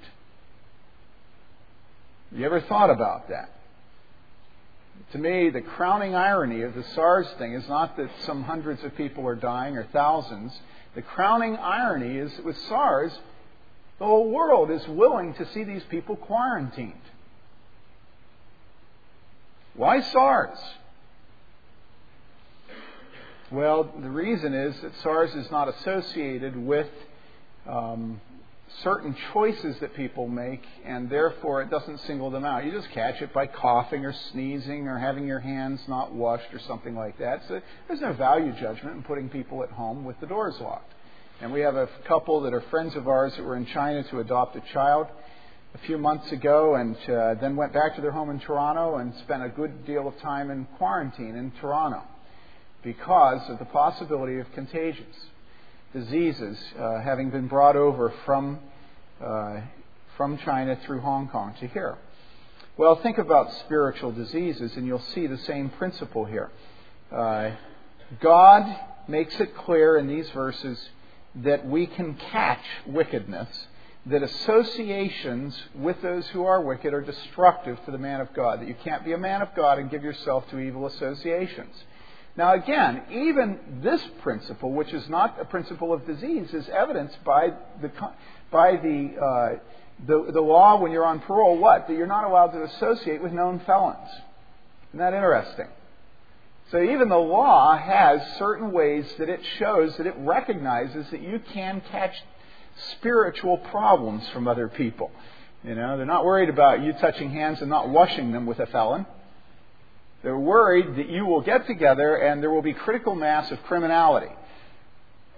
You 2.31 2.45
ever 2.47 2.61
thought 2.61 2.91
about 2.91 3.29
that? 3.29 3.51
To 5.13 5.19
me, 5.19 5.51
the 5.51 5.61
crowning 5.61 6.15
irony 6.15 6.63
of 6.63 6.75
the 6.75 6.83
SARS 6.95 7.29
thing 7.39 7.53
is 7.53 7.69
not 7.69 7.97
that 7.97 8.11
some 8.25 8.43
hundreds 8.43 8.83
of 8.83 8.97
people 8.97 9.27
are 9.27 9.37
dying 9.37 9.77
or 9.77 9.85
thousands. 9.93 10.53
The 10.95 11.03
crowning 11.03 11.57
irony 11.57 12.19
is 12.19 12.35
that 12.37 12.45
with 12.45 12.59
SARS, 12.69 13.13
the 13.99 14.05
whole 14.05 14.31
world 14.31 14.71
is 14.71 14.87
willing 14.89 15.35
to 15.35 15.47
see 15.53 15.65
these 15.65 15.85
people 15.85 16.17
quarantined. 16.17 16.93
Why 19.75 20.01
SARS? 20.01 20.59
Well, 23.51 23.93
the 24.01 24.11
reason 24.11 24.55
is 24.55 24.81
that 24.81 24.93
SARS 25.03 25.35
is 25.35 25.51
not 25.53 25.69
associated 25.69 26.57
with 26.57 26.89
um, 27.69 28.21
certain 28.83 29.17
choices 29.33 29.77
that 29.81 29.95
people 29.95 30.29
make, 30.29 30.63
and 30.85 31.09
therefore 31.09 31.63
it 31.63 31.71
doesn't 31.71 31.99
single 32.01 32.31
them 32.31 32.45
out. 32.45 32.65
You 32.65 32.73
just 32.73 32.91
catch 32.91 33.23
it 33.23 33.33
by 33.33 33.47
coughing 33.47 34.05
or 34.05 34.15
sneezing 34.33 34.87
or 34.89 34.99
having 34.99 35.27
your 35.27 35.41
hands 35.41 35.81
not 35.89 36.13
washed 36.13 36.53
or 36.53 36.61
something 36.61 36.95
like 36.95 37.19
that. 37.19 37.43
So 37.49 37.61
there's 37.89 38.01
no 38.01 38.13
value 38.13 38.53
judgment 38.61 38.97
in 38.97 39.03
putting 39.03 39.29
people 39.29 39.63
at 39.63 39.71
home 39.71 40.05
with 40.05 40.19
the 40.21 40.27
doors 40.27 40.57
locked. 40.61 40.93
And 41.41 41.53
we 41.53 41.61
have 41.61 41.77
a 41.77 41.89
couple 42.09 42.41
that 42.43 42.55
are 42.55 42.63
friends 42.71 42.97
of 42.97 43.09
ours 43.09 43.33
that 43.37 43.43
were 43.43 43.57
in 43.57 43.67
China 43.67 44.03
to 44.05 44.21
adopt 44.21 44.57
a 44.57 44.63
child 44.73 45.07
a 45.75 45.79
few 45.87 45.99
months 45.99 46.33
ago 46.33 46.77
and 46.77 46.97
uh, 47.11 47.35
then 47.35 47.57
went 47.57 47.75
back 47.75 47.95
to 47.97 48.01
their 48.01 48.13
home 48.13 48.31
in 48.31 48.41
Toronto 48.41 48.97
and 48.97 49.13
spent 49.25 49.43
a 49.43 49.49
good 49.51 49.85
deal 49.85 50.09
of 50.09 50.19
time 50.21 50.51
in 50.51 50.67
quarantine 50.79 51.37
in 51.37 51.53
Toronto 51.61 52.03
because 52.83 53.43
of 53.51 53.59
the 53.59 53.65
possibility 53.67 54.39
of 54.39 54.47
contagions, 54.55 55.15
diseases 55.97 56.59
uh, 56.79 57.01
having 57.01 57.31
been 57.31 57.49
brought 57.49 57.75
over 57.75 58.13
from, 58.27 58.59
uh, 59.25 59.61
from 60.19 60.37
China 60.39 60.79
through 60.85 61.01
Hong 61.01 61.27
Kong 61.29 61.55
to 61.59 61.67
here. 61.69 61.97
Well, 62.77 62.97
think 62.97 63.17
about 63.17 63.51
spiritual 63.61 64.13
diseases, 64.13 64.77
and 64.77 64.87
you'll 64.87 64.99
see 65.15 65.27
the 65.27 65.39
same 65.39 65.71
principle 65.71 66.27
here. 66.27 66.51
Uh, 67.11 67.53
God 68.21 68.79
makes 69.09 69.41
it 69.41 69.57
clear 69.57 69.97
in 69.97 70.07
these 70.07 70.29
verses 70.31 70.79
that 71.37 71.67
we 71.67 71.87
can 71.87 72.15
catch 72.15 72.65
wickedness, 72.87 73.49
that 74.05 74.23
associations 74.23 75.59
with 75.75 76.03
those 76.03 76.27
who 76.29 76.45
are 76.45 76.61
wicked 76.61 76.93
are 76.93 77.01
destructive 77.01 77.83
to 77.87 77.91
the 77.91 77.99
man 77.99 78.21
of 78.21 78.35
God, 78.35 78.61
that 78.61 78.69
you 78.69 78.77
can't 78.85 79.03
be 79.03 79.13
a 79.13 79.19
man 79.19 79.41
of 79.41 79.49
God 79.57 79.79
and 79.79 79.91
give 79.91 80.05
yourself 80.05 80.47
to 80.51 80.59
evil 80.59 80.87
associations. 80.87 81.75
Now, 82.37 82.53
again, 82.53 83.03
even 83.11 83.81
this 83.83 84.03
principle, 84.23 84.73
which 84.73 84.93
is 84.93 85.09
not 85.09 85.41
a 85.41 85.45
principle 85.47 85.93
of 85.93 86.07
disease, 86.07 86.53
is 86.53 86.69
evidenced 86.69 87.23
by 87.25 87.53
the, 87.81 87.91
by 88.51 88.77
the, 88.77 89.17
uh, 89.19 89.59
the, 90.07 90.33
the 90.33 90.41
law 90.41 90.79
when 90.79 90.93
you're 90.93 91.07
on 91.07 91.21
parole. 91.21 91.57
What? 91.59 91.89
That 91.89 91.95
you're 91.95 92.07
not 92.07 92.25
allowed 92.25 92.49
to 92.49 92.63
associate 92.63 93.23
with 93.23 93.33
known 93.33 93.61
felons. 93.61 94.09
Isn't 94.91 94.99
that 94.99 95.15
interesting? 95.15 95.69
So 96.71 96.83
even 96.83 97.09
the 97.09 97.17
law 97.17 97.79
has 97.79 98.21
certain 98.39 98.73
ways 98.73 99.07
that 99.19 99.29
it 99.29 99.41
shows 99.59 99.97
that 99.97 100.07
it 100.07 100.15
recognizes 100.19 101.09
that 101.11 101.23
you 101.23 101.41
can 101.53 101.81
catch 101.91 102.15
spiritual 102.93 103.59
problems 103.59 104.29
from 104.31 104.47
other 104.47 104.69
people. 104.69 105.11
You 105.63 105.75
know, 105.75 105.97
they're 105.97 106.05
not 106.05 106.25
worried 106.25 106.49
about 106.49 106.83
you 106.83 106.93
touching 106.95 107.31
hands 107.31 107.61
and 107.61 107.71
not 107.71 107.89
washing 107.89 108.33
them 108.33 108.47
with 108.47 108.59
a 108.59 108.67
felon. 108.67 109.07
They're 110.27 110.37
worried 110.37 110.97
that 110.97 111.09
you 111.09 111.25
will 111.25 111.41
get 111.41 111.69
together 111.69 112.17
and 112.17 112.43
there 112.43 112.51
will 112.51 112.61
be 112.61 112.73
critical 112.73 113.15
mass 113.15 113.49
of 113.53 113.63
criminality. 113.63 114.33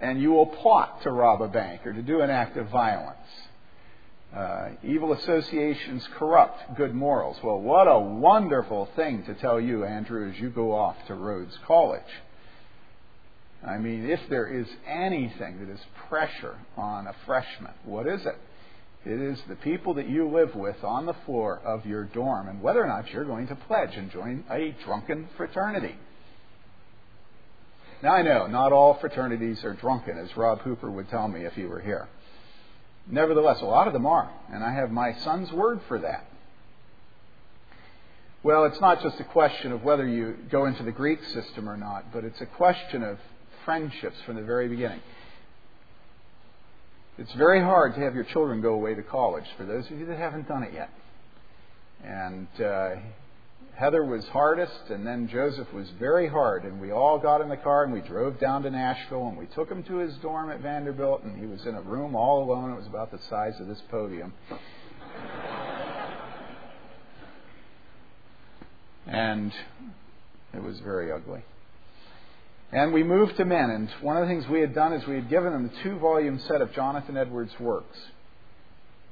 And 0.01 0.19
you 0.19 0.31
will 0.31 0.47
plot 0.47 1.03
to 1.03 1.11
rob 1.11 1.43
a 1.43 1.47
bank 1.47 1.85
or 1.85 1.93
to 1.93 2.01
do 2.01 2.21
an 2.21 2.31
act 2.31 2.57
of 2.57 2.69
violence. 2.69 3.19
Uh, 4.35 4.69
evil 4.83 5.13
associations 5.13 6.09
corrupt 6.17 6.75
good 6.75 6.95
morals. 6.95 7.37
Well, 7.43 7.59
what 7.59 7.85
a 7.85 7.99
wonderful 7.99 8.89
thing 8.95 9.21
to 9.25 9.35
tell 9.35 9.61
you, 9.61 9.85
Andrew, 9.85 10.27
as 10.27 10.39
you 10.39 10.49
go 10.49 10.73
off 10.73 10.95
to 11.05 11.13
Rhodes 11.13 11.55
College. 11.67 12.01
I 13.63 13.77
mean, 13.77 14.09
if 14.09 14.21
there 14.27 14.47
is 14.47 14.65
anything 14.87 15.59
that 15.59 15.71
is 15.71 15.81
pressure 16.09 16.57
on 16.75 17.05
a 17.05 17.13
freshman, 17.27 17.73
what 17.85 18.07
is 18.07 18.25
it? 18.25 18.37
It 19.05 19.21
is 19.21 19.41
the 19.47 19.55
people 19.55 19.93
that 19.93 20.09
you 20.09 20.29
live 20.29 20.55
with 20.55 20.83
on 20.83 21.05
the 21.05 21.15
floor 21.25 21.59
of 21.63 21.85
your 21.85 22.03
dorm 22.03 22.49
and 22.49 22.61
whether 22.61 22.83
or 22.83 22.87
not 22.87 23.09
you're 23.11 23.25
going 23.25 23.47
to 23.47 23.55
pledge 23.55 23.95
and 23.95 24.11
join 24.11 24.43
a 24.49 24.75
drunken 24.83 25.29
fraternity. 25.37 25.95
Now, 28.03 28.13
I 28.13 28.21
know 28.21 28.47
not 28.47 28.71
all 28.71 28.95
fraternities 28.95 29.63
are 29.63 29.73
drunken, 29.73 30.17
as 30.17 30.35
Rob 30.37 30.61
Hooper 30.61 30.89
would 30.89 31.09
tell 31.09 31.27
me 31.27 31.45
if 31.45 31.53
he 31.53 31.65
were 31.65 31.81
here. 31.81 32.07
Nevertheless, 33.07 33.61
a 33.61 33.65
lot 33.65 33.87
of 33.87 33.93
them 33.93 34.05
are, 34.05 34.29
and 34.51 34.63
I 34.63 34.73
have 34.73 34.91
my 34.91 35.13
son's 35.19 35.51
word 35.51 35.81
for 35.87 35.99
that. 35.99 36.25
Well, 38.41 38.65
it's 38.65 38.79
not 38.79 39.01
just 39.01 39.19
a 39.19 39.25
question 39.25 39.73
of 39.73 39.83
whether 39.83 40.07
you 40.07 40.37
go 40.49 40.65
into 40.65 40.83
the 40.83 40.91
Greek 40.93 41.23
system 41.25 41.67
or 41.67 41.75
not, 41.75 42.13
but 42.13 42.23
it's 42.23 42.39
a 42.39 42.45
question 42.45 43.03
of 43.03 43.17
friendships 43.65 44.15
from 44.25 44.35
the 44.35 44.43
very 44.43 44.69
beginning. 44.69 45.01
It's 47.19 47.33
very 47.33 47.59
hard 47.59 47.95
to 47.95 47.99
have 47.99 48.15
your 48.15 48.23
children 48.23 48.61
go 48.61 48.75
away 48.75 48.95
to 48.95 49.03
college, 49.03 49.43
for 49.57 49.65
those 49.65 49.85
of 49.91 49.99
you 49.99 50.05
that 50.05 50.17
haven't 50.17 50.47
done 50.47 50.63
it 50.63 50.71
yet. 50.73 50.89
And 52.01 52.47
uh, 52.63 52.91
Heather 53.75 54.05
was 54.05 54.25
hardest, 54.29 54.89
and 54.89 55.05
then 55.05 55.27
Joseph 55.27 55.67
was 55.73 55.89
very 55.99 56.29
hard. 56.29 56.63
And 56.63 56.79
we 56.79 56.93
all 56.93 57.19
got 57.19 57.41
in 57.41 57.49
the 57.49 57.57
car 57.57 57.83
and 57.83 57.91
we 57.91 57.99
drove 57.99 58.39
down 58.39 58.63
to 58.63 58.69
Nashville, 58.69 59.27
and 59.27 59.37
we 59.37 59.47
took 59.47 59.69
him 59.69 59.83
to 59.83 59.97
his 59.97 60.15
dorm 60.21 60.49
at 60.49 60.61
Vanderbilt, 60.61 61.23
and 61.23 61.37
he 61.37 61.45
was 61.45 61.65
in 61.65 61.75
a 61.75 61.81
room 61.81 62.15
all 62.15 62.41
alone. 62.41 62.71
It 62.71 62.77
was 62.77 62.87
about 62.87 63.11
the 63.11 63.19
size 63.29 63.59
of 63.59 63.67
this 63.67 63.81
podium. 63.91 64.33
and 69.07 69.51
it 70.53 70.63
was 70.63 70.79
very 70.79 71.11
ugly. 71.11 71.43
And 72.71 72.93
we 72.93 73.03
moved 73.03 73.37
to 73.37 73.45
men, 73.45 73.69
and 73.71 73.89
one 74.01 74.17
of 74.17 74.21
the 74.21 74.29
things 74.29 74.47
we 74.47 74.61
had 74.61 74.75
done 74.75 74.93
is 74.93 75.05
we 75.07 75.15
had 75.15 75.29
given 75.29 75.53
him 75.53 75.63
the 75.63 75.83
two 75.83 75.97
volume 75.97 76.39
set 76.39 76.61
of 76.61 76.71
Jonathan 76.73 77.17
Edwards' 77.17 77.59
works 77.59 77.97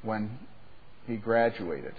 when 0.04 0.38
he 1.08 1.16
graduated. 1.16 1.96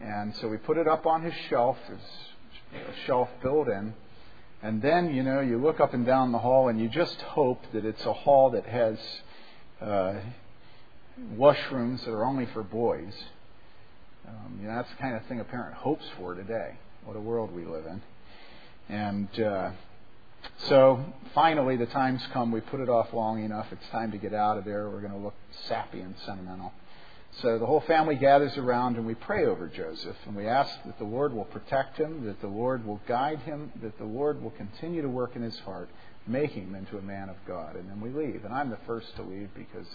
And 0.00 0.34
so 0.36 0.48
we 0.48 0.56
put 0.56 0.78
it 0.78 0.88
up 0.88 1.04
on 1.04 1.22
his 1.22 1.34
shelf. 1.50 1.76
his 1.88 2.96
shelf 3.06 3.28
built 3.42 3.68
in. 3.68 3.94
And 4.62 4.80
then, 4.80 5.14
you 5.14 5.22
know, 5.22 5.40
you 5.40 5.58
look 5.58 5.80
up 5.80 5.92
and 5.92 6.06
down 6.06 6.32
the 6.32 6.38
hall 6.38 6.68
and 6.68 6.80
you 6.80 6.88
just 6.88 7.20
hope 7.20 7.62
that 7.72 7.84
it's 7.84 8.04
a 8.06 8.12
hall 8.12 8.50
that 8.50 8.64
has 8.64 8.98
uh, 9.80 10.14
washrooms 11.34 12.04
that 12.04 12.10
are 12.10 12.24
only 12.24 12.46
for 12.46 12.62
boys. 12.62 13.12
Um, 14.26 14.58
you 14.60 14.68
know, 14.68 14.74
that's 14.74 14.90
the 14.90 14.96
kind 14.96 15.14
of 15.14 15.24
thing 15.26 15.40
a 15.40 15.44
parent 15.44 15.74
hopes 15.74 16.04
for 16.18 16.34
today. 16.34 16.78
What 17.04 17.16
a 17.16 17.20
world 17.20 17.52
we 17.52 17.64
live 17.64 17.84
in. 17.86 18.02
And 18.88 19.40
uh, 19.40 19.70
so 20.68 21.04
finally, 21.34 21.76
the 21.76 21.86
time's 21.86 22.22
come. 22.32 22.50
We 22.50 22.60
put 22.60 22.80
it 22.80 22.88
off 22.88 23.12
long 23.12 23.44
enough. 23.44 23.66
It's 23.70 23.88
time 23.90 24.12
to 24.12 24.18
get 24.18 24.34
out 24.34 24.58
of 24.58 24.64
there. 24.64 24.88
We're 24.88 25.00
going 25.00 25.12
to 25.12 25.18
look 25.18 25.34
sappy 25.68 26.00
and 26.00 26.14
sentimental. 26.24 26.72
So 27.42 27.58
the 27.58 27.66
whole 27.66 27.80
family 27.80 28.14
gathers 28.14 28.56
around 28.56 28.96
and 28.96 29.06
we 29.06 29.14
pray 29.14 29.44
over 29.44 29.68
Joseph 29.68 30.16
and 30.24 30.34
we 30.34 30.46
ask 30.46 30.72
that 30.86 30.98
the 30.98 31.04
Lord 31.04 31.34
will 31.34 31.44
protect 31.44 31.98
him, 31.98 32.24
that 32.24 32.40
the 32.40 32.46
Lord 32.46 32.86
will 32.86 33.00
guide 33.06 33.40
him, 33.40 33.72
that 33.82 33.98
the 33.98 34.04
Lord 34.04 34.42
will 34.42 34.52
continue 34.52 35.02
to 35.02 35.08
work 35.08 35.36
in 35.36 35.42
his 35.42 35.58
heart, 35.58 35.90
making 36.26 36.68
him 36.68 36.74
into 36.74 36.96
a 36.96 37.02
man 37.02 37.28
of 37.28 37.36
God. 37.46 37.76
And 37.76 37.90
then 37.90 38.00
we 38.00 38.08
leave. 38.08 38.46
And 38.46 38.54
I'm 38.54 38.70
the 38.70 38.78
first 38.86 39.14
to 39.16 39.22
leave 39.22 39.50
because 39.54 39.86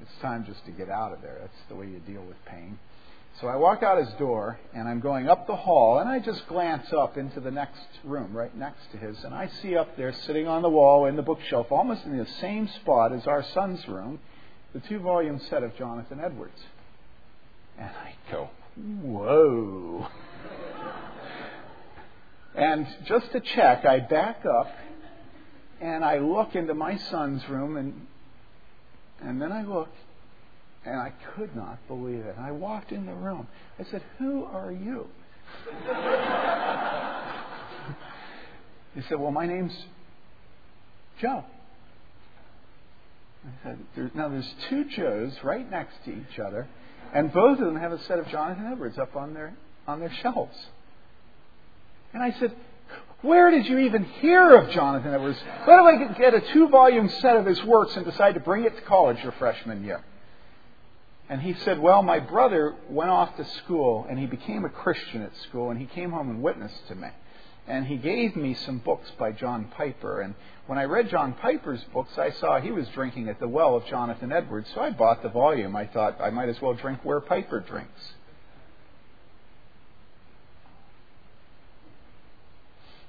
it's 0.00 0.22
time 0.22 0.46
just 0.46 0.64
to 0.66 0.70
get 0.70 0.88
out 0.88 1.12
of 1.12 1.20
there. 1.20 1.38
That's 1.40 1.68
the 1.68 1.74
way 1.74 1.86
you 1.86 1.98
deal 2.06 2.22
with 2.22 2.36
pain. 2.44 2.78
So 3.40 3.46
I 3.46 3.56
walk 3.56 3.82
out 3.82 3.98
his 3.98 4.12
door 4.18 4.58
and 4.74 4.86
I'm 4.88 5.00
going 5.00 5.28
up 5.28 5.46
the 5.46 5.56
hall 5.56 5.98
and 5.98 6.08
I 6.08 6.18
just 6.18 6.46
glance 6.46 6.92
up 6.92 7.16
into 7.16 7.40
the 7.40 7.50
next 7.50 7.80
room 8.04 8.36
right 8.36 8.54
next 8.56 8.90
to 8.92 8.98
his 8.98 9.16
and 9.24 9.32
I 9.32 9.48
see 9.62 9.76
up 9.76 9.96
there 9.96 10.12
sitting 10.12 10.46
on 10.46 10.62
the 10.62 10.68
wall 10.68 11.06
in 11.06 11.16
the 11.16 11.22
bookshelf 11.22 11.68
almost 11.70 12.04
in 12.04 12.18
the 12.18 12.26
same 12.40 12.68
spot 12.68 13.12
as 13.12 13.26
our 13.26 13.42
son's 13.42 13.86
room 13.88 14.18
the 14.72 14.80
two 14.80 14.98
volume 15.00 15.40
set 15.48 15.62
of 15.62 15.76
Jonathan 15.76 16.20
Edwards. 16.20 16.60
And 17.78 17.88
I 17.88 18.14
go, 18.30 18.50
whoa. 18.76 20.06
and 22.54 22.86
just 23.06 23.32
to 23.32 23.40
check, 23.40 23.84
I 23.84 24.00
back 24.00 24.44
up 24.46 24.70
and 25.80 26.04
I 26.04 26.18
look 26.18 26.54
into 26.54 26.74
my 26.74 26.96
son's 26.96 27.48
room 27.48 27.76
and 27.76 28.06
and 29.22 29.40
then 29.40 29.52
I 29.52 29.62
look 29.64 29.88
and 30.84 30.96
I 30.98 31.12
could 31.34 31.54
not 31.54 31.78
believe 31.88 32.24
it. 32.24 32.36
I 32.38 32.52
walked 32.52 32.92
in 32.92 33.06
the 33.06 33.14
room. 33.14 33.46
I 33.78 33.84
said, 33.84 34.02
Who 34.18 34.44
are 34.44 34.72
you? 34.72 35.08
he 38.94 39.02
said, 39.08 39.20
Well, 39.20 39.30
my 39.30 39.46
name's 39.46 39.76
Joe. 41.20 41.44
I 43.44 43.50
said, 43.62 43.78
there, 43.96 44.10
now 44.14 44.28
there's 44.28 44.54
two 44.68 44.84
Joes 44.84 45.32
right 45.42 45.68
next 45.70 45.94
to 46.04 46.10
each 46.10 46.38
other, 46.38 46.68
and 47.14 47.32
both 47.32 47.58
of 47.58 47.64
them 47.64 47.76
have 47.76 47.92
a 47.92 48.02
set 48.04 48.18
of 48.18 48.28
Jonathan 48.28 48.66
Edwards 48.70 48.98
up 48.98 49.16
on 49.16 49.32
their 49.32 49.54
on 49.86 49.98
their 49.98 50.12
shelves. 50.22 50.56
And 52.12 52.22
I 52.22 52.32
said, 52.38 52.54
where 53.22 53.50
did 53.50 53.66
you 53.66 53.78
even 53.78 54.04
hear 54.04 54.56
of 54.56 54.70
Jonathan 54.70 55.12
Edwards? 55.12 55.38
Where 55.64 55.98
did 55.98 56.10
I 56.10 56.18
get 56.18 56.34
a 56.34 56.40
two 56.52 56.68
volume 56.68 57.08
set 57.20 57.36
of 57.36 57.46
his 57.46 57.62
works 57.64 57.96
and 57.96 58.04
decide 58.04 58.34
to 58.34 58.40
bring 58.40 58.64
it 58.64 58.76
to 58.76 58.82
college 58.82 59.18
your 59.22 59.32
freshman 59.32 59.84
year? 59.84 60.02
And 61.30 61.40
he 61.40 61.54
said, 61.54 61.78
Well, 61.78 62.02
my 62.02 62.18
brother 62.18 62.74
went 62.90 63.08
off 63.08 63.34
to 63.38 63.44
school 63.62 64.04
and 64.10 64.18
he 64.18 64.26
became 64.26 64.66
a 64.66 64.68
Christian 64.68 65.22
at 65.22 65.34
school 65.48 65.70
and 65.70 65.80
he 65.80 65.86
came 65.86 66.10
home 66.10 66.28
and 66.28 66.42
witnessed 66.42 66.86
to 66.88 66.94
me 66.94 67.08
and 67.70 67.86
he 67.86 67.96
gave 67.96 68.34
me 68.34 68.54
some 68.54 68.78
books 68.78 69.08
by 69.18 69.30
John 69.30 69.66
Piper. 69.76 70.20
And 70.20 70.34
when 70.66 70.78
I 70.78 70.84
read 70.84 71.08
John 71.08 71.34
Piper's 71.34 71.82
books, 71.94 72.18
I 72.18 72.30
saw 72.30 72.60
he 72.60 72.72
was 72.72 72.88
drinking 72.88 73.28
at 73.28 73.38
the 73.38 73.46
well 73.46 73.76
of 73.76 73.86
Jonathan 73.86 74.32
Edwards, 74.32 74.68
so 74.74 74.80
I 74.80 74.90
bought 74.90 75.22
the 75.22 75.28
volume. 75.28 75.76
I 75.76 75.86
thought 75.86 76.20
I 76.20 76.30
might 76.30 76.48
as 76.48 76.60
well 76.60 76.74
drink 76.74 77.04
where 77.04 77.20
Piper 77.20 77.60
drinks. 77.60 78.00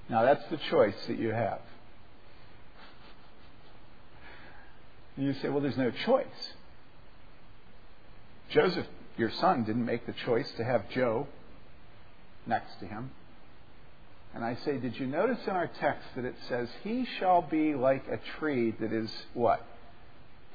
Now 0.09 0.23
that's 0.23 0.47
the 0.51 0.57
choice 0.69 0.95
that 1.07 1.17
you 1.17 1.31
have. 1.31 1.61
And 5.17 5.25
you 5.25 5.33
say, 5.41 5.49
well, 5.49 5.61
there's 5.61 5.77
no 5.77 5.91
choice. 6.05 6.53
Joseph, 8.51 8.87
your 9.17 9.31
son, 9.31 9.63
didn't 9.63 9.85
make 9.85 10.05
the 10.05 10.13
choice 10.25 10.49
to 10.57 10.63
have 10.63 10.89
Joe 10.89 11.27
next 12.45 12.79
to 12.79 12.85
him. 12.85 13.11
And 14.33 14.45
I 14.45 14.57
say, 14.63 14.77
did 14.77 14.97
you 14.97 15.07
notice 15.07 15.39
in 15.45 15.51
our 15.51 15.69
text 15.79 16.07
that 16.15 16.25
it 16.25 16.35
says, 16.47 16.69
He 16.83 17.05
shall 17.19 17.41
be 17.41 17.75
like 17.75 18.05
a 18.07 18.19
tree 18.39 18.73
that 18.79 18.93
is 18.93 19.11
what? 19.33 19.65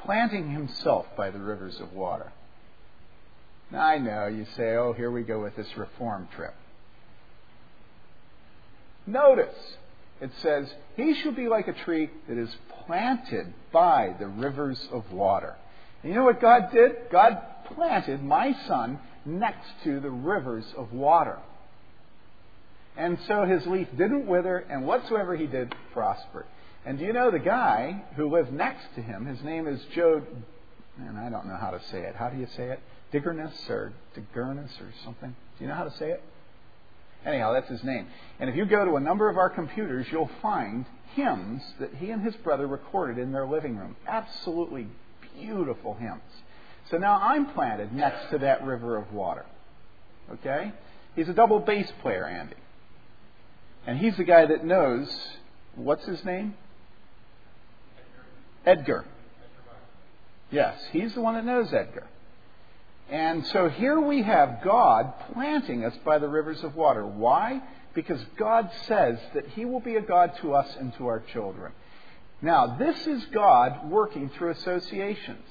Planting 0.02 0.50
himself 0.50 1.06
by 1.16 1.30
the 1.30 1.38
rivers 1.38 1.78
of 1.80 1.92
water. 1.92 2.32
Now, 3.70 3.85
I 3.85 3.98
know 3.98 4.26
you 4.28 4.46
say, 4.56 4.76
oh, 4.76 4.92
here 4.92 5.11
we 5.11 5.22
go 5.22 5.42
with 5.42 5.56
this 5.56 5.76
reform 5.76 6.28
trip. 6.37 6.54
Notice, 9.06 9.76
it 10.20 10.30
says, 10.40 10.72
He 10.96 11.14
shall 11.14 11.32
be 11.32 11.48
like 11.48 11.68
a 11.68 11.72
tree 11.72 12.11
that 12.28 12.38
is 12.38 12.54
planted 12.87 13.52
by 13.72 14.14
the 14.18 14.26
rivers 14.26 14.88
of 14.92 15.12
water. 15.12 15.56
And 16.02 16.12
you 16.12 16.18
know 16.18 16.24
what 16.24 16.40
God 16.40 16.70
did? 16.72 16.92
God 17.11 17.42
planted 17.74 18.22
my 18.22 18.55
son 18.66 18.98
next 19.24 19.68
to 19.85 20.00
the 20.00 20.11
rivers 20.11 20.64
of 20.76 20.92
water. 20.92 21.38
And 22.96 23.18
so 23.26 23.44
his 23.44 23.66
leaf 23.66 23.88
didn't 23.96 24.26
wither, 24.26 24.59
and 24.59 24.87
whatsoever 24.87 25.37
he 25.37 25.46
did 25.46 25.74
prospered. 25.92 26.46
And 26.85 26.98
do 26.98 27.05
you 27.05 27.12
know 27.12 27.31
the 27.31 27.38
guy 27.38 28.05
who 28.16 28.31
lived 28.31 28.52
next 28.52 28.87
to 28.94 29.02
him? 29.02 29.26
His 29.26 29.42
name 29.42 29.66
is 29.66 29.81
Joe, 29.94 30.22
and 30.98 31.18
I 31.18 31.29
don't 31.29 31.46
know 31.46 31.57
how 31.57 31.70
to 31.70 31.81
say 31.90 32.02
it. 32.02 32.14
How 32.14 32.31
do 32.31 32.38
you 32.38 32.46
say 32.57 32.68
it? 32.68 32.81
Diggernus 33.12 33.68
or 33.68 33.92
Diggernus 34.16 34.81
or 34.81 34.92
something? 35.05 35.35
Do 35.59 35.64
you 35.64 35.68
know 35.68 35.74
how 35.74 35.85
to 35.85 35.96
say 35.98 36.11
it? 36.11 36.22
Anyhow, 37.24 37.52
that's 37.52 37.68
his 37.68 37.83
name. 37.83 38.07
And 38.38 38.48
if 38.48 38.57
you 38.57 38.64
go 38.66 38.85
to 38.85 38.96
a 38.96 39.00
number 39.00 39.29
of 39.29 39.37
our 39.37 39.50
computers, 39.50 40.07
you'll 40.11 40.31
find 40.40 40.87
hymns 41.14 41.62
that 41.81 41.94
he 41.94 42.11
and 42.11 42.22
his 42.22 42.37
brother 42.37 42.66
recorded 42.66 43.18
in 43.18 43.33
their 43.33 43.46
living 43.46 43.76
room. 43.76 43.96
Absolutely 44.07 44.87
beautiful 45.37 45.94
hymns. 45.94 46.22
So 46.90 46.99
now 46.99 47.18
I'm 47.20 47.46
planted 47.46 47.92
next 47.92 48.31
to 48.31 48.38
that 48.38 48.64
river 48.64 48.96
of 48.96 49.12
water. 49.12 49.44
Okay? 50.33 50.72
He's 51.14 51.29
a 51.29 51.35
double 51.35 51.61
bass 51.61 51.90
player, 52.03 52.27
Andy. 52.27 52.57
And 53.87 53.99
he's 53.99 54.16
the 54.16 54.25
guy 54.25 54.46
that 54.46 54.64
knows, 54.64 55.09
what's 55.75 56.05
his 56.07 56.25
name? 56.25 56.55
Edgar. 58.64 59.05
Yes, 60.51 60.77
he's 60.92 61.14
the 61.14 61.20
one 61.20 61.35
that 61.35 61.44
knows 61.44 61.72
Edgar. 61.72 62.07
And 63.09 63.46
so 63.49 63.68
here 63.68 64.01
we 64.01 64.22
have 64.22 64.62
God 64.64 65.14
planting 65.33 65.85
us 65.85 65.94
by 66.05 66.18
the 66.18 66.29
rivers 66.29 66.62
of 66.64 66.75
water. 66.75 67.07
Why? 67.07 67.62
Because 67.94 68.20
God 68.37 68.70
says 68.87 69.18
that 69.35 69.46
He 69.49 69.64
will 69.64 69.81
be 69.81 69.96
a 69.96 70.01
God 70.01 70.33
to 70.42 70.55
us 70.55 70.68
and 70.79 70.92
to 70.94 71.07
our 71.07 71.20
children. 71.33 71.72
Now, 72.42 72.77
this 72.77 73.07
is 73.07 73.25
God 73.27 73.88
working 73.88 74.29
through 74.31 74.51
associations. 74.51 75.46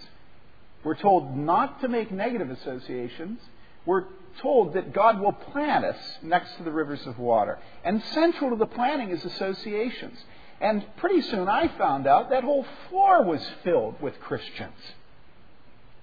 We're 0.85 0.95
told 0.95 1.35
not 1.35 1.81
to 1.81 1.87
make 1.87 2.11
negative 2.11 2.51
associations. 2.51 3.39
We're 3.87 4.05
told 4.39 4.75
that 4.75 4.93
God 4.93 5.19
will 5.19 5.31
plant 5.31 5.83
us 5.83 5.97
next 6.21 6.55
to 6.57 6.63
the 6.63 6.71
rivers 6.71 7.05
of 7.07 7.17
water. 7.17 7.57
And 7.83 8.03
central 8.13 8.51
to 8.51 8.55
the 8.55 8.67
planting 8.67 9.09
is 9.09 9.25
associations. 9.25 10.17
And 10.61 10.85
pretty 10.97 11.23
soon 11.23 11.49
I 11.49 11.69
found 11.79 12.05
out 12.05 12.29
that 12.29 12.43
whole 12.43 12.67
floor 12.87 13.23
was 13.23 13.41
filled 13.63 13.99
with 13.99 14.19
Christians. 14.19 14.77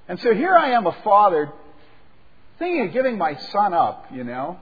And 0.09 0.19
so 0.19 0.35
here 0.35 0.57
I 0.57 0.71
am, 0.71 0.87
a 0.87 0.97
father, 1.05 1.53
thinking 2.59 2.89
of 2.89 2.93
giving 2.93 3.17
my 3.17 3.37
son 3.37 3.73
up, 3.73 4.07
you 4.13 4.25
know. 4.25 4.59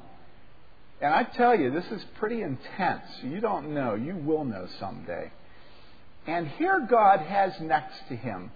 And 1.00 1.14
I 1.14 1.24
tell 1.24 1.58
you, 1.58 1.70
this 1.70 1.90
is 1.90 2.04
pretty 2.18 2.42
intense. 2.42 3.04
You 3.22 3.40
don't 3.40 3.72
know. 3.72 3.94
You 3.94 4.16
will 4.16 4.44
know 4.44 4.68
someday. 4.78 5.32
And 6.26 6.46
here 6.46 6.86
God 6.88 7.20
has 7.20 7.58
next 7.58 8.06
to 8.08 8.16
him 8.16 8.50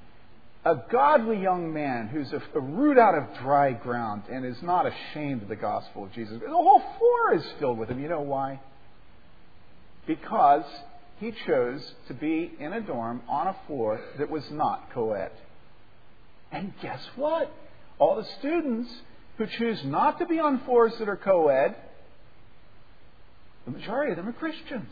a 0.64 0.77
godly 0.90 1.40
young 1.40 1.72
man 1.72 2.09
who's 2.09 2.33
a, 2.33 2.42
a, 2.55 2.61
root 2.61 2.98
out 2.98 3.14
of 3.14 3.38
dry 3.42 3.72
ground 3.72 4.22
and 4.31 4.46
is 4.46 4.62
not 4.62 4.87
ashamed 4.87 5.42
of 5.42 5.48
the 5.48 5.57
gospel 5.57 6.05
of 6.05 6.12
Jesus. 6.12 6.40
The 6.40 6.48
whole 6.48 6.83
floor 6.98 7.35
is 7.35 7.44
filled 7.59 7.79
with 7.79 7.90
him. 7.90 8.00
You 8.00 8.09
know 8.09 8.22
why? 8.22 8.61
Because 10.07 10.64
he 11.20 11.33
chose 11.46 11.94
to 12.09 12.14
be 12.14 12.50
in 12.59 12.72
a 12.72 12.81
dorm 12.81 13.22
on 13.29 13.48
a 13.48 13.57
floor 13.66 14.00
that 14.18 14.31
was 14.31 14.44
not 14.50 14.90
co 14.92 15.12
ed. 15.12 15.33
And 16.50 16.72
guess 16.81 17.00
what? 17.16 17.53
All 17.98 18.16
the 18.16 18.27
students 18.38 18.90
who 19.37 19.46
choose 19.46 19.85
not 19.85 20.18
to 20.18 20.27
be 20.27 20.38
on 20.38 20.61
floors 20.64 20.94
that 20.98 21.09
are 21.09 21.16
co 21.16 21.48
ed, 21.48 21.77
the 23.66 23.72
majority 23.72 24.12
of 24.12 24.16
them 24.16 24.29
are 24.29 24.33
Christians. 24.33 24.90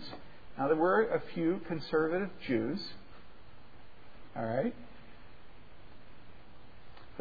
Now, 0.58 0.66
there 0.66 0.76
were 0.76 1.02
a 1.02 1.22
few 1.34 1.60
conservative 1.66 2.28
Jews, 2.46 2.78
all 4.36 4.44
right? 4.44 4.74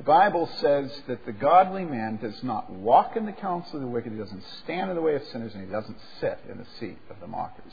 The 0.02 0.06
Bible 0.06 0.50
says 0.60 0.92
that 1.08 1.28
the 1.28 1.32
godly 1.32 1.86
man 1.86 2.18
does 2.18 2.42
not 2.42 2.72
walk 2.72 3.16
in 3.16 3.28
the 3.28 3.32
counsel 3.32 3.76
of 3.76 3.82
the 3.82 3.88
wicked, 3.88 4.12
he 4.12 4.18
doesn't 4.18 4.44
stand 4.64 4.90
in 4.90 4.96
the 4.96 5.02
way 5.04 5.14
of 5.14 5.22
sinners, 5.26 5.54
and 5.54 5.64
he 5.64 5.72
doesn't 5.72 5.98
sit 6.20 6.40
in 6.50 6.58
the 6.58 6.66
seat 6.80 6.98
of 7.12 7.20
the 7.20 7.28
mockers. 7.28 7.72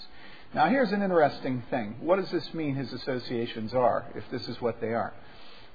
Now, 0.55 0.69
here's 0.69 0.93
an 0.93 1.01
interesting 1.01 1.62
thing. 1.71 1.97
What 2.03 2.17
does 2.17 2.31
this 2.31 2.53
mean 2.53 2.75
his 2.75 2.93
associations 2.93 3.73
are, 3.73 4.05
if 4.14 4.25
this 4.31 4.47
is 4.47 4.61
what 4.61 4.79
they 4.79 4.93
are? 4.93 5.14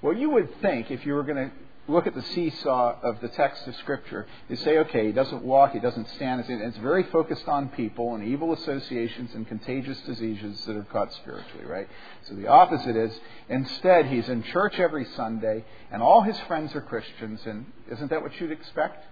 Well, 0.03 0.15
you 0.15 0.29
would 0.29 0.61
think 0.61 0.91
if 0.91 1.07
you 1.07 1.15
were 1.15 1.23
going 1.23 1.49
to 1.49 1.55
look 1.87 2.07
at 2.07 2.15
the 2.15 2.21
seesaw 2.21 2.95
of 3.01 3.19
the 3.19 3.27
text 3.27 3.67
of 3.67 3.75
Scripture, 3.75 4.25
you 4.47 4.55
say, 4.55 4.77
okay, 4.77 5.07
he 5.07 5.11
doesn't 5.11 5.43
walk, 5.43 5.73
he 5.73 5.79
doesn't 5.79 6.07
stand. 6.11 6.43
It's 6.47 6.77
very 6.77 7.03
focused 7.03 7.47
on 7.47 7.69
people 7.69 8.15
and 8.15 8.23
evil 8.23 8.53
associations 8.53 9.33
and 9.35 9.45
contagious 9.47 9.99
diseases 10.01 10.63
that 10.65 10.77
are 10.77 10.85
caught 10.85 11.11
spiritually, 11.13 11.65
right? 11.65 11.89
So 12.23 12.35
the 12.35 12.47
opposite 12.47 12.95
is, 12.95 13.11
instead, 13.49 14.05
he's 14.05 14.29
in 14.29 14.43
church 14.43 14.79
every 14.79 15.05
Sunday 15.15 15.65
and 15.91 16.01
all 16.01 16.21
his 16.21 16.39
friends 16.41 16.73
are 16.73 16.81
Christians. 16.81 17.41
And 17.45 17.65
isn't 17.91 18.09
that 18.09 18.21
what 18.21 18.39
you'd 18.39 18.51
expect? 18.51 19.03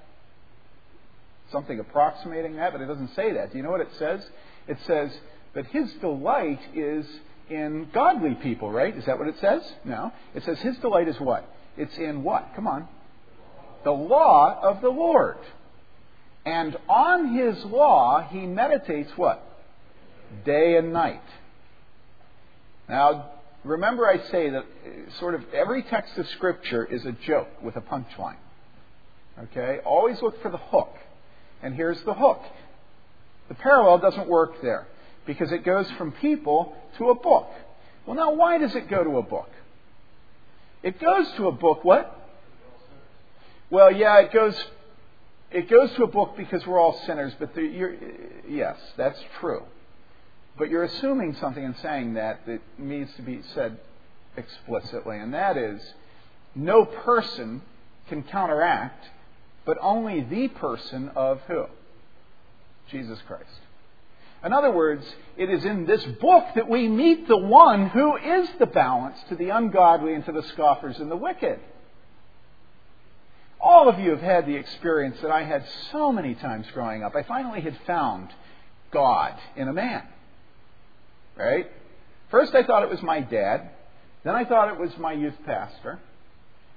Something 1.52 1.80
approximating 1.80 2.56
that, 2.56 2.72
but 2.72 2.80
it 2.80 2.86
doesn't 2.86 3.14
say 3.16 3.34
that. 3.34 3.52
Do 3.52 3.58
you 3.58 3.64
know 3.64 3.72
what 3.72 3.82
it 3.82 3.92
says? 4.00 4.26
It 4.70 4.78
says, 4.88 5.12
but 5.54 5.66
his 5.68 5.92
delight 5.96 6.62
is 6.74 7.06
in 7.50 7.90
godly 7.94 8.36
people, 8.36 8.72
right? 8.72 8.96
Is 8.96 9.06
that 9.08 9.20
what 9.20 9.28
it 9.28 9.36
says? 9.42 9.62
No. 9.84 10.14
It 10.34 10.46
says 10.46 10.58
his 10.60 10.78
delight 10.78 11.10
is 11.10 11.20
what? 11.20 11.46
It's 11.78 11.98
in 11.98 12.24
what? 12.24 12.52
Come 12.56 12.68
on. 12.68 12.88
The 13.84 13.92
law 13.92 14.60
of 14.62 14.82
the 14.82 14.90
Lord. 14.90 15.38
And 16.46 16.76
on 16.90 17.36
his 17.36 17.64
law, 17.66 18.28
he 18.30 18.46
meditates 18.46 19.12
what? 19.16 19.44
Day 20.46 20.78
and 20.78 20.92
night. 20.92 21.22
Now, 22.90 23.32
remember 23.64 24.08
I 24.08 24.18
say 24.30 24.50
that 24.50 24.64
uh, 24.64 25.20
sort 25.20 25.36
of 25.36 25.44
every 25.54 25.84
text 25.84 26.18
of 26.18 26.28
Scripture 26.30 26.84
is 26.84 27.06
a 27.06 27.12
joke 27.12 27.50
with 27.62 27.76
a 27.76 27.82
punchline. 27.82 28.38
Okay? 29.44 29.80
Always 29.86 30.22
look 30.22 30.42
for 30.42 30.50
the 30.50 30.58
hook. 30.58 30.94
And 31.62 31.76
here's 31.76 32.02
the 32.04 32.14
hook. 32.14 32.42
The 33.50 33.56
parallel 33.56 34.00
doesn't 34.00 34.28
work 34.28 34.62
there 34.62 34.88
because 35.26 35.52
it 35.52 35.64
goes 35.64 35.90
from 35.92 36.12
people 36.14 36.76
to 36.98 37.10
a 37.10 37.16
book. 37.16 37.50
Well, 38.06 38.16
now, 38.16 38.34
why 38.34 38.58
does 38.58 38.76
it 38.76 38.90
go 38.90 39.04
to 39.04 39.18
a 39.18 39.22
book? 39.22 39.50
It 40.84 41.00
goes 41.00 41.32
to 41.38 41.48
a 41.48 41.52
book, 41.52 41.84
what? 41.84 42.18
Well, 43.70 43.92
yeah, 43.92 44.20
it 44.20 44.34
goes. 44.34 44.56
It 45.52 45.70
goes 45.70 45.92
to 45.96 46.04
a 46.04 46.08
book 46.08 46.36
because 46.38 46.66
we're 46.66 46.80
all 46.80 47.00
sinners, 47.06 47.34
but 47.38 47.54
the, 47.56 47.98
yes, 48.48 48.78
that's 48.96 49.20
true. 49.40 49.64
But 50.58 50.70
you're 50.70 50.84
assuming 50.84 51.36
something 51.36 51.64
in 51.64 51.76
saying 51.82 52.14
that 52.14 52.46
that 52.46 52.62
needs 52.78 53.14
to 53.16 53.22
be 53.22 53.42
said 53.54 53.78
explicitly, 54.38 55.18
and 55.18 55.34
that 55.34 55.58
is 55.58 55.82
no 56.56 56.86
person 56.86 57.62
can 58.08 58.24
counteract, 58.24 59.10
but 59.66 59.78
only 59.82 60.22
the 60.22 60.48
person 60.48 61.12
of 61.16 61.40
who? 61.48 61.66
Jesus 62.90 63.20
Christ. 63.28 63.46
In 64.44 64.54
other 64.54 64.72
words, 64.72 65.06
it 65.38 65.50
is 65.50 65.64
in 65.66 65.86
this 65.86 66.04
book 66.20 66.46
that 66.56 66.68
we 66.68 66.88
meet 66.88 67.28
the 67.28 67.38
one 67.38 67.90
who 67.90 68.18
is 68.18 68.50
the 68.58 68.66
balance 68.66 69.18
to 69.30 69.36
the 69.36 69.50
ungodly 69.50 70.14
and 70.14 70.26
to 70.26 70.32
the 70.32 70.44
scoffers 70.44 71.00
and 71.00 71.12
the 71.12 71.16
wicked. 71.16 71.60
All 73.60 73.88
of 73.88 74.00
you 74.00 74.10
have 74.10 74.22
had 74.22 74.48
the 74.48 74.56
experience 74.56 75.18
that 75.22 75.30
I 75.30 75.44
had 75.44 75.64
so 75.92 76.12
many 76.12 76.34
times 76.34 76.66
growing 76.74 77.04
up. 77.04 77.16
I 77.16 77.22
finally 77.22 77.62
had 77.62 77.78
found 77.86 78.30
God 78.92 79.36
in 79.56 79.68
a 79.68 79.74
man. 79.74 80.04
Right? 81.36 81.70
First, 82.32 82.56
I 82.56 82.64
thought 82.64 82.82
it 82.82 82.90
was 82.90 83.02
my 83.04 83.20
dad. 83.20 83.70
Then 84.24 84.34
I 84.34 84.46
thought 84.46 84.70
it 84.74 84.80
was 84.80 84.92
my 84.98 85.14
youth 85.14 85.38
pastor. 85.46 86.00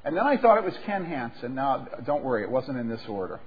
And 0.04 0.14
then 0.14 0.26
I 0.26 0.36
thought 0.36 0.58
it 0.58 0.64
was 0.64 0.74
Ken 0.84 1.06
Hansen. 1.06 1.54
Now, 1.54 1.88
don't 2.04 2.22
worry, 2.22 2.42
it 2.42 2.50
wasn't 2.50 2.76
in 2.76 2.88
this 2.88 3.00
order. 3.08 3.40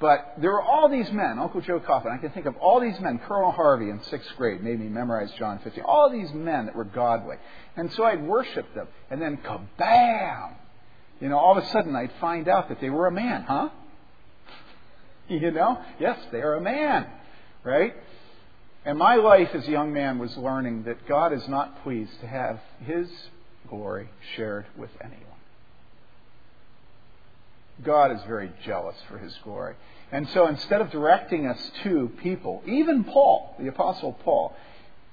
But 0.00 0.34
there 0.40 0.52
were 0.52 0.62
all 0.62 0.88
these 0.88 1.10
men, 1.10 1.38
Uncle 1.40 1.60
Joe 1.60 1.80
Coffin, 1.80 2.12
I 2.12 2.18
can 2.18 2.30
think 2.30 2.46
of 2.46 2.56
all 2.58 2.80
these 2.80 2.98
men, 3.00 3.18
Colonel 3.26 3.50
Harvey 3.50 3.90
in 3.90 4.00
sixth 4.04 4.30
grade 4.36 4.62
made 4.62 4.78
me 4.78 4.86
memorize 4.86 5.32
John 5.38 5.58
15, 5.64 5.82
all 5.84 6.10
these 6.10 6.32
men 6.32 6.66
that 6.66 6.76
were 6.76 6.84
godly. 6.84 7.36
And 7.76 7.92
so 7.92 8.04
I'd 8.04 8.24
worship 8.24 8.72
them. 8.74 8.86
And 9.10 9.20
then 9.20 9.38
kabam! 9.38 10.54
You 11.20 11.28
know, 11.28 11.38
all 11.38 11.58
of 11.58 11.64
a 11.64 11.68
sudden 11.70 11.96
I'd 11.96 12.12
find 12.20 12.48
out 12.48 12.68
that 12.68 12.80
they 12.80 12.90
were 12.90 13.08
a 13.08 13.12
man, 13.12 13.42
huh? 13.42 13.70
You 15.28 15.50
know? 15.50 15.82
Yes, 16.00 16.18
they 16.32 16.40
are 16.40 16.54
a 16.54 16.60
man. 16.60 17.06
Right? 17.64 17.94
And 18.84 18.98
my 18.98 19.16
life 19.16 19.50
as 19.52 19.66
a 19.66 19.70
young 19.70 19.92
man 19.92 20.18
was 20.18 20.34
learning 20.36 20.84
that 20.84 21.06
God 21.06 21.32
is 21.32 21.46
not 21.48 21.82
pleased 21.82 22.18
to 22.20 22.26
have 22.26 22.60
His 22.80 23.08
glory 23.68 24.08
shared 24.36 24.66
with 24.76 24.90
anyone. 25.02 25.27
God 27.84 28.12
is 28.12 28.20
very 28.26 28.52
jealous 28.64 28.96
for 29.08 29.18
his 29.18 29.34
glory. 29.44 29.74
And 30.10 30.28
so 30.30 30.46
instead 30.46 30.80
of 30.80 30.90
directing 30.90 31.46
us 31.46 31.70
to 31.82 32.10
people, 32.22 32.62
even 32.66 33.04
Paul, 33.04 33.54
the 33.58 33.68
Apostle 33.68 34.14
Paul, 34.24 34.54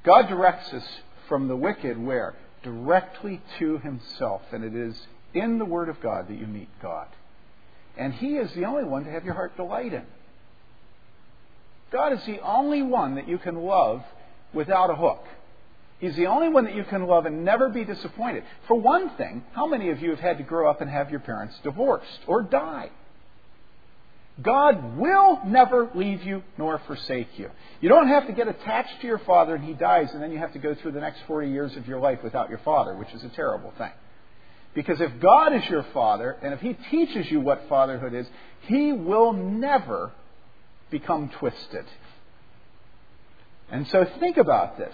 God 0.04 0.28
directs 0.28 0.74
us 0.74 0.86
from 1.28 1.48
the 1.48 1.56
wicked 1.56 1.98
where? 1.98 2.36
Directly 2.64 3.42
to 3.60 3.78
himself. 3.80 4.42
And 4.52 4.64
it 4.64 4.76
is 4.76 5.00
in 5.34 5.60
the 5.60 5.66
Word 5.66 5.90
of 5.90 6.00
God 6.02 6.28
that 6.30 6.40
you 6.40 6.48
meet 6.48 6.70
God. 6.82 7.08
And 7.98 8.14
he 8.14 8.38
is 8.38 8.52
the 8.54 8.66
only 8.66 8.84
one 8.84 9.06
to 9.06 9.12
have 9.12 9.26
your 9.26 9.34
heart 9.34 9.56
delight 9.58 9.94
in. 9.94 10.06
God 11.92 12.14
is 12.14 12.26
the 12.26 12.40
only 12.40 12.82
one 12.82 13.16
that 13.16 13.28
you 13.28 13.38
can 13.38 13.56
love 13.56 14.04
without 14.54 14.90
a 14.90 14.96
hook. 14.96 15.24
He's 16.00 16.16
the 16.16 16.28
only 16.28 16.50
one 16.50 16.66
that 16.66 16.76
you 16.76 16.84
can 16.84 17.08
love 17.08 17.26
and 17.26 17.46
never 17.46 17.70
be 17.70 17.86
disappointed. 17.86 18.44
For 18.68 18.76
one 18.76 19.12
thing, 19.18 19.44
how 19.54 19.66
many 19.66 19.90
of 19.90 20.02
you 20.02 20.10
have 20.10 20.20
had 20.20 20.38
to 20.38 20.44
grow 20.44 20.70
up 20.70 20.82
and 20.82 20.90
have 20.90 21.10
your 21.10 21.22
parents 21.22 21.56
divorced 21.64 22.20
or 22.28 22.44
die? 22.44 22.90
God 24.42 24.98
will 24.98 25.40
never 25.46 25.90
leave 25.96 26.24
you 26.24 26.44
nor 26.58 26.82
forsake 26.88 27.40
you. 27.40 27.50
You 27.80 27.88
don't 27.88 28.10
have 28.10 28.28
to 28.28 28.34
get 28.34 28.50
attached 28.50 29.00
to 29.00 29.08
your 29.08 29.20
father 29.20 29.56
and 29.56 29.64
he 29.64 29.74
dies 29.74 30.10
and 30.12 30.22
then 30.22 30.32
you 30.32 30.38
have 30.40 30.52
to 30.54 30.60
go 30.60 30.76
through 30.76 30.92
the 30.92 31.00
next 31.00 31.22
40 31.28 31.50
years 31.50 31.76
of 31.78 31.88
your 31.88 32.00
life 32.00 32.20
without 32.22 32.50
your 32.50 32.60
father, 32.60 32.96
which 32.96 33.14
is 33.14 33.24
a 33.24 33.30
terrible 33.30 33.74
thing. 33.78 33.92
Because 34.74 35.00
if 35.00 35.22
God 35.22 35.56
is 35.56 35.64
your 35.70 35.86
father 35.94 36.36
and 36.42 36.54
if 36.54 36.60
he 36.60 36.74
teaches 36.92 37.32
you 37.32 37.40
what 37.40 37.64
fatherhood 37.70 38.14
is, 38.14 38.28
he 38.64 38.92
will 38.92 39.32
never 39.32 40.12
become 40.92 41.30
twisted. 41.40 41.86
And 43.72 43.88
so 43.88 44.06
think 44.20 44.36
about 44.36 44.78
this. 44.78 44.94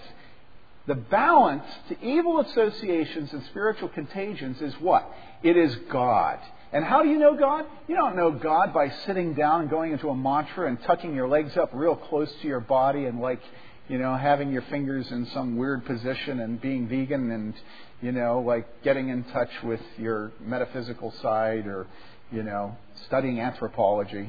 The 0.86 0.94
balance 0.96 1.64
to 1.88 2.04
evil 2.04 2.40
associations 2.40 3.32
and 3.32 3.44
spiritual 3.46 3.88
contagions 3.88 4.60
is 4.60 4.74
what? 4.80 5.08
It 5.42 5.56
is 5.56 5.74
God. 5.90 6.38
And 6.72 6.84
how 6.84 7.02
do 7.02 7.08
you 7.08 7.18
know 7.18 7.36
God? 7.36 7.66
You 7.86 7.94
don't 7.94 8.16
know 8.16 8.30
God 8.30 8.72
by 8.72 8.88
sitting 9.06 9.34
down 9.34 9.60
and 9.60 9.70
going 9.70 9.92
into 9.92 10.08
a 10.08 10.16
mantra 10.16 10.68
and 10.68 10.82
tucking 10.82 11.14
your 11.14 11.28
legs 11.28 11.56
up 11.56 11.70
real 11.72 11.94
close 11.94 12.32
to 12.40 12.48
your 12.48 12.60
body 12.60 13.04
and 13.04 13.20
like, 13.20 13.40
you 13.88 13.98
know, 13.98 14.16
having 14.16 14.50
your 14.50 14.62
fingers 14.62 15.10
in 15.12 15.26
some 15.26 15.56
weird 15.56 15.84
position 15.84 16.40
and 16.40 16.60
being 16.60 16.88
vegan 16.88 17.30
and, 17.30 17.54
you 18.00 18.10
know, 18.10 18.40
like 18.40 18.82
getting 18.82 19.10
in 19.10 19.22
touch 19.24 19.50
with 19.62 19.82
your 19.98 20.32
metaphysical 20.40 21.12
side 21.20 21.66
or, 21.66 21.86
you 22.32 22.42
know, 22.42 22.74
studying 23.06 23.38
anthropology, 23.38 24.28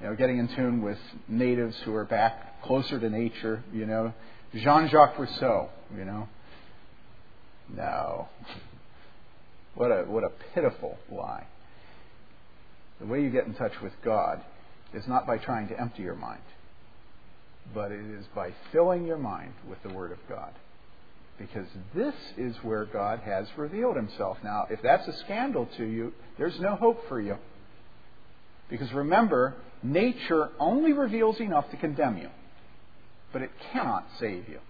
you 0.00 0.06
know, 0.06 0.16
getting 0.16 0.38
in 0.38 0.48
tune 0.48 0.82
with 0.82 0.98
natives 1.28 1.76
who 1.84 1.94
are 1.94 2.04
back 2.06 2.62
closer 2.62 2.98
to 2.98 3.10
nature, 3.10 3.62
you 3.72 3.84
know, 3.84 4.14
Jean-Jacques 4.54 5.18
Rousseau, 5.18 5.68
you 5.96 6.04
know. 6.04 6.28
No. 7.74 8.28
What 9.74 9.90
a 9.90 10.04
what 10.04 10.24
a 10.24 10.30
pitiful 10.54 10.96
lie. 11.10 11.46
The 13.00 13.06
way 13.06 13.22
you 13.22 13.30
get 13.30 13.46
in 13.46 13.54
touch 13.54 13.74
with 13.82 13.92
God 14.02 14.40
is 14.94 15.06
not 15.06 15.26
by 15.26 15.36
trying 15.38 15.68
to 15.68 15.78
empty 15.78 16.02
your 16.02 16.14
mind, 16.14 16.40
but 17.74 17.92
it 17.92 18.00
is 18.00 18.24
by 18.34 18.52
filling 18.72 19.06
your 19.06 19.18
mind 19.18 19.52
with 19.68 19.82
the 19.82 19.90
Word 19.90 20.12
of 20.12 20.18
God. 20.28 20.52
Because 21.38 21.66
this 21.94 22.14
is 22.38 22.56
where 22.62 22.86
God 22.86 23.20
has 23.20 23.46
revealed 23.58 23.96
Himself. 23.96 24.38
Now, 24.42 24.66
if 24.70 24.80
that's 24.80 25.06
a 25.06 25.16
scandal 25.18 25.68
to 25.76 25.84
you, 25.84 26.14
there's 26.38 26.58
no 26.58 26.76
hope 26.76 27.06
for 27.08 27.20
you. 27.20 27.36
Because 28.70 28.90
remember, 28.94 29.54
nature 29.82 30.48
only 30.58 30.94
reveals 30.94 31.38
enough 31.38 31.70
to 31.70 31.76
condemn 31.76 32.16
you, 32.16 32.30
but 33.32 33.42
it 33.42 33.50
cannot 33.72 34.06
save 34.18 34.48
you. 34.48 34.60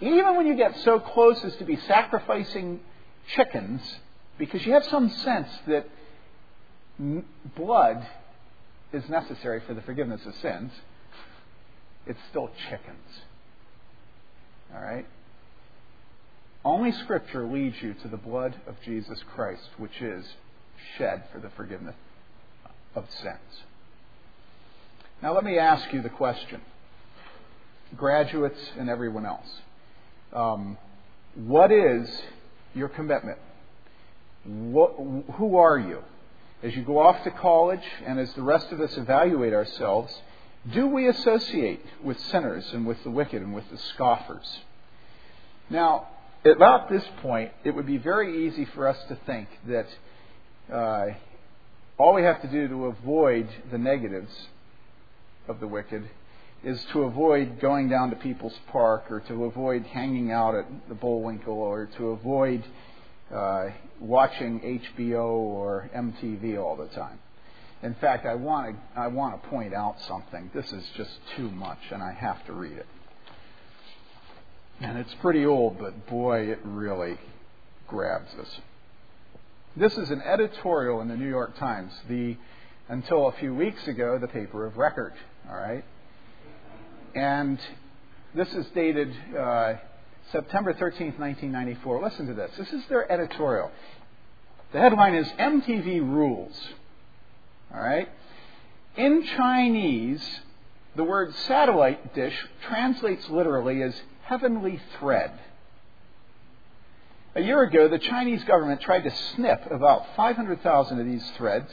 Even 0.00 0.36
when 0.36 0.46
you 0.46 0.56
get 0.56 0.76
so 0.78 0.98
close 0.98 1.42
as 1.44 1.56
to 1.56 1.64
be 1.64 1.76
sacrificing 1.76 2.80
chickens, 3.34 3.80
because 4.38 4.64
you 4.66 4.72
have 4.72 4.84
some 4.84 5.08
sense 5.08 5.48
that 5.66 5.88
blood 7.56 8.06
is 8.92 9.08
necessary 9.08 9.60
for 9.66 9.74
the 9.74 9.82
forgiveness 9.82 10.20
of 10.26 10.34
sins, 10.36 10.72
it's 12.06 12.20
still 12.30 12.50
chickens. 12.68 13.20
All 14.74 14.82
right? 14.82 15.06
Only 16.64 16.92
Scripture 16.92 17.46
leads 17.46 17.80
you 17.82 17.94
to 17.94 18.08
the 18.08 18.16
blood 18.16 18.54
of 18.66 18.76
Jesus 18.84 19.22
Christ, 19.34 19.68
which 19.76 20.00
is 20.00 20.24
shed 20.96 21.24
for 21.32 21.38
the 21.38 21.50
forgiveness 21.50 21.94
of 22.94 23.04
sins. 23.10 23.64
Now, 25.22 25.34
let 25.34 25.44
me 25.44 25.58
ask 25.58 25.92
you 25.92 26.02
the 26.02 26.08
question, 26.08 26.60
graduates 27.96 28.60
and 28.78 28.88
everyone 28.88 29.26
else. 29.26 29.48
Um, 30.32 30.78
what 31.34 31.72
is 31.72 32.08
your 32.74 32.88
commitment? 32.88 33.38
What, 34.44 34.94
who 35.36 35.56
are 35.56 35.78
you? 35.78 36.02
As 36.62 36.74
you 36.74 36.82
go 36.82 36.98
off 36.98 37.22
to 37.24 37.30
college 37.30 37.84
and 38.06 38.18
as 38.18 38.32
the 38.34 38.42
rest 38.42 38.72
of 38.72 38.80
us 38.80 38.96
evaluate 38.96 39.52
ourselves, 39.52 40.12
do 40.72 40.86
we 40.86 41.08
associate 41.08 41.84
with 42.02 42.18
sinners 42.18 42.64
and 42.72 42.86
with 42.86 43.02
the 43.04 43.10
wicked 43.10 43.42
and 43.42 43.54
with 43.54 43.68
the 43.70 43.76
scoffers? 43.76 44.60
Now, 45.68 46.08
about 46.44 46.90
this 46.90 47.04
point, 47.22 47.52
it 47.64 47.70
would 47.70 47.86
be 47.86 47.98
very 47.98 48.46
easy 48.46 48.64
for 48.66 48.88
us 48.88 48.98
to 49.08 49.18
think 49.26 49.48
that 49.66 49.86
uh, 50.72 51.06
all 51.98 52.14
we 52.14 52.22
have 52.22 52.40
to 52.42 52.48
do 52.48 52.68
to 52.68 52.86
avoid 52.86 53.48
the 53.70 53.78
negatives 53.78 54.32
of 55.48 55.60
the 55.60 55.66
wicked 55.66 56.08
is 56.64 56.82
to 56.92 57.02
avoid 57.02 57.60
going 57.60 57.88
down 57.88 58.10
to 58.10 58.16
People's 58.16 58.58
Park 58.72 59.10
or 59.10 59.20
to 59.20 59.44
avoid 59.44 59.84
hanging 59.84 60.32
out 60.32 60.54
at 60.54 60.66
the 60.88 60.94
Bullwinkle 60.94 61.52
or 61.52 61.86
to 61.98 62.08
avoid 62.08 62.64
uh, 63.32 63.66
watching 64.00 64.60
HBO 64.60 65.24
or 65.26 65.90
MTV 65.94 66.58
all 66.58 66.76
the 66.76 66.86
time. 66.86 67.18
In 67.82 67.94
fact, 67.96 68.24
I 68.24 68.34
want 68.34 68.76
to 68.76 69.00
I 69.00 69.08
want 69.08 69.42
to 69.42 69.48
point 69.50 69.74
out 69.74 70.00
something. 70.08 70.50
This 70.54 70.72
is 70.72 70.82
just 70.96 71.10
too 71.36 71.50
much, 71.50 71.80
and 71.90 72.02
I 72.02 72.12
have 72.12 72.44
to 72.46 72.54
read 72.54 72.78
it. 72.78 72.86
And 74.80 74.98
it's 74.98 75.14
pretty 75.20 75.44
old, 75.44 75.78
but 75.78 76.06
boy, 76.06 76.50
it 76.50 76.60
really 76.64 77.18
grabs 77.86 78.32
us. 78.40 78.60
This 79.76 79.98
is 79.98 80.10
an 80.10 80.22
editorial 80.22 81.02
in 81.02 81.08
the 81.08 81.16
New 81.16 81.28
York 81.28 81.58
Times, 81.58 81.92
the 82.08 82.36
until 82.88 83.28
a 83.28 83.32
few 83.32 83.54
weeks 83.54 83.86
ago 83.86 84.18
the 84.18 84.28
paper 84.28 84.64
of 84.64 84.78
record. 84.78 85.12
All 85.50 85.56
right, 85.56 85.84
and 87.14 87.58
this 88.34 88.48
is 88.52 88.66
dated 88.74 89.14
uh, 89.38 89.74
September 90.32 90.72
13th, 90.74 91.18
1994. 91.18 92.02
Listen 92.02 92.26
to 92.26 92.34
this. 92.34 92.50
This 92.58 92.72
is 92.72 92.82
their 92.88 93.10
editorial. 93.10 93.70
The 94.72 94.80
headline 94.80 95.14
is 95.14 95.28
MTV 95.38 96.00
Rules. 96.00 96.58
All 97.72 97.80
right? 97.80 98.08
In 98.96 99.24
Chinese, 99.36 100.22
the 100.96 101.04
word 101.04 101.34
satellite 101.46 102.14
dish 102.14 102.34
translates 102.66 103.28
literally 103.28 103.82
as 103.82 103.94
heavenly 104.22 104.80
thread. 104.98 105.32
A 107.36 107.40
year 107.40 107.62
ago, 107.62 107.88
the 107.88 107.98
Chinese 107.98 108.44
government 108.44 108.80
tried 108.80 109.02
to 109.02 109.10
snip 109.34 109.70
about 109.70 110.14
500,000 110.16 111.00
of 111.00 111.06
these 111.06 111.28
threads 111.36 111.70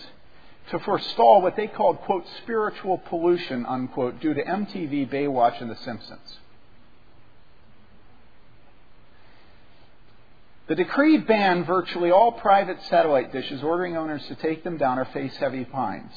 to 0.70 0.80
forestall 0.80 1.42
what 1.42 1.56
they 1.56 1.68
called, 1.68 2.00
quote, 2.02 2.26
spiritual 2.44 2.98
pollution, 2.98 3.66
unquote, 3.66 4.20
due 4.22 4.34
to 4.34 4.44
MTV, 4.44 5.10
Baywatch, 5.10 5.60
and 5.60 5.70
The 5.70 5.76
Simpsons. 5.78 6.38
The 10.68 10.76
decree 10.76 11.18
banned 11.18 11.66
virtually 11.66 12.12
all 12.12 12.32
private 12.32 12.82
satellite 12.84 13.34
dishes, 13.34 13.62
ordering 13.62 13.98
owners 13.98 14.26
to 14.28 14.36
take 14.36 14.64
them 14.64 14.78
down 14.78 15.00
or 15.00 15.06
face 15.06 15.36
heavy 15.36 15.66
fines. 15.66 16.14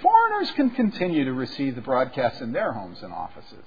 Foreigners 0.00 0.52
can 0.52 0.70
continue 0.70 1.24
to 1.24 1.32
receive 1.32 1.74
the 1.74 1.80
broadcasts 1.80 2.40
in 2.40 2.52
their 2.52 2.72
homes 2.72 3.02
and 3.02 3.12
offices. 3.12 3.64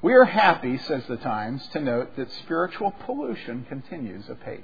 We 0.00 0.14
are 0.14 0.24
happy, 0.24 0.78
says 0.78 1.04
the 1.06 1.16
Times, 1.16 1.64
to 1.68 1.80
note 1.80 2.16
that 2.16 2.32
spiritual 2.44 2.92
pollution 3.04 3.66
continues 3.68 4.28
apace. 4.28 4.62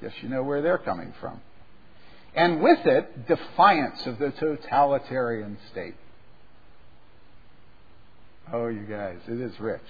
Guess 0.00 0.12
you 0.22 0.28
know 0.28 0.42
where 0.42 0.62
they're 0.62 0.78
coming 0.78 1.12
from. 1.20 1.40
And 2.34 2.62
with 2.62 2.86
it, 2.86 3.28
defiance 3.28 4.06
of 4.06 4.18
the 4.18 4.30
totalitarian 4.30 5.58
state. 5.70 5.94
Oh, 8.52 8.68
you 8.68 8.84
guys, 8.84 9.18
it 9.28 9.40
is 9.40 9.58
rich. 9.60 9.80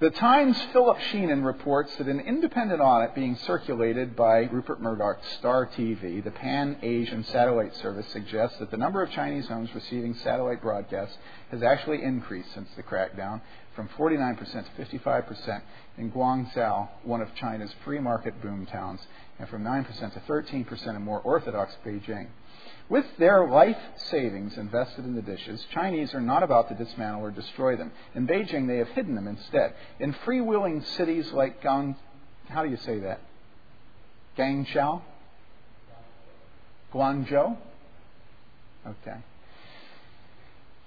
The 0.00 0.10
Times' 0.10 0.56
Philip 0.72 0.98
Shenon 1.10 1.44
reports 1.44 1.96
that 1.96 2.06
an 2.06 2.20
independent 2.20 2.80
audit 2.80 3.16
being 3.16 3.36
circulated 3.38 4.14
by 4.14 4.42
Rupert 4.42 4.80
Murdoch's 4.80 5.26
Star 5.38 5.66
TV, 5.66 6.22
the 6.22 6.30
pan 6.30 6.76
Asian 6.82 7.24
satellite 7.24 7.74
service, 7.76 8.06
suggests 8.12 8.60
that 8.60 8.70
the 8.70 8.76
number 8.76 9.02
of 9.02 9.10
Chinese 9.10 9.48
homes 9.48 9.74
receiving 9.74 10.14
satellite 10.14 10.62
broadcasts 10.62 11.16
has 11.50 11.64
actually 11.64 12.04
increased 12.04 12.54
since 12.54 12.68
the 12.76 12.82
crackdown 12.84 13.40
from 13.74 13.88
49% 13.98 14.38
to 14.76 14.84
55% 14.84 15.62
in 15.98 16.12
Guangzhou, 16.12 16.88
one 17.02 17.20
of 17.20 17.34
China's 17.34 17.74
free 17.84 17.98
market 17.98 18.40
boom 18.40 18.66
towns, 18.66 19.00
and 19.38 19.48
from 19.48 19.62
9% 19.62 19.86
to 20.14 20.20
13% 20.20 20.96
in 20.96 21.02
more 21.02 21.20
orthodox 21.20 21.76
Beijing. 21.84 22.26
With 22.88 23.04
their 23.18 23.46
life 23.46 23.78
savings 23.96 24.56
invested 24.56 25.04
in 25.04 25.14
the 25.14 25.22
dishes, 25.22 25.64
Chinese 25.72 26.14
are 26.14 26.20
not 26.20 26.42
about 26.42 26.68
to 26.70 26.74
dismantle 26.74 27.22
or 27.22 27.30
destroy 27.30 27.76
them. 27.76 27.92
In 28.14 28.26
Beijing, 28.26 28.66
they 28.66 28.78
have 28.78 28.88
hidden 28.88 29.14
them 29.14 29.28
instead. 29.28 29.74
In 30.00 30.14
freewheeling 30.14 30.84
cities 30.96 31.30
like 31.32 31.62
Gang, 31.62 31.96
how 32.48 32.62
do 32.62 32.70
you 32.70 32.78
say 32.78 33.00
that? 33.00 33.20
Guangzhou? 34.38 35.02
Guangzhou? 36.92 37.58
Okay. 38.86 39.16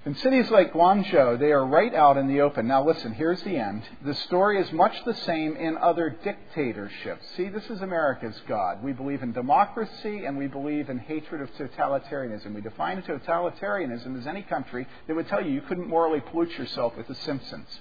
In 0.04 0.16
cities 0.16 0.49
like 0.49 0.74
Guangzhou, 0.74 1.38
they 1.38 1.52
are 1.52 1.64
right 1.64 1.93
out 1.93 2.18
in 2.18 2.28
the 2.28 2.41
open. 2.41 2.68
Now, 2.68 2.84
listen, 2.84 3.14
here's 3.14 3.41
the 3.43 3.56
end. 3.56 3.84
The 4.04 4.16
story 4.16 4.60
is 4.60 4.72
much 4.72 4.95
the 5.06 5.14
same 5.14 5.56
in 5.56 5.78
other 5.78 6.18
dictatorships. 6.24 7.24
See, 7.38 7.49
this 7.49 7.70
is 7.70 7.82
America's 7.82 8.39
God. 8.47 8.84
We 8.84 8.93
believe 8.93 9.22
in 9.22 9.32
democracy 9.32 10.26
and 10.26 10.39
we 10.39 10.47
believe 10.47 10.89
in 10.89 10.97
hatred 10.97 11.41
of 11.41 11.52
totalitarianism. 11.52 12.56
We 12.56 12.62
define 12.62 13.04
totalitarianism 13.04 14.18
as 14.18 14.26
any 14.26 14.41
country 14.41 14.88
that 15.06 15.16
would 15.16 15.28
tell 15.28 15.45
you 15.45 15.52
you 15.52 15.62
couldn't 15.62 15.88
morally 15.88 16.20
pollute 16.20 16.58
yourself 16.58 16.97
with 16.97 17.08
The 17.08 17.16
Simpsons. 17.16 17.80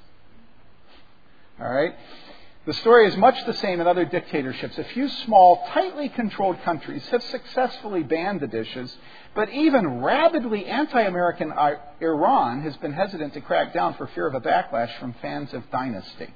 All 1.59 1.73
right? 1.73 1.95
The 2.67 2.75
story 2.75 3.07
is 3.07 3.17
much 3.17 3.47
the 3.47 3.55
same 3.55 3.81
in 3.81 3.87
other 3.87 4.05
dictatorships. 4.05 4.77
A 4.77 4.85
few 4.85 5.09
small, 5.09 5.65
tightly 5.69 6.11
controlled 6.11 6.61
countries 6.63 7.07
have 7.09 7.23
successfully 7.23 8.03
banned 8.03 8.41
the 8.41 8.47
dishes, 8.47 8.95
but 9.35 9.49
even 9.51 10.03
rabidly 10.03 10.67
anti 10.67 11.01
American 11.01 11.53
Iran 12.03 12.61
has 12.63 12.77
been 12.77 12.93
hesitant 12.93 13.33
to 13.33 13.41
crack 13.41 13.73
down 13.73 13.95
for 13.95 14.09
fear 14.09 14.27
of 14.27 14.35
a 14.35 14.41
backlash 14.43 14.95
from 14.99 15.15
fans 15.23 15.55
of 15.55 15.71
Dynasty. 15.71 16.35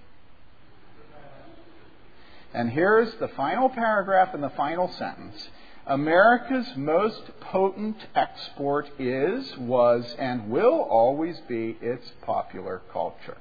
And 2.55 2.71
here's 2.71 3.13
the 3.17 3.29
final 3.29 3.69
paragraph 3.69 4.33
and 4.33 4.43
the 4.43 4.51
final 4.51 4.89
sentence. 4.93 5.49
America's 5.87 6.75
most 6.77 7.39
potent 7.41 7.99
export 8.15 8.89
is, 8.99 9.59
was, 9.59 10.15
and 10.19 10.49
will 10.49 10.81
always 10.81 11.39
be 11.41 11.77
its 11.83 12.11
popular 12.23 12.81
culture. 12.91 13.37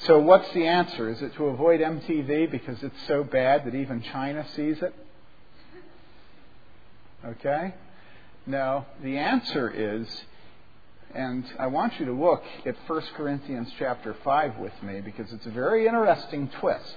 So, 0.00 0.18
what's 0.18 0.52
the 0.52 0.66
answer? 0.66 1.08
Is 1.08 1.22
it 1.22 1.34
to 1.36 1.46
avoid 1.46 1.80
MTV 1.80 2.50
because 2.50 2.82
it's 2.82 3.06
so 3.06 3.24
bad 3.24 3.64
that 3.64 3.74
even 3.74 4.02
China 4.02 4.46
sees 4.54 4.82
it? 4.82 4.94
Okay? 7.24 7.74
No. 8.46 8.84
The 9.02 9.16
answer 9.16 9.70
is 9.70 10.06
And 11.14 11.44
I 11.60 11.68
want 11.68 12.00
you 12.00 12.06
to 12.06 12.12
look 12.12 12.42
at 12.66 12.74
1 12.88 13.02
Corinthians 13.16 13.70
chapter 13.78 14.16
5 14.24 14.58
with 14.58 14.72
me 14.82 15.00
because 15.00 15.32
it's 15.32 15.46
a 15.46 15.50
very 15.50 15.86
interesting 15.86 16.50
twist. 16.60 16.96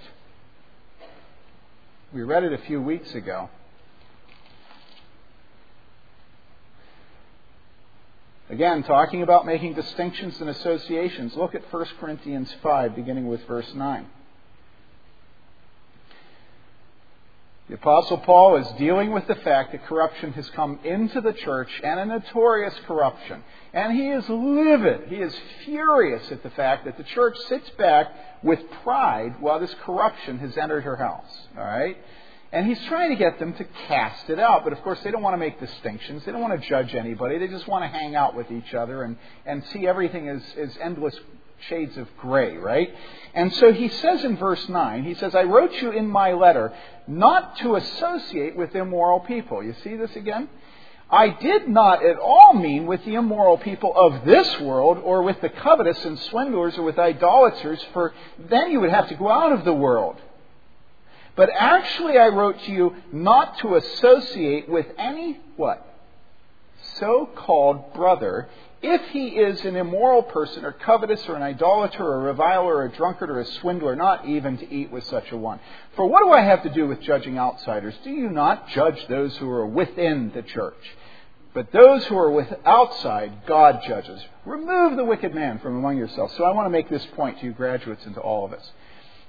We 2.11 2.23
read 2.23 2.43
it 2.43 2.51
a 2.51 2.57
few 2.65 2.81
weeks 2.81 3.13
ago. 3.13 3.49
Again, 8.49 8.83
talking 8.83 9.23
about 9.23 9.45
making 9.45 9.73
distinctions 9.73 10.39
and 10.39 10.49
associations, 10.49 11.35
look 11.35 11.53
at 11.53 11.71
1 11.71 11.85
Corinthians 11.99 12.53
5, 12.63 12.95
beginning 12.95 13.27
with 13.27 13.45
verse 13.45 13.73
9. 13.73 14.05
The 17.67 17.75
Apostle 17.75 18.19
Paul 18.19 18.55
is 18.55 18.67
dealing 18.77 19.11
with 19.11 19.27
the 19.27 19.35
fact 19.35 19.73
that 19.73 19.85
corruption 19.87 20.31
has 20.33 20.49
come 20.51 20.79
into 20.85 21.19
the 21.19 21.33
church 21.33 21.69
and 21.83 21.99
a 21.99 22.05
notorious 22.05 22.73
corruption. 22.87 23.43
And 23.73 23.91
he 23.91 24.07
is 24.07 24.23
livid. 24.29 25.09
He 25.09 25.17
is 25.17 25.35
furious 25.65 26.31
at 26.31 26.43
the 26.43 26.49
fact 26.51 26.85
that 26.85 26.95
the 26.97 27.03
church 27.03 27.37
sits 27.49 27.69
back 27.71 28.07
with 28.41 28.61
pride 28.83 29.41
while 29.41 29.59
this 29.59 29.75
corruption 29.83 30.39
has 30.39 30.55
entered 30.55 30.85
her 30.85 30.95
house. 30.95 31.47
All 31.57 31.65
right? 31.65 31.97
And 32.57 32.65
he's 32.65 32.83
trying 32.87 33.11
to 33.11 33.15
get 33.15 33.37
them 33.37 33.53
to 33.53 33.63
cast 33.87 34.31
it 34.31 34.39
out. 34.39 34.63
But 34.63 34.73
of 34.73 34.81
course, 34.81 34.99
they 35.03 35.11
don't 35.11 35.21
want 35.21 35.35
to 35.35 35.37
make 35.37 35.59
distinctions. 35.59 36.25
They 36.25 36.31
don't 36.31 36.41
want 36.41 36.59
to 36.59 36.67
judge 36.67 36.95
anybody. 36.95 37.37
They 37.37 37.47
just 37.47 37.67
want 37.67 37.83
to 37.83 37.87
hang 37.87 38.15
out 38.15 38.35
with 38.35 38.51
each 38.51 38.73
other 38.73 39.03
and, 39.03 39.15
and 39.45 39.63
see 39.71 39.85
everything 39.85 40.27
as, 40.27 40.41
as 40.57 40.75
endless 40.81 41.13
shades 41.69 41.95
of 41.97 42.07
gray, 42.17 42.57
right? 42.57 42.91
And 43.35 43.53
so 43.53 43.71
he 43.71 43.89
says 43.89 44.23
in 44.23 44.37
verse 44.37 44.67
9, 44.67 45.03
he 45.03 45.13
says, 45.13 45.35
I 45.35 45.43
wrote 45.43 45.71
you 45.73 45.91
in 45.91 46.07
my 46.07 46.33
letter 46.33 46.73
not 47.05 47.59
to 47.59 47.75
associate 47.75 48.57
with 48.57 48.73
immoral 48.73 49.19
people. 49.19 49.63
You 49.63 49.75
see 49.83 49.95
this 49.95 50.15
again? 50.15 50.49
I 51.11 51.29
did 51.29 51.69
not 51.69 52.03
at 52.03 52.17
all 52.17 52.55
mean 52.55 52.87
with 52.87 53.05
the 53.05 53.13
immoral 53.13 53.59
people 53.59 53.93
of 53.95 54.25
this 54.25 54.59
world, 54.61 54.97
or 55.03 55.21
with 55.21 55.39
the 55.41 55.49
covetous 55.49 56.03
and 56.03 56.17
swindlers, 56.17 56.75
or 56.75 56.81
with 56.81 56.97
idolaters, 56.97 57.85
for 57.93 58.15
then 58.49 58.71
you 58.71 58.79
would 58.79 58.89
have 58.89 59.09
to 59.09 59.15
go 59.15 59.29
out 59.29 59.51
of 59.51 59.63
the 59.63 59.73
world. 59.73 60.17
But 61.37 61.49
actually, 61.55 62.17
I 62.17 62.27
wrote 62.27 62.59
to 62.63 62.71
you 62.71 62.95
not 63.13 63.59
to 63.59 63.75
associate 63.75 64.67
with 64.67 64.87
any 64.97 65.39
what? 65.55 65.83
So 66.99 67.29
called 67.33 67.93
brother 67.93 68.49
if 68.81 69.01
he 69.09 69.29
is 69.29 69.61
an 69.61 69.75
immoral 69.75 70.21
person 70.21 70.63
or 70.65 70.71
covetous 70.71 71.27
or 71.27 71.35
an 71.35 71.41
idolater 71.41 72.03
or 72.03 72.15
a 72.15 72.31
reviler 72.31 72.75
or 72.75 72.85
a 72.85 72.91
drunkard 72.91 73.29
or 73.29 73.39
a 73.39 73.45
swindler, 73.45 73.95
not 73.95 74.27
even 74.27 74.57
to 74.57 74.71
eat 74.71 74.91
with 74.91 75.03
such 75.05 75.31
a 75.31 75.37
one. 75.37 75.59
For 75.95 76.05
what 76.05 76.23
do 76.23 76.31
I 76.31 76.41
have 76.41 76.63
to 76.63 76.69
do 76.69 76.87
with 76.87 77.01
judging 77.01 77.37
outsiders? 77.37 77.95
Do 78.03 78.11
you 78.11 78.29
not 78.29 78.69
judge 78.69 79.07
those 79.07 79.35
who 79.37 79.49
are 79.49 79.65
within 79.65 80.31
the 80.33 80.43
church? 80.43 80.95
But 81.53 81.71
those 81.71 82.05
who 82.05 82.17
are 82.17 82.29
with 82.29 82.53
outside, 82.65 83.47
God 83.47 83.81
judges. 83.87 84.23
Remove 84.45 84.95
the 84.95 85.05
wicked 85.05 85.33
man 85.33 85.57
from 85.59 85.75
among 85.75 85.97
yourselves. 85.97 86.35
So 86.37 86.43
I 86.43 86.51
want 86.53 86.67
to 86.67 86.71
make 86.71 86.89
this 86.89 87.05
point 87.15 87.39
to 87.39 87.45
you 87.45 87.53
graduates 87.53 88.05
and 88.05 88.13
to 88.13 88.21
all 88.21 88.45
of 88.45 88.53
us. 88.53 88.71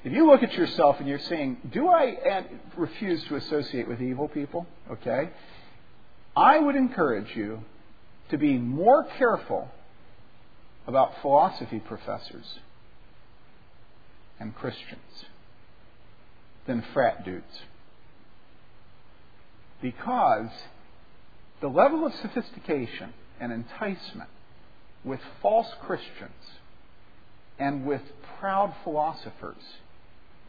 If 0.05 0.13
you 0.13 0.27
look 0.27 0.43
at 0.43 0.53
yourself 0.55 0.97
and 1.01 1.09
you're 1.09 1.19
saying, 1.19 1.59
do 1.73 1.89
I 1.89 2.45
refuse 2.77 3.25
to 3.25 3.37
associate 3.37 3.89
with 3.89 4.01
evil 4.01 4.29
people? 4.29 4.67
Okay. 4.91 5.31
I 6.37 6.59
would 6.59 6.77
encourage 6.77 7.35
you 7.35 7.65
to 8.31 8.39
be 8.39 8.59
more 8.59 9.05
careful 9.19 9.69
about 10.87 11.21
philosophy 11.21 11.81
professors 11.81 12.59
and 14.39 14.55
Christians 14.55 15.25
than 16.67 16.85
frat 16.95 17.25
dudes. 17.25 17.63
Because 19.83 20.51
the 21.61 21.69
level 21.69 22.07
of 22.07 22.15
sophistication 22.15 23.13
and 23.41 23.53
enticement 23.53 24.31
with 25.05 25.21
false 25.43 25.69
Christians 25.83 26.31
and 27.59 27.85
with 27.85 28.03
proud 28.39 28.75
philosophers 28.85 29.63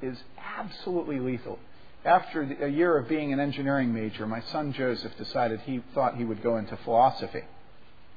is 0.02 0.18
absolutely 0.58 1.20
lethal. 1.20 1.60
After 2.06 2.42
a 2.42 2.70
year 2.70 2.98
of 2.98 3.10
being 3.10 3.34
an 3.34 3.40
engineering 3.40 3.94
major, 3.94 4.26
my 4.26 4.42
son 4.42 4.72
Joseph 4.74 5.18
decided 5.18 5.60
he 5.62 5.84
thought 5.94 6.16
he 6.16 6.24
would 6.26 6.42
go 6.42 6.58
into 6.58 6.78
philosophy 6.78 7.44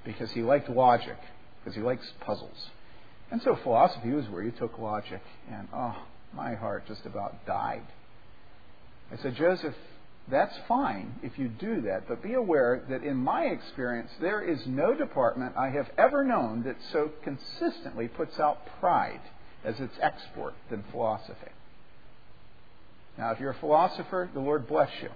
because 0.05 0.31
he 0.33 0.43
liked 0.43 0.69
logic, 0.71 1.17
because 1.61 1.75
he 1.75 1.83
likes 1.83 2.13
puzzles. 2.21 2.71
And 3.31 3.43
so 3.43 3.57
philosophy 3.57 4.11
was 4.11 4.29
where 4.29 4.43
you 4.43 4.53
took 4.53 4.79
logic, 4.79 5.23
and 5.51 5.69
oh, 5.75 5.97
my 6.35 6.55
heart 6.55 6.87
just 6.87 7.07
about 7.07 7.45
died. 7.47 7.83
I 9.11 9.17
said, 9.17 9.35
Joseph, 9.37 9.75
that's 10.29 10.55
fine 10.69 11.17
if 11.23 11.39
you 11.39 11.49
do 11.49 11.83
that, 11.83 12.09
but 12.09 12.23
be 12.23 12.35
aware 12.35 12.85
that 12.89 13.03
in 13.03 13.17
my 13.17 13.45
experience, 13.45 14.11
there 14.21 14.41
is 14.41 14.61
no 14.67 14.95
department 14.95 15.55
I 15.57 15.71
have 15.71 15.91
ever 15.99 16.23
known 16.25 16.63
that 16.65 16.77
so 16.93 17.11
consistently 17.25 18.09
puts 18.09 18.39
out 18.39 18.61
pride 18.81 19.21
as 19.65 19.81
its 19.81 19.95
export 20.01 20.55
than 20.71 20.85
philosophy. 20.91 21.51
Now, 23.19 23.33
if 23.33 23.41
you're 23.41 23.51
a 23.51 23.55
philosopher, 23.55 24.31
the 24.33 24.41
Lord 24.41 24.67
bless 24.67 24.91
you. 25.03 25.11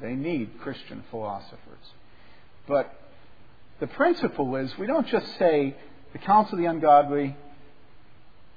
They 0.00 0.14
need 0.14 0.58
Christian 0.60 1.04
philosophers. 1.10 1.58
But 2.66 2.94
the 3.80 3.86
principle 3.86 4.56
is 4.56 4.76
we 4.78 4.86
don't 4.86 5.06
just 5.08 5.26
say 5.38 5.76
the 6.12 6.18
counsel 6.18 6.54
of 6.54 6.60
the 6.60 6.66
ungodly, 6.66 7.36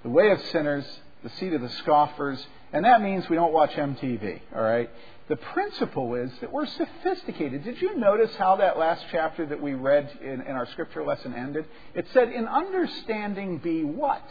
the 0.03 0.09
way 0.09 0.31
of 0.31 0.41
sinners, 0.51 0.85
the 1.23 1.29
seat 1.31 1.53
of 1.53 1.61
the 1.61 1.69
scoffers, 1.69 2.45
and 2.71 2.85
that 2.85 3.01
means 3.01 3.27
we 3.29 3.35
don't 3.35 3.53
watch 3.53 3.71
MTV, 3.71 4.41
all 4.55 4.61
right? 4.61 4.89
The 5.27 5.35
principle 5.37 6.13
is 6.15 6.31
that 6.41 6.51
we're 6.51 6.67
sophisticated. 6.67 7.63
Did 7.63 7.81
you 7.81 7.97
notice 7.97 8.35
how 8.35 8.57
that 8.57 8.77
last 8.77 9.05
chapter 9.11 9.45
that 9.47 9.59
we 9.59 9.73
read 9.73 10.19
in, 10.21 10.41
in 10.41 10.51
our 10.51 10.67
scripture 10.67 11.03
lesson 11.03 11.33
ended? 11.33 11.65
It 11.95 12.05
said, 12.13 12.29
In 12.29 12.47
understanding, 12.47 13.57
be 13.57 13.83
what? 13.83 14.21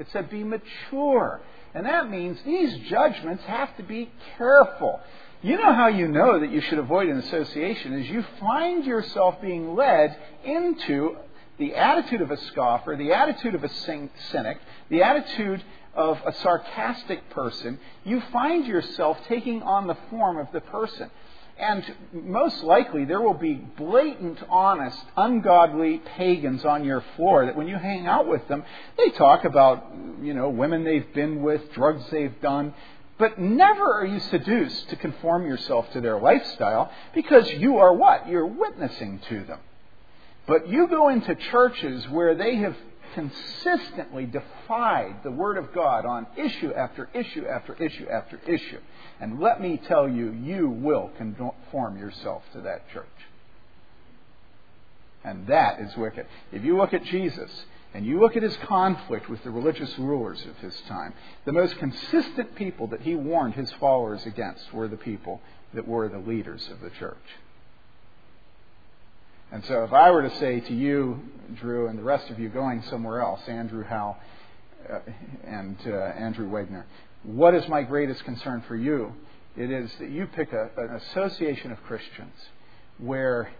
It 0.00 0.08
said, 0.12 0.30
Be 0.30 0.42
mature. 0.42 1.40
And 1.74 1.86
that 1.86 2.10
means 2.10 2.38
these 2.44 2.76
judgments 2.88 3.44
have 3.44 3.76
to 3.76 3.82
be 3.84 4.10
careful. 4.36 5.00
You 5.42 5.56
know 5.56 5.72
how 5.72 5.86
you 5.86 6.08
know 6.08 6.40
that 6.40 6.50
you 6.50 6.60
should 6.60 6.78
avoid 6.78 7.08
an 7.08 7.18
association 7.18 7.94
is 7.94 8.08
you 8.08 8.24
find 8.40 8.84
yourself 8.84 9.40
being 9.40 9.74
led 9.76 10.16
into 10.44 11.16
the 11.58 11.74
attitude 11.76 12.20
of 12.22 12.30
a 12.30 12.36
scoffer, 12.38 12.96
the 12.96 13.12
attitude 13.12 13.54
of 13.54 13.62
a 13.62 13.68
cynic, 13.68 14.58
the 14.88 15.02
attitude 15.02 15.62
of 15.94 16.18
a 16.26 16.32
sarcastic 16.34 17.30
person. 17.30 17.78
You 18.04 18.22
find 18.32 18.66
yourself 18.66 19.18
taking 19.28 19.62
on 19.62 19.86
the 19.86 19.96
form 20.08 20.38
of 20.38 20.48
the 20.52 20.60
person. 20.60 21.10
And 21.60 21.84
most 22.12 22.64
likely, 22.64 23.04
there 23.04 23.20
will 23.20 23.34
be 23.34 23.54
blatant, 23.54 24.38
honest, 24.48 24.98
ungodly 25.14 25.98
pagans 26.16 26.64
on 26.64 26.84
your 26.84 27.04
floor 27.16 27.44
that 27.44 27.54
when 27.54 27.68
you 27.68 27.76
hang 27.76 28.06
out 28.06 28.26
with 28.26 28.48
them, 28.48 28.64
they 28.96 29.10
talk 29.10 29.44
about, 29.44 29.86
you 30.22 30.32
know, 30.32 30.48
women 30.48 30.84
they've 30.84 31.12
been 31.12 31.42
with, 31.42 31.72
drugs 31.74 32.02
they've 32.10 32.40
done. 32.40 32.72
But 33.18 33.38
never 33.38 33.92
are 33.92 34.06
you 34.06 34.20
seduced 34.20 34.88
to 34.88 34.96
conform 34.96 35.46
yourself 35.46 35.92
to 35.92 36.00
their 36.00 36.18
lifestyle 36.18 36.90
because 37.14 37.50
you 37.52 37.76
are 37.76 37.92
what? 37.92 38.26
You're 38.26 38.46
witnessing 38.46 39.20
to 39.28 39.44
them. 39.44 39.58
But 40.46 40.68
you 40.68 40.88
go 40.88 41.10
into 41.10 41.34
churches 41.34 42.08
where 42.08 42.34
they 42.34 42.56
have 42.56 42.74
consistently 43.14 44.26
defied 44.26 45.16
the 45.22 45.30
Word 45.30 45.56
of 45.56 45.72
God 45.72 46.04
on 46.04 46.26
issue 46.36 46.72
after 46.72 47.08
issue 47.14 47.46
after 47.46 47.74
issue 47.74 48.06
after 48.08 48.40
issue. 48.46 48.80
And 49.20 49.40
let 49.40 49.60
me 49.60 49.80
tell 49.86 50.08
you, 50.08 50.32
you 50.32 50.68
will 50.68 51.10
conform 51.18 51.98
yourself 51.98 52.42
to 52.52 52.60
that 52.62 52.88
church. 52.90 53.06
And 55.24 55.46
that 55.48 55.80
is 55.80 55.94
wicked. 55.96 56.26
If 56.52 56.64
you 56.64 56.76
look 56.76 56.94
at 56.94 57.04
Jesus, 57.04 57.50
and 57.92 58.06
you 58.06 58.20
look 58.20 58.36
at 58.36 58.42
his 58.42 58.56
conflict 58.68 59.28
with 59.28 59.42
the 59.42 59.50
religious 59.50 59.98
rulers 59.98 60.44
of 60.46 60.56
his 60.58 60.78
time, 60.82 61.12
the 61.44 61.52
most 61.52 61.76
consistent 61.78 62.54
people 62.54 62.86
that 62.88 63.00
he 63.00 63.14
warned 63.14 63.54
his 63.54 63.70
followers 63.72 64.24
against 64.26 64.72
were 64.72 64.86
the 64.86 64.96
people 64.96 65.40
that 65.74 65.86
were 65.86 66.08
the 66.08 66.18
leaders 66.18 66.68
of 66.70 66.80
the 66.80 66.90
church. 66.90 67.16
And 69.52 69.64
so, 69.64 69.82
if 69.82 69.92
I 69.92 70.10
were 70.12 70.22
to 70.22 70.36
say 70.36 70.60
to 70.60 70.74
you, 70.74 71.20
Drew, 71.56 71.88
and 71.88 71.98
the 71.98 72.04
rest 72.04 72.30
of 72.30 72.38
you 72.38 72.48
going 72.48 72.82
somewhere 72.84 73.20
else, 73.20 73.40
Andrew 73.48 73.82
Howe 73.82 74.16
uh, 74.88 75.00
and 75.44 75.76
uh, 75.86 75.90
Andrew 75.90 76.48
Wegner, 76.48 76.84
what 77.24 77.54
is 77.54 77.66
my 77.68 77.82
greatest 77.82 78.24
concern 78.24 78.62
for 78.68 78.76
you? 78.76 79.12
It 79.56 79.72
is 79.72 79.90
that 79.98 80.10
you 80.10 80.26
pick 80.26 80.52
a, 80.52 80.70
an 80.76 80.94
association 80.94 81.72
of 81.72 81.82
Christians 81.82 82.34
where 82.98 83.50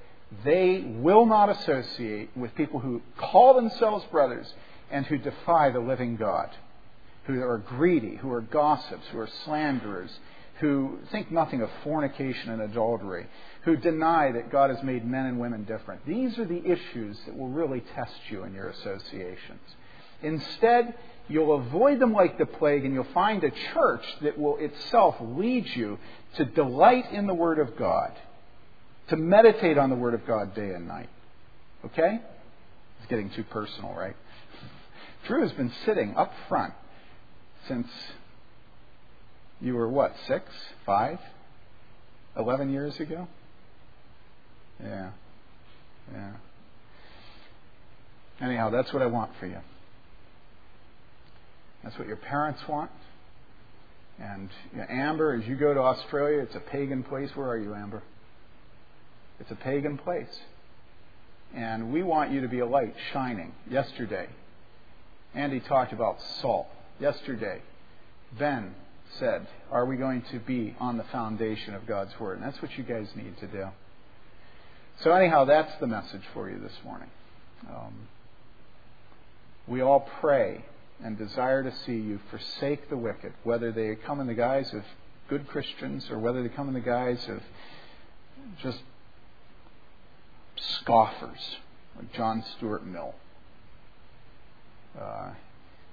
they 0.44 0.84
will 0.86 1.26
not 1.26 1.48
associate 1.48 2.30
with 2.36 2.54
people 2.54 2.78
who 2.78 3.02
call 3.16 3.54
themselves 3.54 4.04
brothers 4.12 4.52
and 4.92 5.04
who 5.06 5.18
defy 5.18 5.70
the 5.70 5.80
living 5.80 6.16
God, 6.16 6.50
who 7.24 7.42
are 7.42 7.58
greedy, 7.58 8.14
who 8.16 8.30
are 8.32 8.40
gossips, 8.40 9.06
who 9.10 9.18
are 9.18 9.28
slanderers, 9.44 10.10
who 10.60 10.98
think 11.10 11.32
nothing 11.32 11.62
of 11.62 11.70
fornication 11.82 12.50
and 12.50 12.62
adultery, 12.62 13.26
who 13.62 13.76
deny 13.76 14.32
that 14.32 14.50
God 14.50 14.70
has 14.70 14.82
made 14.82 15.04
men 15.04 15.26
and 15.26 15.38
women 15.38 15.64
different. 15.64 16.06
These 16.06 16.38
are 16.38 16.46
the 16.46 16.64
issues 16.64 17.18
that 17.26 17.36
will 17.36 17.48
really 17.48 17.82
test 17.94 18.18
you 18.30 18.44
in 18.44 18.54
your 18.54 18.68
associations. 18.70 19.60
Instead, 20.22 20.94
you'll 21.28 21.54
avoid 21.54 22.00
them 22.00 22.12
like 22.12 22.38
the 22.38 22.46
plague 22.46 22.84
and 22.84 22.94
you'll 22.94 23.06
find 23.12 23.44
a 23.44 23.50
church 23.74 24.04
that 24.22 24.38
will 24.38 24.56
itself 24.58 25.16
lead 25.20 25.66
you 25.74 25.98
to 26.36 26.44
delight 26.44 27.12
in 27.12 27.26
the 27.26 27.34
Word 27.34 27.58
of 27.58 27.76
God 27.76 28.12
to 29.08 29.16
meditate 29.16 29.76
on 29.76 29.90
the 29.90 29.96
Word 29.96 30.14
of 30.14 30.26
God 30.26 30.54
day 30.54 30.70
and 30.70 30.86
night. 30.88 31.08
Okay? 31.84 32.20
It's 32.98 33.08
getting 33.08 33.30
too 33.30 33.44
personal, 33.44 33.92
right? 33.92 34.16
Drew 35.26 35.42
has 35.42 35.52
been 35.52 35.72
sitting 35.84 36.14
up 36.16 36.32
front 36.48 36.72
since 37.68 37.88
you 39.60 39.74
were 39.74 39.88
what, 39.88 40.14
six, 40.26 40.44
five, 40.86 41.18
eleven 42.36 42.70
years 42.72 42.98
ago? 43.00 43.28
Yeah. 44.82 45.10
Yeah. 46.12 46.32
Anyhow, 48.40 48.70
that's 48.70 48.92
what 48.92 49.02
I 49.02 49.06
want 49.06 49.30
for 49.38 49.46
you. 49.46 49.58
That's 51.84 51.98
what 51.98 52.08
your 52.08 52.16
parents 52.16 52.60
want. 52.68 52.90
And 54.18 54.50
you 54.72 54.78
know, 54.78 54.86
Amber, 54.88 55.32
as 55.32 55.46
you 55.46 55.56
go 55.56 55.72
to 55.72 55.80
Australia, 55.80 56.40
it's 56.40 56.54
a 56.54 56.60
pagan 56.60 57.02
place. 57.02 57.30
Where 57.34 57.48
are 57.48 57.58
you, 57.58 57.74
Amber? 57.74 58.02
It's 59.38 59.50
a 59.50 59.56
pagan 59.56 59.96
place. 59.96 60.38
And 61.54 61.92
we 61.92 62.02
want 62.02 62.30
you 62.30 62.42
to 62.42 62.48
be 62.48 62.60
a 62.60 62.66
light 62.66 62.94
shining. 63.12 63.52
Yesterday, 63.68 64.28
Andy 65.34 65.60
talked 65.60 65.92
about 65.92 66.18
salt. 66.40 66.66
Yesterday, 67.00 67.62
Ben 68.38 68.74
said, 69.18 69.46
Are 69.70 69.86
we 69.86 69.96
going 69.96 70.22
to 70.30 70.38
be 70.38 70.76
on 70.78 70.96
the 70.96 71.04
foundation 71.04 71.74
of 71.74 71.86
God's 71.86 72.12
Word? 72.20 72.38
And 72.38 72.46
that's 72.46 72.60
what 72.60 72.76
you 72.76 72.84
guys 72.84 73.08
need 73.16 73.36
to 73.38 73.46
do. 73.46 73.66
So, 75.02 75.12
anyhow, 75.12 75.46
that's 75.46 75.72
the 75.80 75.86
message 75.86 76.22
for 76.34 76.50
you 76.50 76.58
this 76.58 76.76
morning. 76.84 77.08
Um, 77.70 78.08
we 79.66 79.80
all 79.80 80.06
pray 80.20 80.62
and 81.02 81.16
desire 81.16 81.62
to 81.62 81.72
see 81.86 81.94
you 81.94 82.20
forsake 82.28 82.90
the 82.90 82.98
wicked, 82.98 83.32
whether 83.42 83.72
they 83.72 83.94
come 83.94 84.20
in 84.20 84.26
the 84.26 84.34
guise 84.34 84.70
of 84.74 84.82
good 85.30 85.48
Christians 85.48 86.10
or 86.10 86.18
whether 86.18 86.42
they 86.42 86.50
come 86.50 86.68
in 86.68 86.74
the 86.74 86.80
guise 86.80 87.26
of 87.30 87.40
just 88.62 88.80
scoffers 90.56 91.56
like 91.96 92.12
John 92.12 92.44
Stuart 92.56 92.84
Mill. 92.84 93.14
Uh, 95.00 95.30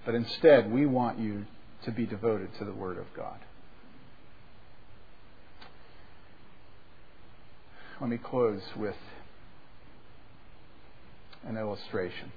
but 0.05 0.15
instead, 0.15 0.69
we 0.69 0.85
want 0.85 1.17
you 1.17 1.45
to 1.85 1.91
be 1.91 2.05
devoted 2.05 2.49
to 2.59 2.65
the 2.65 2.73
Word 2.73 2.97
of 2.97 3.05
God. 3.15 3.39
Let 7.99 8.11
me 8.11 8.17
close 8.17 8.61
with 8.75 8.95
an 11.47 11.57
illustration. 11.57 12.31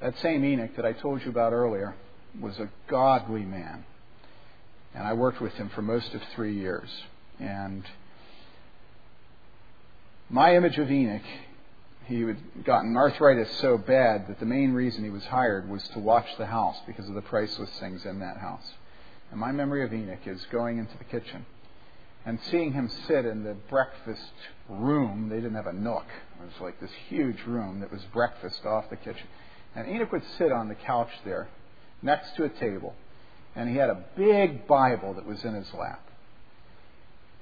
That 0.00 0.18
same 0.18 0.44
Enoch 0.44 0.74
that 0.74 0.84
I 0.84 0.94
told 0.94 1.22
you 1.22 1.30
about 1.30 1.52
earlier 1.52 1.94
was 2.40 2.58
a 2.58 2.68
godly 2.88 3.44
man. 3.44 3.84
And 4.96 5.06
I 5.06 5.12
worked 5.12 5.40
with 5.40 5.52
him 5.54 5.68
for 5.68 5.82
most 5.82 6.12
of 6.12 6.20
three 6.34 6.56
years. 6.56 6.88
And 7.38 7.84
my 10.28 10.56
image 10.56 10.76
of 10.76 10.90
Enoch, 10.90 11.22
he 12.06 12.22
had 12.22 12.64
gotten 12.64 12.96
arthritis 12.96 13.48
so 13.58 13.78
bad 13.78 14.26
that 14.26 14.40
the 14.40 14.46
main 14.46 14.72
reason 14.72 15.04
he 15.04 15.10
was 15.10 15.24
hired 15.24 15.70
was 15.70 15.86
to 15.90 16.00
watch 16.00 16.26
the 16.36 16.46
house 16.46 16.78
because 16.84 17.08
of 17.08 17.14
the 17.14 17.22
priceless 17.22 17.70
things 17.78 18.04
in 18.04 18.18
that 18.18 18.38
house. 18.38 18.72
And 19.30 19.38
my 19.38 19.52
memory 19.52 19.84
of 19.84 19.94
Enoch 19.94 20.26
is 20.26 20.44
going 20.50 20.78
into 20.78 20.98
the 20.98 21.04
kitchen 21.04 21.46
and 22.24 22.38
seeing 22.50 22.72
him 22.72 22.88
sit 23.06 23.24
in 23.24 23.42
the 23.44 23.54
breakfast 23.68 24.32
room. 24.68 25.28
They 25.28 25.36
didn't 25.36 25.54
have 25.54 25.66
a 25.66 25.72
nook. 25.72 26.06
It 26.40 26.44
was 26.44 26.60
like 26.60 26.80
this 26.80 26.90
huge 27.08 27.42
room 27.46 27.80
that 27.80 27.90
was 27.90 28.02
breakfast 28.12 28.64
off 28.64 28.90
the 28.90 28.96
kitchen. 28.96 29.26
And 29.74 29.88
Enoch 29.88 30.12
would 30.12 30.24
sit 30.38 30.52
on 30.52 30.68
the 30.68 30.74
couch 30.74 31.10
there 31.24 31.48
next 32.02 32.36
to 32.36 32.44
a 32.44 32.48
table, 32.48 32.94
and 33.56 33.68
he 33.68 33.76
had 33.76 33.90
a 33.90 34.04
big 34.16 34.66
Bible 34.66 35.14
that 35.14 35.26
was 35.26 35.42
in 35.44 35.54
his 35.54 35.72
lap. 35.72 36.06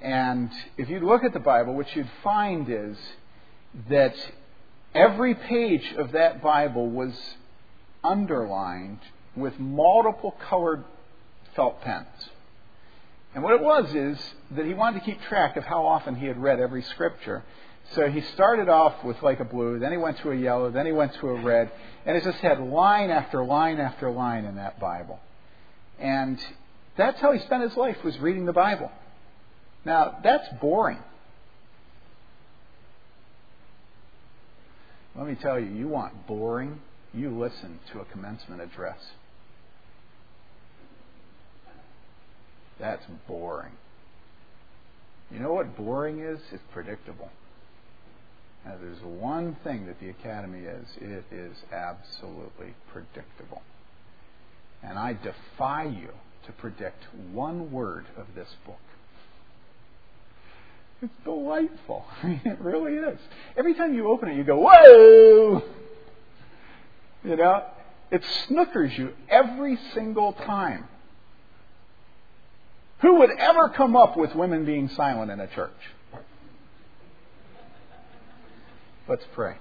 And 0.01 0.51
if 0.76 0.89
you 0.89 1.01
look 1.01 1.24
at 1.24 1.33
the 1.33 1.41
Bible, 1.41 1.74
what 1.74 1.95
you'd 1.95 2.11
find 2.22 2.68
is 2.70 2.97
that 3.89 4.14
every 4.95 5.35
page 5.35 5.93
of 5.99 6.12
that 6.12 6.43
Bible 6.43 6.89
was 6.89 7.14
underlined 8.03 9.01
with 9.37 9.59
multiple 9.59 10.35
colored 10.49 10.85
felt 11.55 11.83
pens. 11.83 12.31
And 13.35 13.45
what 13.45 13.55
it 13.55 13.61
was 13.61 13.95
is 13.95 14.18
that 14.53 14.66
he 14.66 14.74
wanted 14.74 15.01
to 15.01 15.05
keep 15.05 15.20
track 15.22 15.57
of 15.57 15.64
how 15.64 15.87
often 15.87 16.16
he 16.16 16.26
had 16.26 16.41
read 16.41 16.59
every 16.59 16.83
scripture. 16.83 17.45
So 17.93 18.09
he 18.09 18.20
started 18.20 18.68
off 18.68 19.05
with 19.05 19.20
like 19.22 19.41
a 19.41 19.45
blue, 19.45 19.78
then 19.78 19.93
he 19.93 19.99
went 19.99 20.18
to 20.18 20.31
a 20.31 20.35
yellow, 20.35 20.70
then 20.70 20.87
he 20.87 20.93
went 20.93 21.14
to 21.14 21.28
a 21.28 21.43
red, 21.43 21.70
and 22.07 22.16
it 22.16 22.24
just 22.24 22.39
had 22.39 22.61
line 22.61 23.11
after 23.11 23.45
line 23.45 23.81
after 23.81 24.11
line 24.11 24.45
in 24.45 24.57
that 24.57 24.78
Bible. 24.81 25.20
And 25.99 26.39
that's 26.97 27.20
how 27.20 27.33
he 27.33 27.41
spent 27.41 27.62
his 27.62 27.76
life 27.76 28.03
was 28.05 28.18
reading 28.18 28.45
the 28.47 28.53
Bible. 28.53 28.91
Now, 29.85 30.18
that's 30.22 30.47
boring. 30.61 30.99
Let 35.16 35.26
me 35.26 35.35
tell 35.35 35.59
you, 35.59 35.66
you 35.66 35.89
want 35.89 36.26
boring, 36.26 36.81
you 37.12 37.37
listen 37.37 37.81
to 37.93 38.01
a 38.01 38.05
commencement 38.07 38.62
address. 38.62 38.99
That's 42.81 43.05
boring. 43.28 43.72
You 45.31 45.39
know 45.39 45.53
what 45.53 45.76
boring 45.76 46.20
is? 46.20 46.41
It's 46.51 46.62
predictable. 46.72 47.31
Now, 48.64 48.74
there's 48.81 49.01
one 49.03 49.57
thing 49.64 49.87
that 49.87 50.01
the 50.01 50.11
Academy 50.11 50.64
is 50.64 50.87
it 51.01 51.24
is 51.31 51.57
absolutely 51.72 52.74
predictable. 52.93 53.62
And 54.83 54.99
I 54.99 55.14
defy 55.14 55.85
you 55.85 56.11
to 56.47 56.53
predict 56.53 57.05
one 57.33 57.70
word 57.70 58.07
of 58.16 58.26
this 58.35 58.49
book. 58.66 58.81
It's 61.03 61.12
delightful. 61.24 62.05
It 62.22 62.61
really 62.61 62.95
is. 62.95 63.18
Every 63.57 63.74
time 63.74 63.95
you 63.95 64.09
open 64.09 64.28
it, 64.31 64.37
you 64.37 64.45
go, 64.45 64.59
whoa! 64.59 65.62
You 67.24 67.37
know, 67.37 67.64
it 68.11 68.22
snookers 68.49 68.97
you 68.99 69.12
every 69.28 69.78
single 69.95 70.33
time. 70.33 70.89
Who 73.03 73.20
would 73.20 73.30
ever 73.30 73.70
come 73.70 73.96
up 73.96 74.16
with 74.16 74.34
women 74.34 74.64
being 74.64 74.88
silent 74.88 75.30
in 75.30 75.40
a 75.40 75.46
church? 75.46 75.70
Let's 79.09 79.24
pray. 79.34 79.57